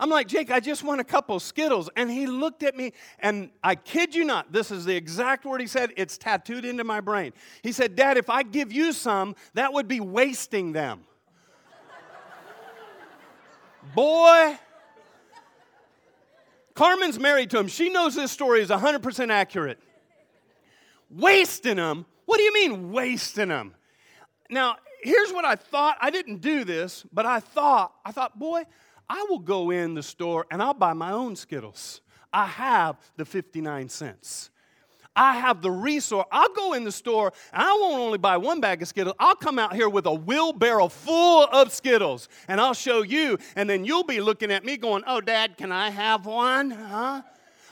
I'm 0.00 0.08
like, 0.08 0.28
Jake, 0.28 0.50
I 0.50 0.60
just 0.60 0.82
want 0.82 1.00
a 1.00 1.04
couple 1.04 1.38
Skittles. 1.38 1.90
And 1.94 2.10
he 2.10 2.26
looked 2.26 2.62
at 2.62 2.74
me, 2.74 2.94
and 3.18 3.50
I 3.62 3.74
kid 3.74 4.14
you 4.14 4.24
not, 4.24 4.50
this 4.50 4.70
is 4.70 4.86
the 4.86 4.96
exact 4.96 5.44
word 5.44 5.60
he 5.60 5.66
said. 5.66 5.92
It's 5.96 6.16
tattooed 6.16 6.64
into 6.64 6.84
my 6.84 7.00
brain. 7.00 7.34
He 7.62 7.70
said, 7.70 7.96
Dad, 7.96 8.16
if 8.16 8.30
I 8.30 8.42
give 8.42 8.72
you 8.72 8.92
some, 8.94 9.36
that 9.52 9.74
would 9.74 9.88
be 9.88 10.00
wasting 10.00 10.72
them. 10.72 11.02
Boy, 13.94 14.58
Carmen's 16.74 17.18
married 17.18 17.50
to 17.50 17.58
him. 17.58 17.68
She 17.68 17.90
knows 17.90 18.14
this 18.14 18.32
story 18.32 18.62
is 18.62 18.70
100% 18.70 19.30
accurate 19.30 19.78
wasting 21.10 21.76
them. 21.76 22.06
What 22.26 22.38
do 22.38 22.42
you 22.44 22.52
mean, 22.52 22.92
wasting 22.92 23.48
them? 23.48 23.74
Now, 24.48 24.76
here's 25.02 25.32
what 25.32 25.44
I 25.44 25.56
thought. 25.56 25.96
I 26.00 26.10
didn't 26.10 26.40
do 26.40 26.64
this, 26.64 27.04
but 27.12 27.26
I 27.26 27.40
thought, 27.40 27.92
I 28.04 28.12
thought, 28.12 28.38
boy, 28.38 28.64
I 29.08 29.26
will 29.28 29.38
go 29.38 29.70
in 29.70 29.94
the 29.94 30.02
store 30.02 30.46
and 30.50 30.62
I'll 30.62 30.74
buy 30.74 30.92
my 30.92 31.12
own 31.12 31.36
Skittles. 31.36 32.00
I 32.32 32.46
have 32.46 32.96
the 33.16 33.24
59 33.24 33.88
cents. 33.88 34.50
I 35.16 35.36
have 35.36 35.60
the 35.60 35.70
resource. 35.70 36.26
I'll 36.30 36.54
go 36.54 36.74
in 36.74 36.84
the 36.84 36.92
store 36.92 37.32
and 37.52 37.62
I 37.62 37.72
won't 37.80 38.00
only 38.00 38.18
buy 38.18 38.36
one 38.36 38.60
bag 38.60 38.80
of 38.80 38.88
Skittles. 38.88 39.16
I'll 39.18 39.34
come 39.34 39.58
out 39.58 39.74
here 39.74 39.88
with 39.88 40.06
a 40.06 40.14
wheelbarrow 40.14 40.88
full 40.88 41.44
of 41.50 41.72
Skittles 41.72 42.28
and 42.46 42.60
I'll 42.60 42.74
show 42.74 43.02
you. 43.02 43.38
And 43.56 43.68
then 43.68 43.84
you'll 43.84 44.04
be 44.04 44.20
looking 44.20 44.52
at 44.52 44.64
me 44.64 44.76
going, 44.76 45.02
Oh, 45.06 45.20
Dad, 45.20 45.56
can 45.56 45.72
I 45.72 45.90
have 45.90 46.26
one? 46.26 46.70
Huh? 46.70 47.22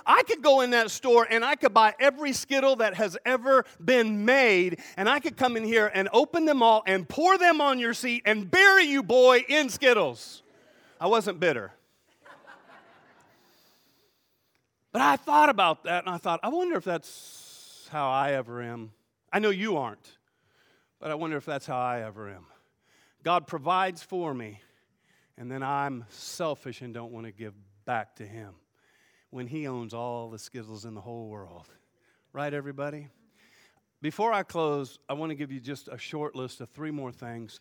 I 0.09 0.23
could 0.23 0.43
go 0.43 0.63
in 0.63 0.71
that 0.71 0.91
store 0.91 1.27
and 1.31 1.45
I 1.45 1.55
could 1.55 1.75
buy 1.75 1.95
every 2.01 2.33
Skittle 2.33 2.77
that 2.77 2.95
has 2.95 3.19
ever 3.27 3.67
been 3.85 4.25
made, 4.25 4.81
and 4.97 5.07
I 5.07 5.21
could 5.21 5.37
come 5.37 5.55
in 5.55 5.65
here 5.65 5.91
and 5.95 6.09
open 6.15 6.47
them 6.47 6.63
all 6.63 6.83
and 6.87 7.07
pour 7.07 7.37
them 7.37 7.61
on 7.61 7.79
your 7.79 7.93
seat 7.93 8.23
and 8.25 8.51
bury 8.51 8.85
you, 8.85 9.03
boy, 9.03 9.45
in 9.47 9.69
Skittles. 9.69 10.43
I 10.99 11.09
wasn't 11.09 11.39
bitter. 11.39 11.73
But 14.91 15.03
I 15.03 15.17
thought 15.17 15.51
about 15.51 15.85
that 15.85 16.07
and 16.07 16.15
I 16.15 16.17
thought, 16.17 16.41
I 16.43 16.49
wonder 16.49 16.77
if 16.77 16.85
that's 16.85 17.87
how 17.93 18.11
I 18.11 18.33
ever 18.33 18.63
am. 18.63 18.93
I 19.31 19.41
know 19.41 19.51
you 19.51 19.77
aren't, 19.77 20.17
but 20.99 21.11
I 21.11 21.17
wonder 21.17 21.37
if 21.37 21.45
that's 21.45 21.67
how 21.67 21.79
I 21.79 22.01
ever 22.01 22.31
am. 22.31 22.47
God 23.23 23.47
provides 23.47 24.03
for 24.03 24.33
me, 24.33 24.63
and 25.37 25.51
then 25.51 25.63
I'm 25.63 26.07
selfish 26.09 26.81
and 26.81 26.95
don't 26.95 27.13
want 27.13 27.27
to 27.27 27.33
give 27.33 27.53
back 27.85 28.17
to 28.17 28.27
Him 28.27 28.55
when 29.31 29.47
he 29.47 29.67
owns 29.67 29.95
all 29.95 30.31
the 30.31 30.39
Skittles 30.39 30.85
in 30.85 30.95
the 30.95 31.01
whole 31.01 31.29
world. 31.29 31.69
Right, 32.33 32.53
everybody? 32.53 33.09
Before 34.01 34.33
I 34.33 34.43
close, 34.43 34.99
I 35.09 35.15
want 35.15 35.31
to 35.31 35.35
give 35.35 35.51
you 35.51 35.61
just 35.61 35.89
a 35.89 35.99
short 35.99 36.37
list 36.37 36.61
of 36.61 36.69
three 36.71 36.91
more 36.91 37.13
things. 37.13 37.61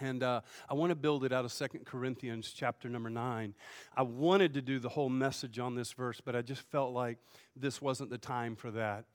And 0.00 0.22
uh, 0.22 0.42
I 0.68 0.74
want 0.74 0.90
to 0.90 0.96
build 0.96 1.24
it 1.24 1.32
out 1.32 1.44
of 1.44 1.52
Second 1.52 1.84
Corinthians 1.84 2.52
chapter 2.56 2.88
number 2.88 3.10
9. 3.10 3.54
I 3.96 4.02
wanted 4.02 4.54
to 4.54 4.62
do 4.62 4.78
the 4.78 4.88
whole 4.88 5.08
message 5.08 5.58
on 5.58 5.74
this 5.74 5.92
verse, 5.92 6.20
but 6.24 6.36
I 6.36 6.42
just 6.42 6.62
felt 6.70 6.92
like 6.92 7.18
this 7.56 7.82
wasn't 7.82 8.10
the 8.10 8.18
time 8.18 8.54
for 8.54 8.70
that. 8.70 9.06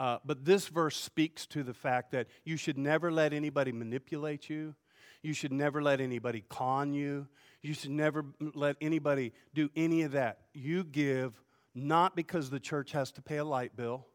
Uh, 0.00 0.18
but 0.24 0.44
this 0.44 0.66
verse 0.66 0.96
speaks 0.96 1.46
to 1.46 1.62
the 1.62 1.74
fact 1.74 2.10
that 2.10 2.26
you 2.44 2.56
should 2.56 2.76
never 2.76 3.12
let 3.12 3.32
anybody 3.32 3.70
manipulate 3.70 4.50
you. 4.50 4.74
You 5.22 5.32
should 5.32 5.52
never 5.52 5.80
let 5.80 6.00
anybody 6.00 6.44
con 6.48 6.92
you. 6.92 7.28
You 7.62 7.74
should 7.74 7.92
never 7.92 8.24
let 8.54 8.76
anybody 8.80 9.32
do 9.54 9.70
any 9.76 10.02
of 10.02 10.12
that. 10.12 10.38
You 10.52 10.84
give 10.84 11.40
not 11.74 12.16
because 12.16 12.50
the 12.50 12.60
church 12.60 12.92
has 12.92 13.12
to 13.12 13.22
pay 13.22 13.38
a 13.38 13.44
light 13.44 13.76
bill, 13.76 14.06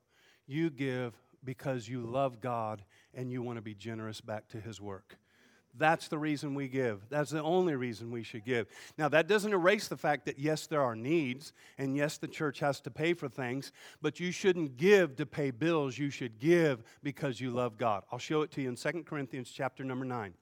you 0.46 0.70
give 0.70 1.14
because 1.44 1.88
you 1.88 2.02
love 2.02 2.42
God 2.42 2.84
and 3.14 3.32
you 3.32 3.42
want 3.42 3.58
to 3.58 3.62
be 3.62 3.74
generous 3.74 4.22
back 4.22 4.48
to 4.50 4.60
His 4.60 4.80
work. 4.80 5.18
That's 5.78 6.08
the 6.08 6.18
reason 6.18 6.56
we 6.56 6.68
give. 6.68 7.08
That's 7.10 7.30
the 7.30 7.44
only 7.44 7.76
reason 7.76 8.10
we 8.12 8.24
should 8.24 8.44
give. 8.44 8.68
Now, 8.98 9.10
that 9.10 9.28
doesn't 9.28 9.54
erase 9.54 9.88
the 9.88 9.98
fact 9.98 10.26
that, 10.26 10.40
yes, 10.40 10.66
there 10.66 10.82
are 10.82 10.96
needs, 10.96 11.54
and 11.78 11.96
yes, 11.96 12.18
the 12.18 12.28
church 12.28 12.60
has 12.60 12.80
to 12.82 12.92
pay 12.92 13.14
for 13.14 13.30
things, 13.30 13.72
but 14.02 14.20
you 14.20 14.32
shouldn't 14.32 14.78
give 14.78 15.16
to 15.18 15.26
pay 15.26 15.52
bills. 15.52 15.98
You 15.98 16.10
should 16.10 16.40
give 16.40 16.84
because 17.04 17.40
you 17.40 17.52
love 17.52 17.78
God. 17.78 18.04
I'll 18.12 18.18
show 18.18 18.42
it 18.42 18.52
to 18.52 18.62
you 18.62 18.70
in 18.70 18.76
2 18.76 19.04
Corinthians 19.04 19.52
chapter 19.54 19.84
number 19.84 20.06
9. 20.06 20.34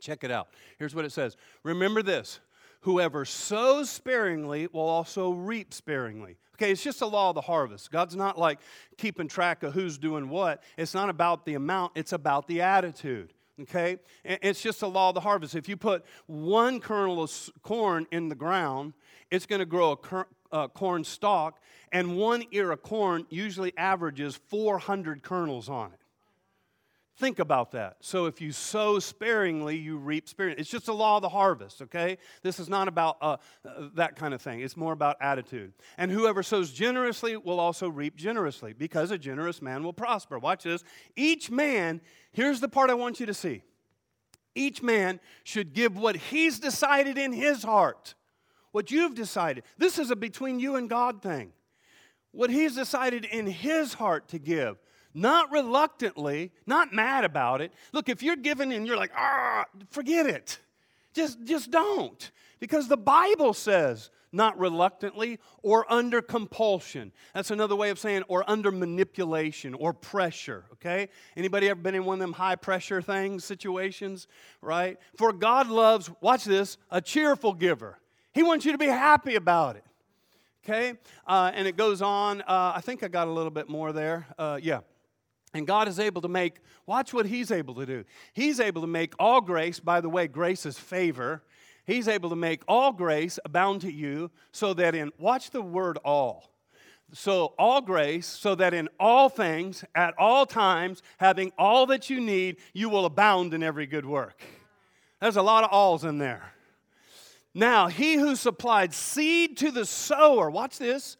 Check 0.00 0.24
it 0.24 0.30
out. 0.30 0.48
Here's 0.78 0.94
what 0.94 1.04
it 1.04 1.12
says 1.12 1.36
Remember 1.62 2.02
this 2.02 2.40
whoever 2.82 3.24
sows 3.24 3.90
sparingly 3.90 4.68
will 4.72 4.88
also 4.88 5.30
reap 5.30 5.74
sparingly. 5.74 6.36
Okay, 6.54 6.72
it's 6.72 6.82
just 6.82 7.02
a 7.02 7.06
law 7.06 7.28
of 7.30 7.36
the 7.36 7.40
harvest. 7.40 7.90
God's 7.90 8.16
not 8.16 8.36
like 8.36 8.58
keeping 8.96 9.28
track 9.28 9.62
of 9.62 9.74
who's 9.74 9.96
doing 9.96 10.28
what. 10.28 10.62
It's 10.76 10.94
not 10.94 11.08
about 11.08 11.44
the 11.44 11.54
amount, 11.54 11.92
it's 11.94 12.12
about 12.12 12.48
the 12.48 12.62
attitude. 12.62 13.32
Okay? 13.60 13.98
It's 14.24 14.60
just 14.62 14.82
a 14.82 14.86
law 14.86 15.08
of 15.08 15.14
the 15.14 15.20
harvest. 15.20 15.54
If 15.54 15.68
you 15.68 15.76
put 15.76 16.04
one 16.26 16.80
kernel 16.80 17.22
of 17.22 17.50
corn 17.62 18.06
in 18.12 18.28
the 18.28 18.34
ground, 18.34 18.92
it's 19.30 19.46
going 19.46 19.58
to 19.58 19.66
grow 19.66 19.92
a 19.92 19.96
cor- 19.96 20.28
uh, 20.52 20.68
corn 20.68 21.04
stalk, 21.04 21.60
and 21.92 22.16
one 22.16 22.44
ear 22.52 22.70
of 22.70 22.82
corn 22.82 23.26
usually 23.30 23.72
averages 23.76 24.38
400 24.48 25.22
kernels 25.22 25.68
on 25.68 25.92
it. 25.92 25.97
Think 27.18 27.40
about 27.40 27.72
that. 27.72 27.96
So 28.00 28.26
if 28.26 28.40
you 28.40 28.52
sow 28.52 29.00
sparingly, 29.00 29.76
you 29.76 29.96
reap 29.96 30.28
sparingly. 30.28 30.60
It's 30.60 30.70
just 30.70 30.86
a 30.86 30.92
law 30.92 31.16
of 31.16 31.22
the 31.22 31.28
harvest, 31.28 31.82
okay? 31.82 32.16
This 32.42 32.60
is 32.60 32.68
not 32.68 32.86
about 32.86 33.16
uh, 33.20 33.36
uh, 33.66 33.88
that 33.94 34.14
kind 34.14 34.32
of 34.32 34.40
thing. 34.40 34.60
It's 34.60 34.76
more 34.76 34.92
about 34.92 35.16
attitude. 35.20 35.72
And 35.96 36.12
whoever 36.12 36.44
sows 36.44 36.72
generously 36.72 37.36
will 37.36 37.58
also 37.58 37.88
reap 37.88 38.14
generously 38.14 38.72
because 38.72 39.10
a 39.10 39.18
generous 39.18 39.60
man 39.60 39.82
will 39.82 39.92
prosper. 39.92 40.38
Watch 40.38 40.62
this. 40.62 40.84
Each 41.16 41.50
man, 41.50 42.00
here's 42.30 42.60
the 42.60 42.68
part 42.68 42.88
I 42.88 42.94
want 42.94 43.18
you 43.18 43.26
to 43.26 43.34
see. 43.34 43.62
Each 44.54 44.80
man 44.80 45.18
should 45.42 45.74
give 45.74 45.98
what 45.98 46.16
he's 46.16 46.60
decided 46.60 47.18
in 47.18 47.32
his 47.32 47.64
heart 47.64 48.14
what 48.70 48.90
you've 48.90 49.14
decided. 49.14 49.64
This 49.76 49.98
is 49.98 50.10
a 50.10 50.16
between 50.16 50.60
you 50.60 50.76
and 50.76 50.88
God 50.88 51.22
thing. 51.22 51.52
What 52.30 52.50
He's 52.50 52.74
decided 52.74 53.24
in 53.24 53.46
His 53.46 53.94
heart 53.94 54.28
to 54.28 54.38
give, 54.38 54.78
not 55.14 55.50
reluctantly, 55.50 56.52
not 56.66 56.92
mad 56.92 57.24
about 57.24 57.60
it. 57.60 57.72
Look, 57.92 58.08
if 58.08 58.22
you're 58.22 58.36
giving 58.36 58.72
and 58.72 58.86
you're 58.86 58.96
like, 58.96 59.12
ah, 59.16 59.64
forget 59.90 60.26
it. 60.26 60.58
Just, 61.14 61.42
just 61.44 61.70
don't. 61.70 62.30
Because 62.60 62.88
the 62.88 62.96
Bible 62.96 63.54
says, 63.54 64.10
not 64.32 64.58
reluctantly 64.58 65.38
or 65.62 65.90
under 65.90 66.20
compulsion. 66.20 67.12
That's 67.34 67.50
another 67.50 67.76
way 67.76 67.90
of 67.90 67.98
saying 67.98 68.24
or 68.28 68.48
under 68.48 68.70
manipulation 68.70 69.74
or 69.74 69.92
pressure, 69.92 70.64
okay? 70.74 71.08
Anybody 71.36 71.68
ever 71.68 71.80
been 71.80 71.94
in 71.94 72.04
one 72.04 72.16
of 72.16 72.20
them 72.20 72.32
high 72.34 72.56
pressure 72.56 73.00
things, 73.00 73.44
situations, 73.44 74.26
right? 74.60 74.98
For 75.16 75.32
God 75.32 75.68
loves, 75.68 76.10
watch 76.20 76.44
this, 76.44 76.76
a 76.90 77.00
cheerful 77.00 77.54
giver. 77.54 77.98
He 78.32 78.42
wants 78.42 78.64
you 78.64 78.72
to 78.72 78.78
be 78.78 78.86
happy 78.86 79.34
about 79.34 79.76
it. 79.76 79.84
Okay? 80.64 80.98
Uh, 81.26 81.50
and 81.54 81.66
it 81.66 81.76
goes 81.76 82.02
on. 82.02 82.42
Uh, 82.42 82.72
I 82.76 82.82
think 82.82 83.02
I 83.02 83.08
got 83.08 83.26
a 83.26 83.30
little 83.30 83.50
bit 83.50 83.70
more 83.70 83.92
there. 83.92 84.26
Uh, 84.38 84.58
yeah. 84.62 84.80
And 85.54 85.66
God 85.66 85.88
is 85.88 85.98
able 85.98 86.20
to 86.22 86.28
make, 86.28 86.58
watch 86.86 87.12
what 87.12 87.26
He's 87.26 87.50
able 87.50 87.74
to 87.76 87.86
do. 87.86 88.04
He's 88.32 88.60
able 88.60 88.82
to 88.82 88.86
make 88.86 89.14
all 89.18 89.40
grace, 89.40 89.80
by 89.80 90.00
the 90.00 90.08
way, 90.08 90.26
grace 90.26 90.66
is 90.66 90.78
favor. 90.78 91.42
He's 91.86 92.06
able 92.06 92.28
to 92.30 92.36
make 92.36 92.62
all 92.68 92.92
grace 92.92 93.38
abound 93.44 93.80
to 93.80 93.92
you, 93.92 94.30
so 94.52 94.74
that 94.74 94.94
in, 94.94 95.10
watch 95.18 95.50
the 95.50 95.62
word 95.62 95.98
all. 96.04 96.52
So, 97.14 97.54
all 97.58 97.80
grace, 97.80 98.26
so 98.26 98.54
that 98.56 98.74
in 98.74 98.90
all 99.00 99.30
things, 99.30 99.82
at 99.94 100.12
all 100.18 100.44
times, 100.44 101.02
having 101.16 101.52
all 101.56 101.86
that 101.86 102.10
you 102.10 102.20
need, 102.20 102.58
you 102.74 102.90
will 102.90 103.06
abound 103.06 103.54
in 103.54 103.62
every 103.62 103.86
good 103.86 104.04
work. 104.04 104.42
There's 105.18 105.36
a 105.36 105.42
lot 105.42 105.64
of 105.64 105.70
alls 105.72 106.04
in 106.04 106.18
there. 106.18 106.52
Now, 107.54 107.88
he 107.88 108.16
who 108.16 108.36
supplied 108.36 108.92
seed 108.92 109.56
to 109.56 109.70
the 109.70 109.86
sower, 109.86 110.50
watch 110.50 110.78
this. 110.78 111.16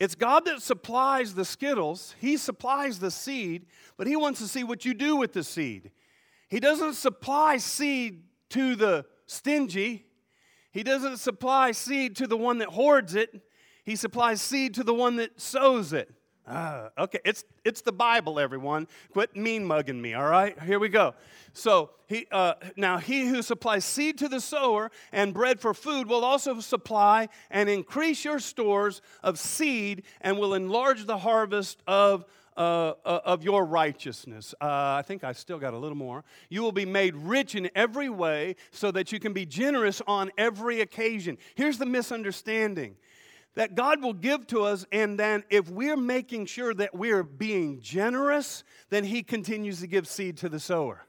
It's 0.00 0.14
God 0.14 0.44
that 0.44 0.62
supplies 0.62 1.34
the 1.34 1.44
skittles. 1.44 2.14
He 2.20 2.36
supplies 2.36 3.00
the 3.00 3.10
seed, 3.10 3.66
but 3.96 4.06
He 4.06 4.16
wants 4.16 4.40
to 4.40 4.46
see 4.46 4.62
what 4.62 4.84
you 4.84 4.94
do 4.94 5.16
with 5.16 5.32
the 5.32 5.42
seed. 5.42 5.90
He 6.48 6.60
doesn't 6.60 6.94
supply 6.94 7.56
seed 7.56 8.22
to 8.50 8.76
the 8.76 9.06
stingy. 9.26 10.06
He 10.70 10.82
doesn't 10.82 11.18
supply 11.18 11.72
seed 11.72 12.16
to 12.16 12.26
the 12.26 12.36
one 12.36 12.58
that 12.58 12.68
hoards 12.68 13.14
it. 13.14 13.42
He 13.84 13.96
supplies 13.96 14.40
seed 14.40 14.74
to 14.74 14.84
the 14.84 14.94
one 14.94 15.16
that 15.16 15.40
sows 15.40 15.92
it. 15.92 16.12
Uh, 16.48 16.88
okay, 16.96 17.20
it's, 17.24 17.44
it's 17.64 17.82
the 17.82 17.92
Bible, 17.92 18.40
everyone. 18.40 18.88
Quit 19.12 19.36
mean 19.36 19.64
mugging 19.64 20.00
me, 20.00 20.14
all 20.14 20.26
right? 20.26 20.60
Here 20.62 20.78
we 20.78 20.88
go. 20.88 21.14
So, 21.52 21.90
he, 22.06 22.26
uh, 22.32 22.54
now 22.76 22.96
he 22.96 23.28
who 23.28 23.42
supplies 23.42 23.84
seed 23.84 24.16
to 24.18 24.28
the 24.28 24.40
sower 24.40 24.90
and 25.12 25.34
bread 25.34 25.60
for 25.60 25.74
food 25.74 26.08
will 26.08 26.24
also 26.24 26.60
supply 26.60 27.28
and 27.50 27.68
increase 27.68 28.24
your 28.24 28.38
stores 28.38 29.02
of 29.22 29.38
seed 29.38 30.04
and 30.22 30.38
will 30.38 30.54
enlarge 30.54 31.04
the 31.04 31.18
harvest 31.18 31.82
of 31.86 32.24
uh, 32.56 32.94
uh, 33.04 33.20
of 33.24 33.44
your 33.44 33.64
righteousness. 33.64 34.52
Uh, 34.60 34.64
I 34.98 35.02
think 35.06 35.22
I 35.22 35.30
still 35.30 35.60
got 35.60 35.74
a 35.74 35.78
little 35.78 35.96
more. 35.96 36.24
You 36.48 36.62
will 36.62 36.72
be 36.72 36.84
made 36.84 37.14
rich 37.14 37.54
in 37.54 37.70
every 37.76 38.08
way 38.08 38.56
so 38.72 38.90
that 38.90 39.12
you 39.12 39.20
can 39.20 39.32
be 39.32 39.46
generous 39.46 40.02
on 40.08 40.32
every 40.36 40.80
occasion. 40.80 41.38
Here's 41.54 41.78
the 41.78 41.86
misunderstanding 41.86 42.96
that 43.58 43.74
God 43.74 44.00
will 44.00 44.12
give 44.12 44.46
to 44.46 44.62
us, 44.62 44.86
and 44.92 45.18
then 45.18 45.42
if 45.50 45.68
we're 45.68 45.96
making 45.96 46.46
sure 46.46 46.72
that 46.74 46.94
we're 46.94 47.24
being 47.24 47.80
generous, 47.80 48.62
then 48.88 49.02
He 49.02 49.24
continues 49.24 49.80
to 49.80 49.88
give 49.88 50.06
seed 50.06 50.36
to 50.36 50.48
the 50.48 50.60
sower. 50.60 51.04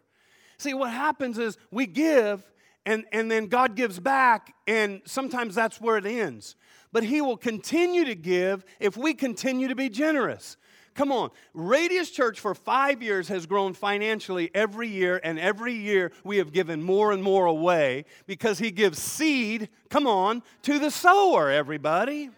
See, 0.57 0.73
what 0.73 0.89
happens 0.89 1.37
is 1.37 1.59
we 1.69 1.85
give, 1.85 2.43
and, 2.87 3.05
and 3.11 3.29
then 3.29 3.49
God 3.49 3.75
gives 3.75 3.99
back, 3.99 4.55
and 4.65 4.99
sometimes 5.05 5.53
that's 5.53 5.79
where 5.79 5.97
it 5.97 6.07
ends. 6.07 6.55
But 6.91 7.03
He 7.03 7.21
will 7.21 7.37
continue 7.37 8.03
to 8.05 8.15
give 8.15 8.65
if 8.79 8.97
we 8.97 9.13
continue 9.13 9.67
to 9.67 9.75
be 9.75 9.87
generous. 9.87 10.57
Come 10.95 11.11
on. 11.11 11.29
Radius 11.53 12.09
Church 12.09 12.39
for 12.39 12.55
five 12.55 13.03
years 13.03 13.27
has 13.27 13.45
grown 13.45 13.75
financially 13.75 14.49
every 14.55 14.87
year, 14.87 15.21
and 15.23 15.37
every 15.37 15.75
year 15.75 16.11
we 16.23 16.37
have 16.37 16.51
given 16.51 16.81
more 16.81 17.11
and 17.11 17.21
more 17.21 17.45
away 17.45 18.05
because 18.25 18.57
He 18.57 18.71
gives 18.71 18.97
seed, 18.97 19.69
come 19.91 20.07
on, 20.07 20.41
to 20.63 20.79
the 20.79 20.89
sower, 20.89 21.51
everybody. 21.51 22.31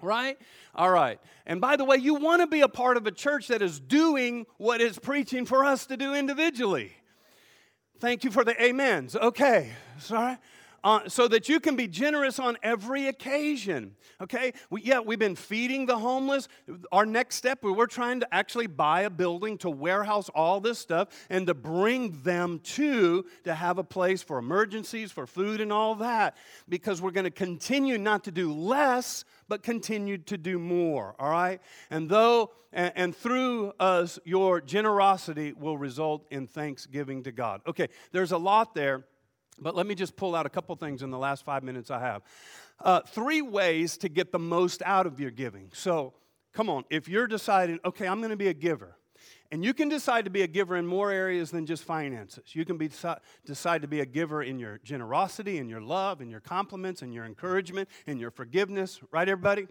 Right? 0.00 0.38
All 0.74 0.90
right. 0.90 1.18
And 1.46 1.60
by 1.60 1.76
the 1.76 1.84
way, 1.84 1.96
you 1.96 2.14
want 2.14 2.42
to 2.42 2.46
be 2.46 2.60
a 2.60 2.68
part 2.68 2.96
of 2.96 3.06
a 3.06 3.12
church 3.12 3.48
that 3.48 3.62
is 3.62 3.80
doing 3.80 4.46
what 4.56 4.80
is 4.80 4.98
preaching 4.98 5.44
for 5.44 5.64
us 5.64 5.86
to 5.86 5.96
do 5.96 6.14
individually. 6.14 6.92
Thank 7.98 8.22
you 8.22 8.30
for 8.30 8.44
the 8.44 8.54
amens. 8.62 9.16
Okay. 9.16 9.70
Sorry 9.98 10.38
uh, 10.84 11.08
so 11.08 11.28
that 11.28 11.48
you 11.48 11.60
can 11.60 11.76
be 11.76 11.86
generous 11.86 12.38
on 12.38 12.56
every 12.62 13.08
occasion. 13.08 13.94
Okay? 14.20 14.52
We, 14.70 14.82
yeah, 14.82 15.00
we've 15.00 15.18
been 15.18 15.36
feeding 15.36 15.86
the 15.86 15.98
homeless. 15.98 16.48
Our 16.92 17.06
next 17.06 17.36
step, 17.36 17.62
we're 17.62 17.86
trying 17.86 18.20
to 18.20 18.34
actually 18.34 18.66
buy 18.66 19.02
a 19.02 19.10
building 19.10 19.58
to 19.58 19.70
warehouse 19.70 20.28
all 20.30 20.60
this 20.60 20.78
stuff 20.78 21.08
and 21.30 21.46
to 21.46 21.54
bring 21.54 22.22
them 22.22 22.60
to 22.60 23.24
to 23.44 23.54
have 23.54 23.78
a 23.78 23.84
place 23.84 24.22
for 24.22 24.38
emergencies, 24.38 25.12
for 25.12 25.26
food, 25.26 25.60
and 25.60 25.72
all 25.72 25.96
that. 25.96 26.36
Because 26.68 27.02
we're 27.02 27.10
going 27.10 27.24
to 27.24 27.30
continue 27.30 27.98
not 27.98 28.24
to 28.24 28.30
do 28.30 28.52
less, 28.52 29.24
but 29.48 29.62
continue 29.62 30.18
to 30.18 30.38
do 30.38 30.58
more. 30.58 31.14
All 31.18 31.30
right? 31.30 31.60
And 31.90 32.08
though 32.08 32.52
and, 32.72 32.92
and 32.96 33.16
through 33.16 33.72
us, 33.80 34.18
your 34.24 34.60
generosity 34.60 35.52
will 35.52 35.78
result 35.78 36.26
in 36.30 36.46
thanksgiving 36.46 37.22
to 37.24 37.32
God. 37.32 37.62
Okay, 37.66 37.88
there's 38.12 38.32
a 38.32 38.38
lot 38.38 38.74
there. 38.74 39.04
But 39.60 39.74
let 39.74 39.86
me 39.86 39.94
just 39.94 40.16
pull 40.16 40.34
out 40.34 40.46
a 40.46 40.50
couple 40.50 40.74
things 40.76 41.02
in 41.02 41.10
the 41.10 41.18
last 41.18 41.44
five 41.44 41.62
minutes 41.62 41.90
I 41.90 42.00
have. 42.00 42.22
Uh, 42.80 43.00
three 43.00 43.42
ways 43.42 43.96
to 43.98 44.08
get 44.08 44.32
the 44.32 44.38
most 44.38 44.82
out 44.84 45.06
of 45.06 45.18
your 45.18 45.30
giving. 45.30 45.70
So, 45.72 46.14
come 46.52 46.70
on, 46.70 46.84
if 46.90 47.08
you're 47.08 47.26
deciding, 47.26 47.80
okay, 47.84 48.06
I'm 48.06 48.20
going 48.20 48.30
to 48.30 48.36
be 48.36 48.48
a 48.48 48.54
giver, 48.54 48.96
and 49.50 49.64
you 49.64 49.74
can 49.74 49.88
decide 49.88 50.24
to 50.26 50.30
be 50.30 50.42
a 50.42 50.46
giver 50.46 50.76
in 50.76 50.86
more 50.86 51.10
areas 51.10 51.50
than 51.50 51.66
just 51.66 51.82
finances. 51.84 52.54
You 52.54 52.64
can 52.64 52.76
be, 52.76 52.90
decide 53.44 53.82
to 53.82 53.88
be 53.88 54.00
a 54.00 54.06
giver 54.06 54.42
in 54.42 54.58
your 54.58 54.78
generosity, 54.84 55.58
in 55.58 55.68
your 55.68 55.80
love, 55.80 56.20
in 56.20 56.30
your 56.30 56.40
compliments, 56.40 57.02
in 57.02 57.12
your 57.12 57.24
encouragement, 57.24 57.88
in 58.06 58.18
your 58.18 58.30
forgiveness. 58.30 59.00
Right, 59.10 59.28
everybody? 59.28 59.66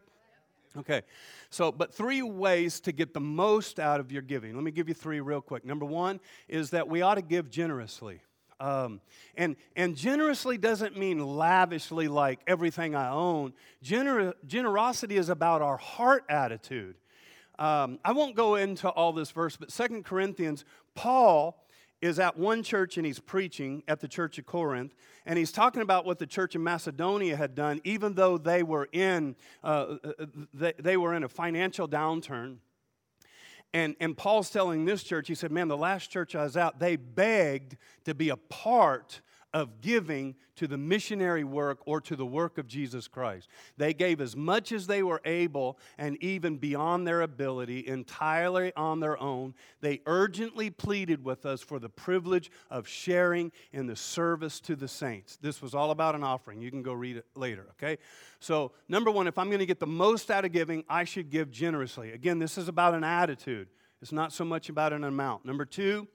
Okay, 0.75 1.01
so, 1.49 1.71
but 1.71 1.93
three 1.93 2.21
ways 2.21 2.79
to 2.81 2.91
get 2.91 3.13
the 3.13 3.19
most 3.19 3.79
out 3.79 3.99
of 3.99 4.11
your 4.11 4.21
giving. 4.21 4.53
Let 4.53 4.63
me 4.63 4.71
give 4.71 4.87
you 4.87 4.93
three 4.93 5.21
real 5.21 5.41
quick. 5.41 5.63
Number 5.63 5.85
one 5.85 6.19
is 6.47 6.71
that 6.71 6.87
we 6.87 7.01
ought 7.01 7.15
to 7.15 7.21
give 7.21 7.49
generously. 7.49 8.21
Um, 8.59 9.01
and, 9.35 9.55
and 9.75 9.95
generously 9.95 10.57
doesn't 10.57 10.97
mean 10.97 11.23
lavishly 11.23 12.07
like 12.07 12.39
everything 12.47 12.95
I 12.95 13.09
own. 13.09 13.53
Gener- 13.83 14.33
generosity 14.45 15.17
is 15.17 15.29
about 15.29 15.61
our 15.61 15.77
heart 15.77 16.25
attitude. 16.27 16.95
Um, 17.59 17.99
I 18.03 18.11
won't 18.13 18.35
go 18.35 18.55
into 18.55 18.89
all 18.89 19.13
this 19.13 19.31
verse, 19.31 19.57
but 19.57 19.71
Second 19.71 20.05
Corinthians, 20.05 20.65
Paul 20.95 21.63
is 22.01 22.19
at 22.19 22.37
one 22.37 22.61
church 22.61 22.97
and 22.97 23.05
he's 23.05 23.19
preaching 23.19 23.83
at 23.87 23.99
the 23.99 24.07
church 24.07 24.37
of 24.37 24.45
Corinth, 24.45 24.93
and 25.25 25.37
he's 25.37 25.51
talking 25.51 25.81
about 25.81 26.05
what 26.05 26.19
the 26.19 26.27
church 26.27 26.55
in 26.55 26.63
Macedonia 26.63 27.35
had 27.35 27.55
done, 27.55 27.81
even 27.83 28.13
though 28.13 28.37
they 28.37 28.61
were 28.61 28.87
in, 28.91 29.35
uh, 29.63 29.95
uh 30.03 30.25
they, 30.53 30.73
they 30.77 30.97
were 30.97 31.15
in 31.15 31.23
a 31.23 31.29
financial 31.29 31.87
downturn. 31.87 32.57
And, 33.77 33.95
and 33.99 34.17
Paul's 34.17 34.49
telling 34.49 34.85
this 34.85 35.03
church, 35.03 35.27
he 35.27 35.35
said, 35.35 35.51
Man, 35.51 35.67
the 35.67 35.77
last 35.77 36.09
church 36.09 36.33
I 36.33 36.41
was 36.41 36.57
at, 36.57 36.79
they 36.79 36.95
begged 36.95 37.77
to 38.05 38.15
be 38.15 38.29
a 38.29 38.35
part 38.35 39.21
of 39.53 39.81
giving 39.81 40.35
to 40.55 40.67
the 40.67 40.77
missionary 40.77 41.43
work 41.43 41.79
or 41.85 42.01
to 42.01 42.15
the 42.15 42.25
work 42.25 42.57
of 42.57 42.67
Jesus 42.67 43.07
Christ. 43.07 43.47
They 43.77 43.93
gave 43.93 44.19
as 44.19 44.35
much 44.35 44.71
as 44.71 44.87
they 44.87 45.03
were 45.03 45.21
able 45.23 45.79
and 45.97 46.21
even 46.21 46.57
beyond 46.57 47.07
their 47.07 47.21
ability, 47.21 47.87
entirely 47.87 48.73
on 48.75 48.99
their 48.99 49.17
own. 49.21 49.53
They 49.81 50.01
urgently 50.05 50.69
pleaded 50.69 51.23
with 51.23 51.45
us 51.45 51.61
for 51.61 51.79
the 51.79 51.89
privilege 51.89 52.51
of 52.69 52.87
sharing 52.87 53.51
in 53.71 53.87
the 53.87 53.95
service 53.95 54.59
to 54.61 54.75
the 54.75 54.87
saints. 54.87 55.37
This 55.37 55.61
was 55.61 55.73
all 55.73 55.91
about 55.91 56.15
an 56.15 56.23
offering. 56.23 56.61
You 56.61 56.71
can 56.71 56.83
go 56.83 56.93
read 56.93 57.17
it 57.17 57.25
later, 57.35 57.67
okay? 57.71 57.97
So, 58.39 58.73
number 58.89 59.11
one, 59.11 59.27
if 59.27 59.37
I'm 59.37 59.47
going 59.47 59.59
to 59.59 59.65
get 59.65 59.79
the 59.79 59.87
most 59.87 60.29
out 60.29 60.45
of 60.45 60.51
giving, 60.51 60.83
I 60.89 61.03
should 61.03 61.29
give 61.29 61.51
generously. 61.51 62.11
Again, 62.11 62.39
this 62.39 62.57
is 62.57 62.67
about 62.67 62.93
an 62.93 63.03
attitude, 63.03 63.69
it's 64.01 64.11
not 64.11 64.31
so 64.31 64.45
much 64.45 64.69
about 64.69 64.93
an 64.93 65.03
amount. 65.03 65.45
Number 65.45 65.65
two, 65.65 66.07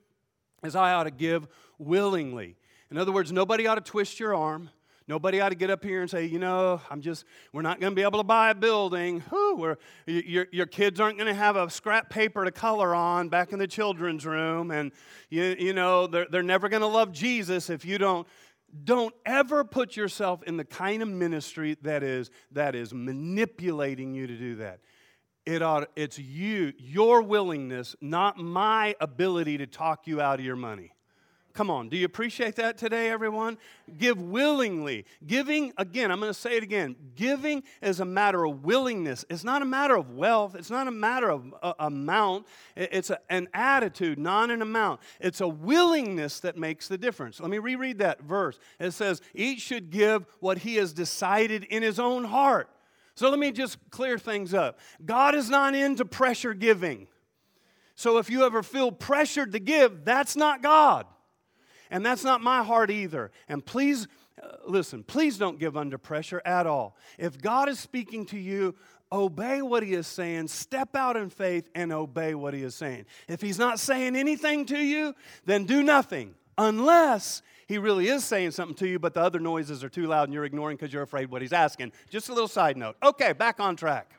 is 0.62 0.76
I 0.76 0.92
ought 0.92 1.04
to 1.04 1.10
give 1.10 1.48
willingly. 1.78 2.56
In 2.92 2.98
other 2.98 3.10
words, 3.10 3.32
nobody 3.32 3.66
ought 3.66 3.76
to 3.76 3.80
twist 3.80 4.20
your 4.20 4.34
arm. 4.34 4.68
Nobody 5.08 5.40
ought 5.40 5.48
to 5.48 5.54
get 5.54 5.70
up 5.70 5.82
here 5.82 6.02
and 6.02 6.10
say, 6.10 6.26
you 6.26 6.38
know, 6.38 6.78
I'm 6.90 7.00
just, 7.00 7.24
we're 7.50 7.62
not 7.62 7.80
going 7.80 7.90
to 7.90 7.94
be 7.94 8.02
able 8.02 8.18
to 8.18 8.22
buy 8.22 8.50
a 8.50 8.54
building. 8.54 9.20
Whew, 9.30 9.78
your, 10.06 10.46
your 10.52 10.66
kids 10.66 11.00
aren't 11.00 11.16
going 11.16 11.26
to 11.26 11.34
have 11.34 11.56
a 11.56 11.70
scrap 11.70 12.10
paper 12.10 12.44
to 12.44 12.50
color 12.50 12.94
on 12.94 13.30
back 13.30 13.54
in 13.54 13.58
the 13.58 13.66
children's 13.66 14.26
room. 14.26 14.70
And, 14.70 14.92
you, 15.30 15.56
you 15.58 15.72
know, 15.72 16.06
they're, 16.06 16.26
they're 16.30 16.42
never 16.42 16.68
going 16.68 16.82
to 16.82 16.86
love 16.86 17.12
Jesus 17.12 17.70
if 17.70 17.86
you 17.86 17.96
don't. 17.96 18.28
Don't 18.84 19.14
ever 19.24 19.64
put 19.64 19.96
yourself 19.96 20.42
in 20.42 20.58
the 20.58 20.64
kind 20.64 21.00
of 21.02 21.08
ministry 21.08 21.78
that 21.80 22.02
is, 22.02 22.30
that 22.50 22.74
is 22.74 22.92
manipulating 22.92 24.14
you 24.14 24.26
to 24.26 24.36
do 24.36 24.56
that. 24.56 24.80
It 25.46 25.62
ought, 25.62 25.88
it's 25.96 26.18
you, 26.18 26.74
your 26.76 27.22
willingness, 27.22 27.96
not 28.02 28.36
my 28.36 28.96
ability 29.00 29.56
to 29.58 29.66
talk 29.66 30.06
you 30.06 30.20
out 30.20 30.40
of 30.40 30.44
your 30.44 30.56
money. 30.56 30.92
Come 31.54 31.70
on, 31.70 31.90
do 31.90 31.98
you 31.98 32.06
appreciate 32.06 32.56
that 32.56 32.78
today, 32.78 33.10
everyone? 33.10 33.58
Give 33.98 34.20
willingly. 34.20 35.04
Giving, 35.26 35.74
again, 35.76 36.10
I'm 36.10 36.18
going 36.18 36.30
to 36.30 36.38
say 36.38 36.56
it 36.56 36.62
again. 36.62 36.96
Giving 37.14 37.62
is 37.82 38.00
a 38.00 38.06
matter 38.06 38.46
of 38.46 38.64
willingness. 38.64 39.26
It's 39.28 39.44
not 39.44 39.60
a 39.60 39.66
matter 39.66 39.94
of 39.94 40.12
wealth, 40.12 40.54
it's 40.54 40.70
not 40.70 40.88
a 40.88 40.90
matter 40.90 41.30
of 41.30 41.54
uh, 41.62 41.74
amount. 41.78 42.46
It's 42.74 43.10
a, 43.10 43.18
an 43.28 43.48
attitude, 43.52 44.18
not 44.18 44.50
an 44.50 44.62
amount. 44.62 45.00
It's 45.20 45.42
a 45.42 45.48
willingness 45.48 46.40
that 46.40 46.56
makes 46.56 46.88
the 46.88 46.96
difference. 46.96 47.38
Let 47.38 47.50
me 47.50 47.58
reread 47.58 47.98
that 47.98 48.22
verse. 48.22 48.58
It 48.80 48.92
says, 48.92 49.20
Each 49.34 49.60
should 49.60 49.90
give 49.90 50.24
what 50.40 50.58
he 50.58 50.76
has 50.76 50.94
decided 50.94 51.64
in 51.64 51.82
his 51.82 51.98
own 51.98 52.24
heart. 52.24 52.70
So 53.14 53.28
let 53.28 53.38
me 53.38 53.52
just 53.52 53.76
clear 53.90 54.18
things 54.18 54.54
up. 54.54 54.78
God 55.04 55.34
is 55.34 55.50
not 55.50 55.74
into 55.74 56.06
pressure 56.06 56.54
giving. 56.54 57.08
So 57.94 58.16
if 58.16 58.30
you 58.30 58.44
ever 58.46 58.62
feel 58.62 58.90
pressured 58.90 59.52
to 59.52 59.60
give, 59.60 60.04
that's 60.04 60.34
not 60.34 60.62
God. 60.62 61.06
And 61.92 62.04
that's 62.04 62.24
not 62.24 62.40
my 62.40 62.64
heart 62.64 62.90
either. 62.90 63.30
And 63.48 63.64
please, 63.64 64.08
uh, 64.42 64.48
listen, 64.66 65.04
please 65.04 65.36
don't 65.36 65.58
give 65.60 65.76
under 65.76 65.98
pressure 65.98 66.40
at 66.46 66.66
all. 66.66 66.96
If 67.18 67.38
God 67.40 67.68
is 67.68 67.78
speaking 67.78 68.24
to 68.26 68.38
you, 68.38 68.74
obey 69.12 69.60
what 69.60 69.82
He 69.82 69.92
is 69.92 70.06
saying, 70.06 70.48
step 70.48 70.96
out 70.96 71.18
in 71.18 71.28
faith, 71.28 71.68
and 71.74 71.92
obey 71.92 72.34
what 72.34 72.54
He 72.54 72.62
is 72.62 72.74
saying. 72.74 73.04
If 73.28 73.42
He's 73.42 73.58
not 73.58 73.78
saying 73.78 74.16
anything 74.16 74.64
to 74.66 74.78
you, 74.78 75.14
then 75.44 75.66
do 75.66 75.82
nothing 75.82 76.34
unless 76.56 77.42
He 77.68 77.76
really 77.76 78.08
is 78.08 78.24
saying 78.24 78.52
something 78.52 78.76
to 78.76 78.88
you, 78.88 78.98
but 78.98 79.12
the 79.12 79.20
other 79.20 79.38
noises 79.38 79.84
are 79.84 79.90
too 79.90 80.06
loud 80.06 80.24
and 80.24 80.32
you're 80.32 80.46
ignoring 80.46 80.78
because 80.78 80.94
you're 80.94 81.02
afraid 81.02 81.30
what 81.30 81.42
He's 81.42 81.52
asking. 81.52 81.92
Just 82.08 82.30
a 82.30 82.32
little 82.32 82.48
side 82.48 82.78
note. 82.78 82.96
Okay, 83.02 83.34
back 83.34 83.60
on 83.60 83.76
track. 83.76 84.10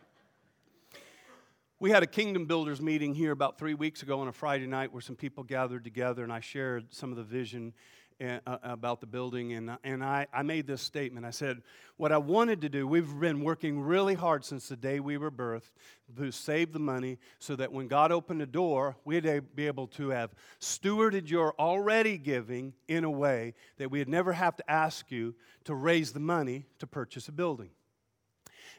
We 1.83 1.91
had 1.91 2.01
a 2.01 2.07
kingdom 2.07 2.45
builders 2.45 2.79
meeting 2.79 3.13
here 3.13 3.33
about 3.33 3.57
three 3.57 3.73
weeks 3.73 4.03
ago 4.03 4.21
on 4.21 4.29
a 4.29 4.31
Friday 4.31 4.67
night 4.67 4.93
where 4.93 5.01
some 5.01 5.17
people 5.17 5.43
gathered 5.43 5.83
together 5.83 6.23
and 6.23 6.31
I 6.31 6.39
shared 6.39 6.93
some 6.93 7.11
of 7.11 7.17
the 7.17 7.25
vision 7.25 7.73
uh, 8.21 8.39
uh, 8.47 8.57
about 8.63 9.01
the 9.01 9.05
building. 9.05 9.51
And, 9.51 9.69
and 9.83 10.01
I, 10.01 10.27
I 10.31 10.43
made 10.43 10.65
this 10.65 10.81
statement. 10.81 11.25
I 11.25 11.31
said, 11.31 11.61
What 11.97 12.13
I 12.13 12.19
wanted 12.19 12.61
to 12.61 12.69
do, 12.69 12.87
we've 12.87 13.19
been 13.19 13.43
working 13.43 13.81
really 13.81 14.13
hard 14.13 14.45
since 14.45 14.69
the 14.69 14.77
day 14.77 15.01
we 15.01 15.17
were 15.17 15.29
birthed 15.29 15.71
to 16.15 16.31
save 16.31 16.71
the 16.71 16.79
money 16.79 17.19
so 17.39 17.53
that 17.57 17.73
when 17.73 17.89
God 17.89 18.13
opened 18.13 18.39
the 18.39 18.45
door, 18.45 18.95
we'd 19.03 19.43
be 19.53 19.67
able 19.67 19.87
to 19.87 20.07
have 20.11 20.29
stewarded 20.61 21.29
your 21.29 21.53
already 21.59 22.17
giving 22.17 22.71
in 22.87 23.03
a 23.03 23.11
way 23.11 23.55
that 23.75 23.91
we'd 23.91 24.07
never 24.07 24.31
have 24.31 24.55
to 24.55 24.71
ask 24.71 25.11
you 25.11 25.35
to 25.65 25.75
raise 25.75 26.13
the 26.13 26.21
money 26.21 26.65
to 26.79 26.87
purchase 26.87 27.27
a 27.27 27.33
building. 27.33 27.71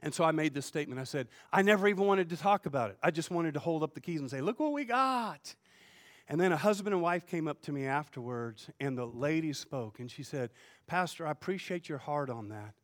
And 0.04 0.12
so 0.12 0.22
I 0.22 0.32
made 0.32 0.52
this 0.52 0.66
statement. 0.66 1.00
I 1.00 1.04
said, 1.04 1.28
I 1.50 1.62
never 1.62 1.88
even 1.88 2.04
wanted 2.04 2.28
to 2.28 2.36
talk 2.36 2.66
about 2.66 2.90
it. 2.90 2.98
I 3.02 3.10
just 3.10 3.30
wanted 3.30 3.54
to 3.54 3.60
hold 3.60 3.82
up 3.82 3.94
the 3.94 4.02
keys 4.02 4.20
and 4.20 4.30
say, 4.30 4.42
Look 4.42 4.60
what 4.60 4.74
we 4.74 4.84
got. 4.84 5.54
And 6.28 6.38
then 6.38 6.52
a 6.52 6.58
husband 6.58 6.92
and 6.92 7.02
wife 7.02 7.26
came 7.26 7.48
up 7.48 7.62
to 7.62 7.72
me 7.72 7.86
afterwards, 7.86 8.68
and 8.78 8.96
the 8.98 9.06
lady 9.06 9.54
spoke, 9.54 9.98
and 10.00 10.10
she 10.10 10.22
said, 10.22 10.50
Pastor, 10.86 11.26
I 11.26 11.30
appreciate 11.30 11.88
your 11.88 11.98
heart 11.98 12.28
on 12.28 12.50
that. 12.50 12.74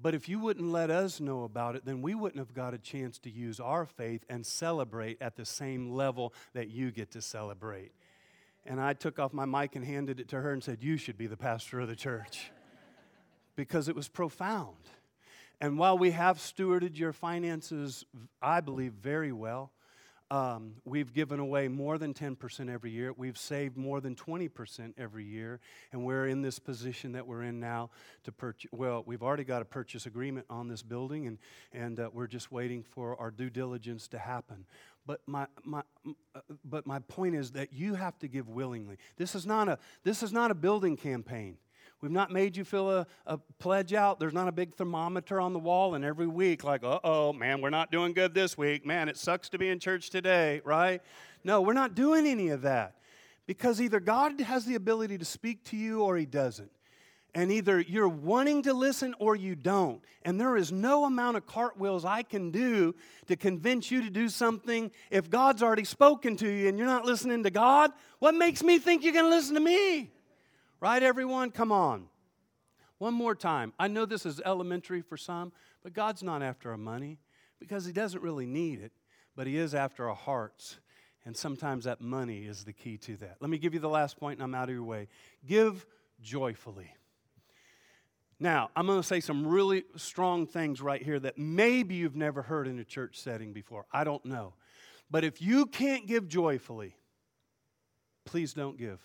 But 0.00 0.14
if 0.14 0.28
you 0.28 0.38
wouldn't 0.38 0.70
let 0.70 0.90
us 0.90 1.18
know 1.18 1.44
about 1.44 1.76
it, 1.76 1.84
then 1.84 2.02
we 2.02 2.14
wouldn't 2.14 2.38
have 2.38 2.54
got 2.54 2.72
a 2.72 2.78
chance 2.78 3.18
to 3.20 3.30
use 3.30 3.58
our 3.58 3.84
faith 3.86 4.24
and 4.28 4.46
celebrate 4.46 5.20
at 5.20 5.36
the 5.36 5.44
same 5.44 5.92
level 5.92 6.32
that 6.52 6.68
you 6.68 6.90
get 6.90 7.10
to 7.12 7.22
celebrate. 7.22 7.92
And 8.66 8.80
I 8.80 8.92
took 8.92 9.18
off 9.18 9.32
my 9.32 9.46
mic 9.46 9.76
and 9.76 9.84
handed 9.84 10.20
it 10.20 10.28
to 10.28 10.40
her 10.40 10.52
and 10.52 10.62
said, 10.62 10.82
You 10.82 10.98
should 10.98 11.16
be 11.16 11.26
the 11.26 11.38
pastor 11.38 11.80
of 11.80 11.88
the 11.88 11.96
church. 11.96 12.50
because 13.56 13.88
it 13.88 13.96
was 13.96 14.08
profound. 14.08 14.76
And 15.60 15.78
while 15.78 15.98
we 15.98 16.12
have 16.12 16.38
stewarded 16.38 16.96
your 16.98 17.12
finances, 17.12 18.04
I 18.40 18.60
believe, 18.60 18.92
very 18.92 19.32
well, 19.32 19.72
um, 20.30 20.74
we've 20.84 21.12
given 21.14 21.40
away 21.40 21.68
more 21.68 21.96
than 21.96 22.12
10% 22.12 22.68
every 22.68 22.90
year. 22.90 23.14
We've 23.16 23.38
saved 23.38 23.78
more 23.78 24.00
than 24.00 24.14
20% 24.14 24.92
every 24.98 25.24
year. 25.24 25.58
And 25.90 26.04
we're 26.04 26.26
in 26.26 26.42
this 26.42 26.58
position 26.58 27.12
that 27.12 27.26
we're 27.26 27.42
in 27.42 27.60
now 27.60 27.90
to 28.24 28.32
purchase. 28.32 28.70
Well, 28.72 29.02
we've 29.06 29.22
already 29.22 29.44
got 29.44 29.62
a 29.62 29.64
purchase 29.64 30.04
agreement 30.04 30.46
on 30.50 30.68
this 30.68 30.82
building, 30.82 31.26
and, 31.26 31.38
and 31.72 31.98
uh, 31.98 32.10
we're 32.12 32.26
just 32.26 32.52
waiting 32.52 32.82
for 32.82 33.18
our 33.18 33.30
due 33.30 33.48
diligence 33.48 34.06
to 34.08 34.18
happen. 34.18 34.66
But 35.06 35.22
my, 35.26 35.46
my, 35.64 35.82
uh, 36.34 36.40
but 36.62 36.86
my 36.86 36.98
point 37.00 37.34
is 37.34 37.52
that 37.52 37.72
you 37.72 37.94
have 37.94 38.18
to 38.18 38.28
give 38.28 38.50
willingly. 38.50 38.98
This 39.16 39.34
is 39.34 39.46
not 39.46 39.68
a, 39.68 39.78
this 40.04 40.22
is 40.22 40.32
not 40.32 40.50
a 40.50 40.54
building 40.54 40.98
campaign. 40.98 41.56
We've 42.00 42.12
not 42.12 42.30
made 42.30 42.56
you 42.56 42.64
fill 42.64 42.90
a, 42.90 43.06
a 43.26 43.38
pledge 43.58 43.92
out. 43.92 44.20
There's 44.20 44.32
not 44.32 44.46
a 44.46 44.52
big 44.52 44.74
thermometer 44.76 45.40
on 45.40 45.52
the 45.52 45.58
wall, 45.58 45.94
and 45.94 46.04
every 46.04 46.28
week, 46.28 46.62
like, 46.62 46.84
uh 46.84 47.00
oh, 47.02 47.32
man, 47.32 47.60
we're 47.60 47.70
not 47.70 47.90
doing 47.90 48.12
good 48.12 48.34
this 48.34 48.56
week. 48.56 48.86
Man, 48.86 49.08
it 49.08 49.16
sucks 49.16 49.48
to 49.48 49.58
be 49.58 49.68
in 49.68 49.80
church 49.80 50.10
today, 50.10 50.60
right? 50.64 51.02
No, 51.42 51.60
we're 51.60 51.72
not 51.72 51.96
doing 51.96 52.26
any 52.26 52.50
of 52.50 52.62
that 52.62 52.94
because 53.46 53.80
either 53.80 53.98
God 53.98 54.40
has 54.40 54.64
the 54.64 54.76
ability 54.76 55.18
to 55.18 55.24
speak 55.24 55.64
to 55.64 55.76
you 55.76 56.02
or 56.02 56.16
He 56.16 56.26
doesn't. 56.26 56.70
And 57.34 57.52
either 57.52 57.80
you're 57.80 58.08
wanting 58.08 58.62
to 58.62 58.72
listen 58.72 59.14
or 59.18 59.36
you 59.36 59.54
don't. 59.54 60.02
And 60.22 60.40
there 60.40 60.56
is 60.56 60.72
no 60.72 61.04
amount 61.04 61.36
of 61.36 61.46
cartwheels 61.46 62.04
I 62.04 62.22
can 62.22 62.50
do 62.50 62.94
to 63.26 63.36
convince 63.36 63.90
you 63.90 64.02
to 64.02 64.10
do 64.10 64.28
something 64.28 64.90
if 65.10 65.28
God's 65.28 65.62
already 65.62 65.84
spoken 65.84 66.36
to 66.36 66.48
you 66.48 66.68
and 66.68 66.78
you're 66.78 66.86
not 66.86 67.04
listening 67.04 67.42
to 67.44 67.50
God. 67.50 67.92
What 68.18 68.34
makes 68.34 68.62
me 68.62 68.78
think 68.78 69.04
you're 69.04 69.12
going 69.12 69.26
to 69.26 69.30
listen 69.30 69.54
to 69.54 69.60
me? 69.60 70.10
Right, 70.80 71.02
everyone? 71.02 71.50
Come 71.50 71.72
on. 71.72 72.06
One 72.98 73.14
more 73.14 73.34
time. 73.34 73.72
I 73.78 73.88
know 73.88 74.06
this 74.06 74.24
is 74.24 74.40
elementary 74.44 75.02
for 75.02 75.16
some, 75.16 75.52
but 75.82 75.92
God's 75.92 76.22
not 76.22 76.42
after 76.42 76.70
our 76.70 76.76
money 76.76 77.18
because 77.58 77.84
He 77.84 77.92
doesn't 77.92 78.22
really 78.22 78.46
need 78.46 78.80
it, 78.80 78.92
but 79.34 79.46
He 79.46 79.56
is 79.56 79.74
after 79.74 80.08
our 80.08 80.14
hearts. 80.14 80.78
And 81.24 81.36
sometimes 81.36 81.84
that 81.84 82.00
money 82.00 82.44
is 82.44 82.64
the 82.64 82.72
key 82.72 82.96
to 82.98 83.16
that. 83.18 83.36
Let 83.40 83.50
me 83.50 83.58
give 83.58 83.74
you 83.74 83.80
the 83.80 83.88
last 83.88 84.18
point 84.18 84.38
and 84.38 84.44
I'm 84.44 84.54
out 84.54 84.68
of 84.68 84.74
your 84.74 84.84
way. 84.84 85.08
Give 85.46 85.84
joyfully. 86.22 86.92
Now, 88.40 88.70
I'm 88.76 88.86
going 88.86 89.00
to 89.00 89.06
say 89.06 89.18
some 89.18 89.46
really 89.46 89.84
strong 89.96 90.46
things 90.46 90.80
right 90.80 91.02
here 91.02 91.18
that 91.18 91.36
maybe 91.36 91.96
you've 91.96 92.16
never 92.16 92.40
heard 92.40 92.68
in 92.68 92.78
a 92.78 92.84
church 92.84 93.18
setting 93.20 93.52
before. 93.52 93.84
I 93.92 94.04
don't 94.04 94.24
know. 94.24 94.54
But 95.10 95.24
if 95.24 95.42
you 95.42 95.66
can't 95.66 96.06
give 96.06 96.28
joyfully, 96.28 96.94
please 98.24 98.54
don't 98.54 98.78
give. 98.78 99.00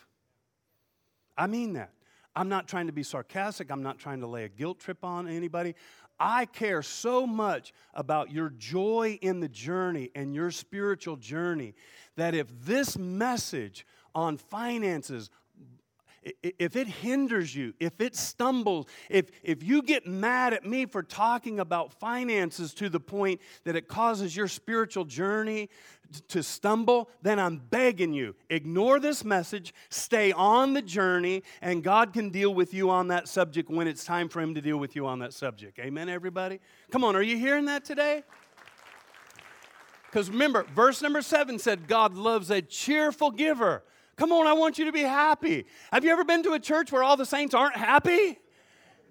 I 1.38 1.48
mean 1.48 1.74
that. 1.74 1.92
I'm 2.36 2.50
not 2.50 2.68
trying 2.68 2.88
to 2.88 2.94
be 2.94 3.04
sarcastic. 3.04 3.70
I'm 3.72 3.84
not 3.84 4.00
trying 4.00 4.22
to 4.22 4.28
lay 4.28 4.44
a 4.46 4.50
guilt 4.50 4.80
trip 4.80 5.04
on 5.04 5.28
anybody. 5.28 5.76
I 6.20 6.46
care 6.46 6.82
so 6.82 7.28
much 7.28 7.74
about 7.94 8.32
your 8.32 8.50
joy 8.50 9.20
in 9.22 9.40
the 9.40 9.50
journey 9.50 10.10
and 10.16 10.34
your 10.34 10.52
spiritual 10.52 11.18
journey 11.18 11.74
that 12.16 12.34
if 12.34 12.48
this 12.66 12.98
message 12.98 13.86
on 14.16 14.38
finances, 14.38 15.30
if 16.42 16.76
it 16.76 16.88
hinders 16.88 17.56
you, 17.56 17.74
if 17.80 18.00
it 18.00 18.16
stumbles, 18.16 18.86
if, 19.10 19.30
if 19.44 19.64
you 19.64 19.82
get 19.82 20.08
mad 20.08 20.54
at 20.54 20.66
me 20.66 20.86
for 20.86 21.04
talking 21.04 21.60
about 21.60 21.94
finances 21.94 22.74
to 22.76 22.90
the 22.90 23.00
point 23.00 23.42
that 23.64 23.76
it 23.76 23.88
causes 23.88 24.36
your 24.36 24.48
spiritual 24.48 25.06
journey 25.06 25.70
to 26.28 26.44
stumble, 26.44 27.10
then 27.22 27.40
I'm 27.40 27.58
begging 27.58 28.14
you, 28.14 28.36
ignore 28.50 29.00
this 29.00 29.24
message, 29.26 29.74
stay 29.90 30.32
on 30.32 30.74
the 30.74 30.82
journey, 30.82 31.44
and 31.62 31.84
God 31.84 32.14
can 32.14 32.30
deal 32.30 32.54
with 32.54 32.74
you 32.74 32.90
on 32.90 33.08
that 33.08 33.28
subject 33.28 33.70
when 33.70 33.88
it's 33.88 34.06
time 34.06 34.30
for 34.30 34.40
Him 34.40 34.54
to 34.56 34.62
deal 34.62 34.78
with 34.78 34.96
you 34.96 35.08
on 35.08 35.20
that 35.20 35.34
subject. 35.34 35.80
Amen, 35.80 36.10
everybody? 36.10 36.60
Come 36.92 37.04
on, 37.04 37.16
are 37.16 37.24
you 37.24 37.38
hearing 37.38 37.66
that 37.66 37.84
today? 37.84 38.24
Because 40.06 40.30
remember, 40.30 40.64
verse 40.76 41.02
number 41.02 41.24
seven 41.24 41.58
said, 41.58 41.88
God 41.88 42.14
loves 42.14 42.52
a 42.52 42.62
cheerful 42.62 43.32
giver. 43.32 43.84
Come 44.24 44.32
on, 44.32 44.48
I 44.48 44.54
want 44.54 44.80
you 44.80 44.86
to 44.86 44.94
be 44.94 45.02
happy. 45.02 45.66
Have 45.92 46.06
you 46.06 46.12
ever 46.12 46.24
been 46.24 46.44
to 46.44 46.54
a 46.54 46.60
church 46.62 46.94
where 46.94 47.04
all 47.04 47.18
the 47.18 47.26
saints 47.26 47.54
aren't 47.54 47.76
happy? 47.76 48.40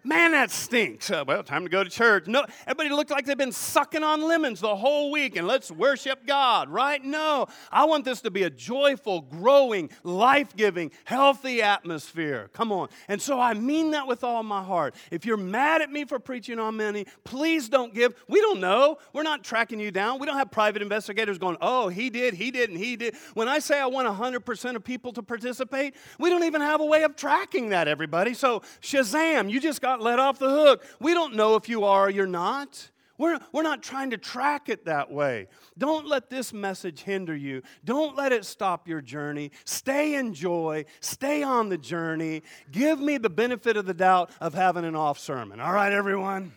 Man, 0.05 0.33
that 0.33 0.51
stinks. 0.51 1.13
Uh, 1.13 1.23
well, 1.25 1.45
time 1.45 1.63
to 1.63 1.69
go 1.69 1.85
to 1.85 1.91
church. 1.91 2.27
No, 2.27 2.45
everybody 2.67 2.91
looked 2.91 3.13
like 3.13 3.25
they've 3.25 3.39
been 3.39 3.53
sucking 3.53 4.03
on 4.03 4.21
lemons 4.23 4.59
the 4.59 4.75
whole 4.75 5.13
week 5.13 5.37
and 5.37 5.47
let's 5.47 5.71
worship 5.71 6.27
God, 6.27 6.69
right? 6.69 7.03
No, 7.05 7.47
I 7.71 7.85
want 7.85 8.05
this 8.05 8.21
to 8.23 8.31
be 8.33 8.43
a 8.43 8.51
joyful, 8.51 9.21
growing, 9.21 9.91
life 10.03 10.57
giving, 10.57 10.91
healthy 11.05 11.63
atmosphere. 11.63 12.51
Come 12.53 12.73
on. 12.73 12.89
And 13.07 13.23
so 13.23 13.39
I 13.39 13.55
mean 13.55 13.93
that 13.93 14.09
with 14.09 14.25
all 14.25 14.43
my 14.43 14.65
heart. 14.65 14.97
If 15.13 15.25
you're 15.25 15.37
mad 15.37 15.83
at 15.83 15.93
me 15.93 16.05
for 16.05 16.19
preaching 16.19 16.59
on 16.59 16.79
money, 16.79 17.07
please 17.23 17.69
don't 17.69 17.95
give. 17.95 18.15
We 18.27 18.41
don't 18.41 18.59
know. 18.59 18.99
We're 19.13 19.23
not 19.23 19.45
tracking 19.45 19.79
you 19.79 19.93
down. 19.93 20.19
We 20.19 20.27
don't 20.27 20.37
have 20.37 20.51
private 20.51 20.83
investigators 20.83 21.39
going, 21.39 21.59
oh, 21.61 21.87
he 21.87 22.11
did, 22.11 22.35
he 22.35 22.51
didn't, 22.51 22.77
he 22.77 22.97
did. 22.97 23.15
When 23.35 23.47
I 23.47 23.61
say 23.61 23.79
I 23.79 23.87
want 23.87 24.09
100% 24.09 24.75
of 24.75 24.83
people 24.83 25.13
to 25.13 25.23
participate, 25.23 25.95
we 26.19 26.29
don't 26.29 26.43
even 26.43 26.61
have 26.61 26.81
a 26.81 26.87
way 26.87 27.05
of 27.05 27.15
tracking 27.15 27.69
that, 27.69 27.87
everybody. 27.87 28.35
So, 28.35 28.63
Shazam, 28.81 29.49
you 29.49 29.61
just 29.61 29.81
got 29.81 29.92
got 29.93 30.03
let 30.03 30.19
off 30.19 30.39
the 30.39 30.49
hook. 30.49 30.85
We 31.01 31.15
don't 31.15 31.35
know 31.35 31.57
if 31.57 31.69
you 31.69 31.85
are 31.85 32.07
or 32.07 32.11
you're 32.11 32.27
not. 32.27 32.91
We're, 33.19 33.39
we're 33.53 33.63
not 33.63 33.83
trying 33.83 34.11
to 34.11 34.19
track 34.19 34.69
it 34.69 34.87
that 34.87 35.13
way. 35.13 35.49
Don't 35.77 36.07
let 36.07 36.31
this 36.31 36.53
message 36.53 37.03
hinder 37.03 37.37
you. 37.37 37.63
Don't 37.85 38.17
let 38.17 38.33
it 38.33 38.45
stop 38.45 38.89
your 38.89 39.01
journey. 39.01 39.53
Stay 39.65 40.15
in 40.15 40.35
joy. 40.35 40.87
Stay 41.01 41.43
on 41.43 41.69
the 41.69 41.79
journey. 41.79 42.43
Give 42.71 42.99
me 42.99 43.19
the 43.19 43.31
benefit 43.31 43.77
of 43.77 43.87
the 43.87 43.95
doubt 43.95 44.31
of 44.41 44.55
having 44.55 44.85
an 44.85 44.97
off 44.97 45.19
sermon. 45.19 45.61
All 45.61 45.73
right, 45.73 45.93
everyone? 45.93 46.53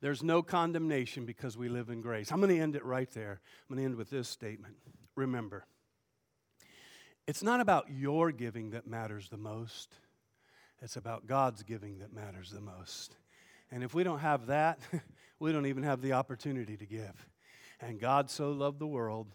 There's 0.00 0.22
no 0.22 0.42
condemnation 0.42 1.24
because 1.24 1.56
we 1.56 1.68
live 1.68 1.88
in 1.88 2.02
grace. 2.02 2.30
I'm 2.30 2.40
going 2.40 2.54
to 2.54 2.60
end 2.60 2.76
it 2.76 2.84
right 2.84 3.10
there. 3.12 3.40
I'm 3.70 3.76
going 3.76 3.84
to 3.84 3.90
end 3.92 3.96
with 3.96 4.10
this 4.10 4.28
statement. 4.28 4.74
Remember, 5.14 5.64
It's 7.26 7.42
not 7.42 7.60
about 7.60 7.86
your 7.88 8.32
giving 8.32 8.70
that 8.70 8.86
matters 8.86 9.28
the 9.30 9.38
most, 9.38 9.94
it's 10.84 10.96
about 10.96 11.26
God's 11.26 11.62
giving 11.62 12.00
that 12.00 12.12
matters 12.12 12.50
the 12.50 12.60
most. 12.60 13.16
And 13.70 13.82
if 13.82 13.94
we 13.94 14.04
don't 14.04 14.18
have 14.18 14.48
that, 14.48 14.78
we 15.38 15.50
don't 15.50 15.64
even 15.64 15.82
have 15.82 16.02
the 16.02 16.12
opportunity 16.12 16.76
to 16.76 16.84
give. 16.84 17.26
And 17.80 17.98
God 17.98 18.28
so 18.28 18.52
loved 18.52 18.78
the 18.78 18.86
world 18.86 19.28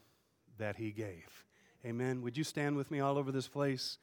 that 0.59 0.75
he 0.75 0.91
gave. 0.91 1.43
Amen. 1.83 2.21
Would 2.21 2.37
you 2.37 2.43
stand 2.43 2.77
with 2.77 2.91
me 2.91 2.99
all 2.99 3.17
over 3.17 3.31
this 3.31 3.47
place? 3.47 3.97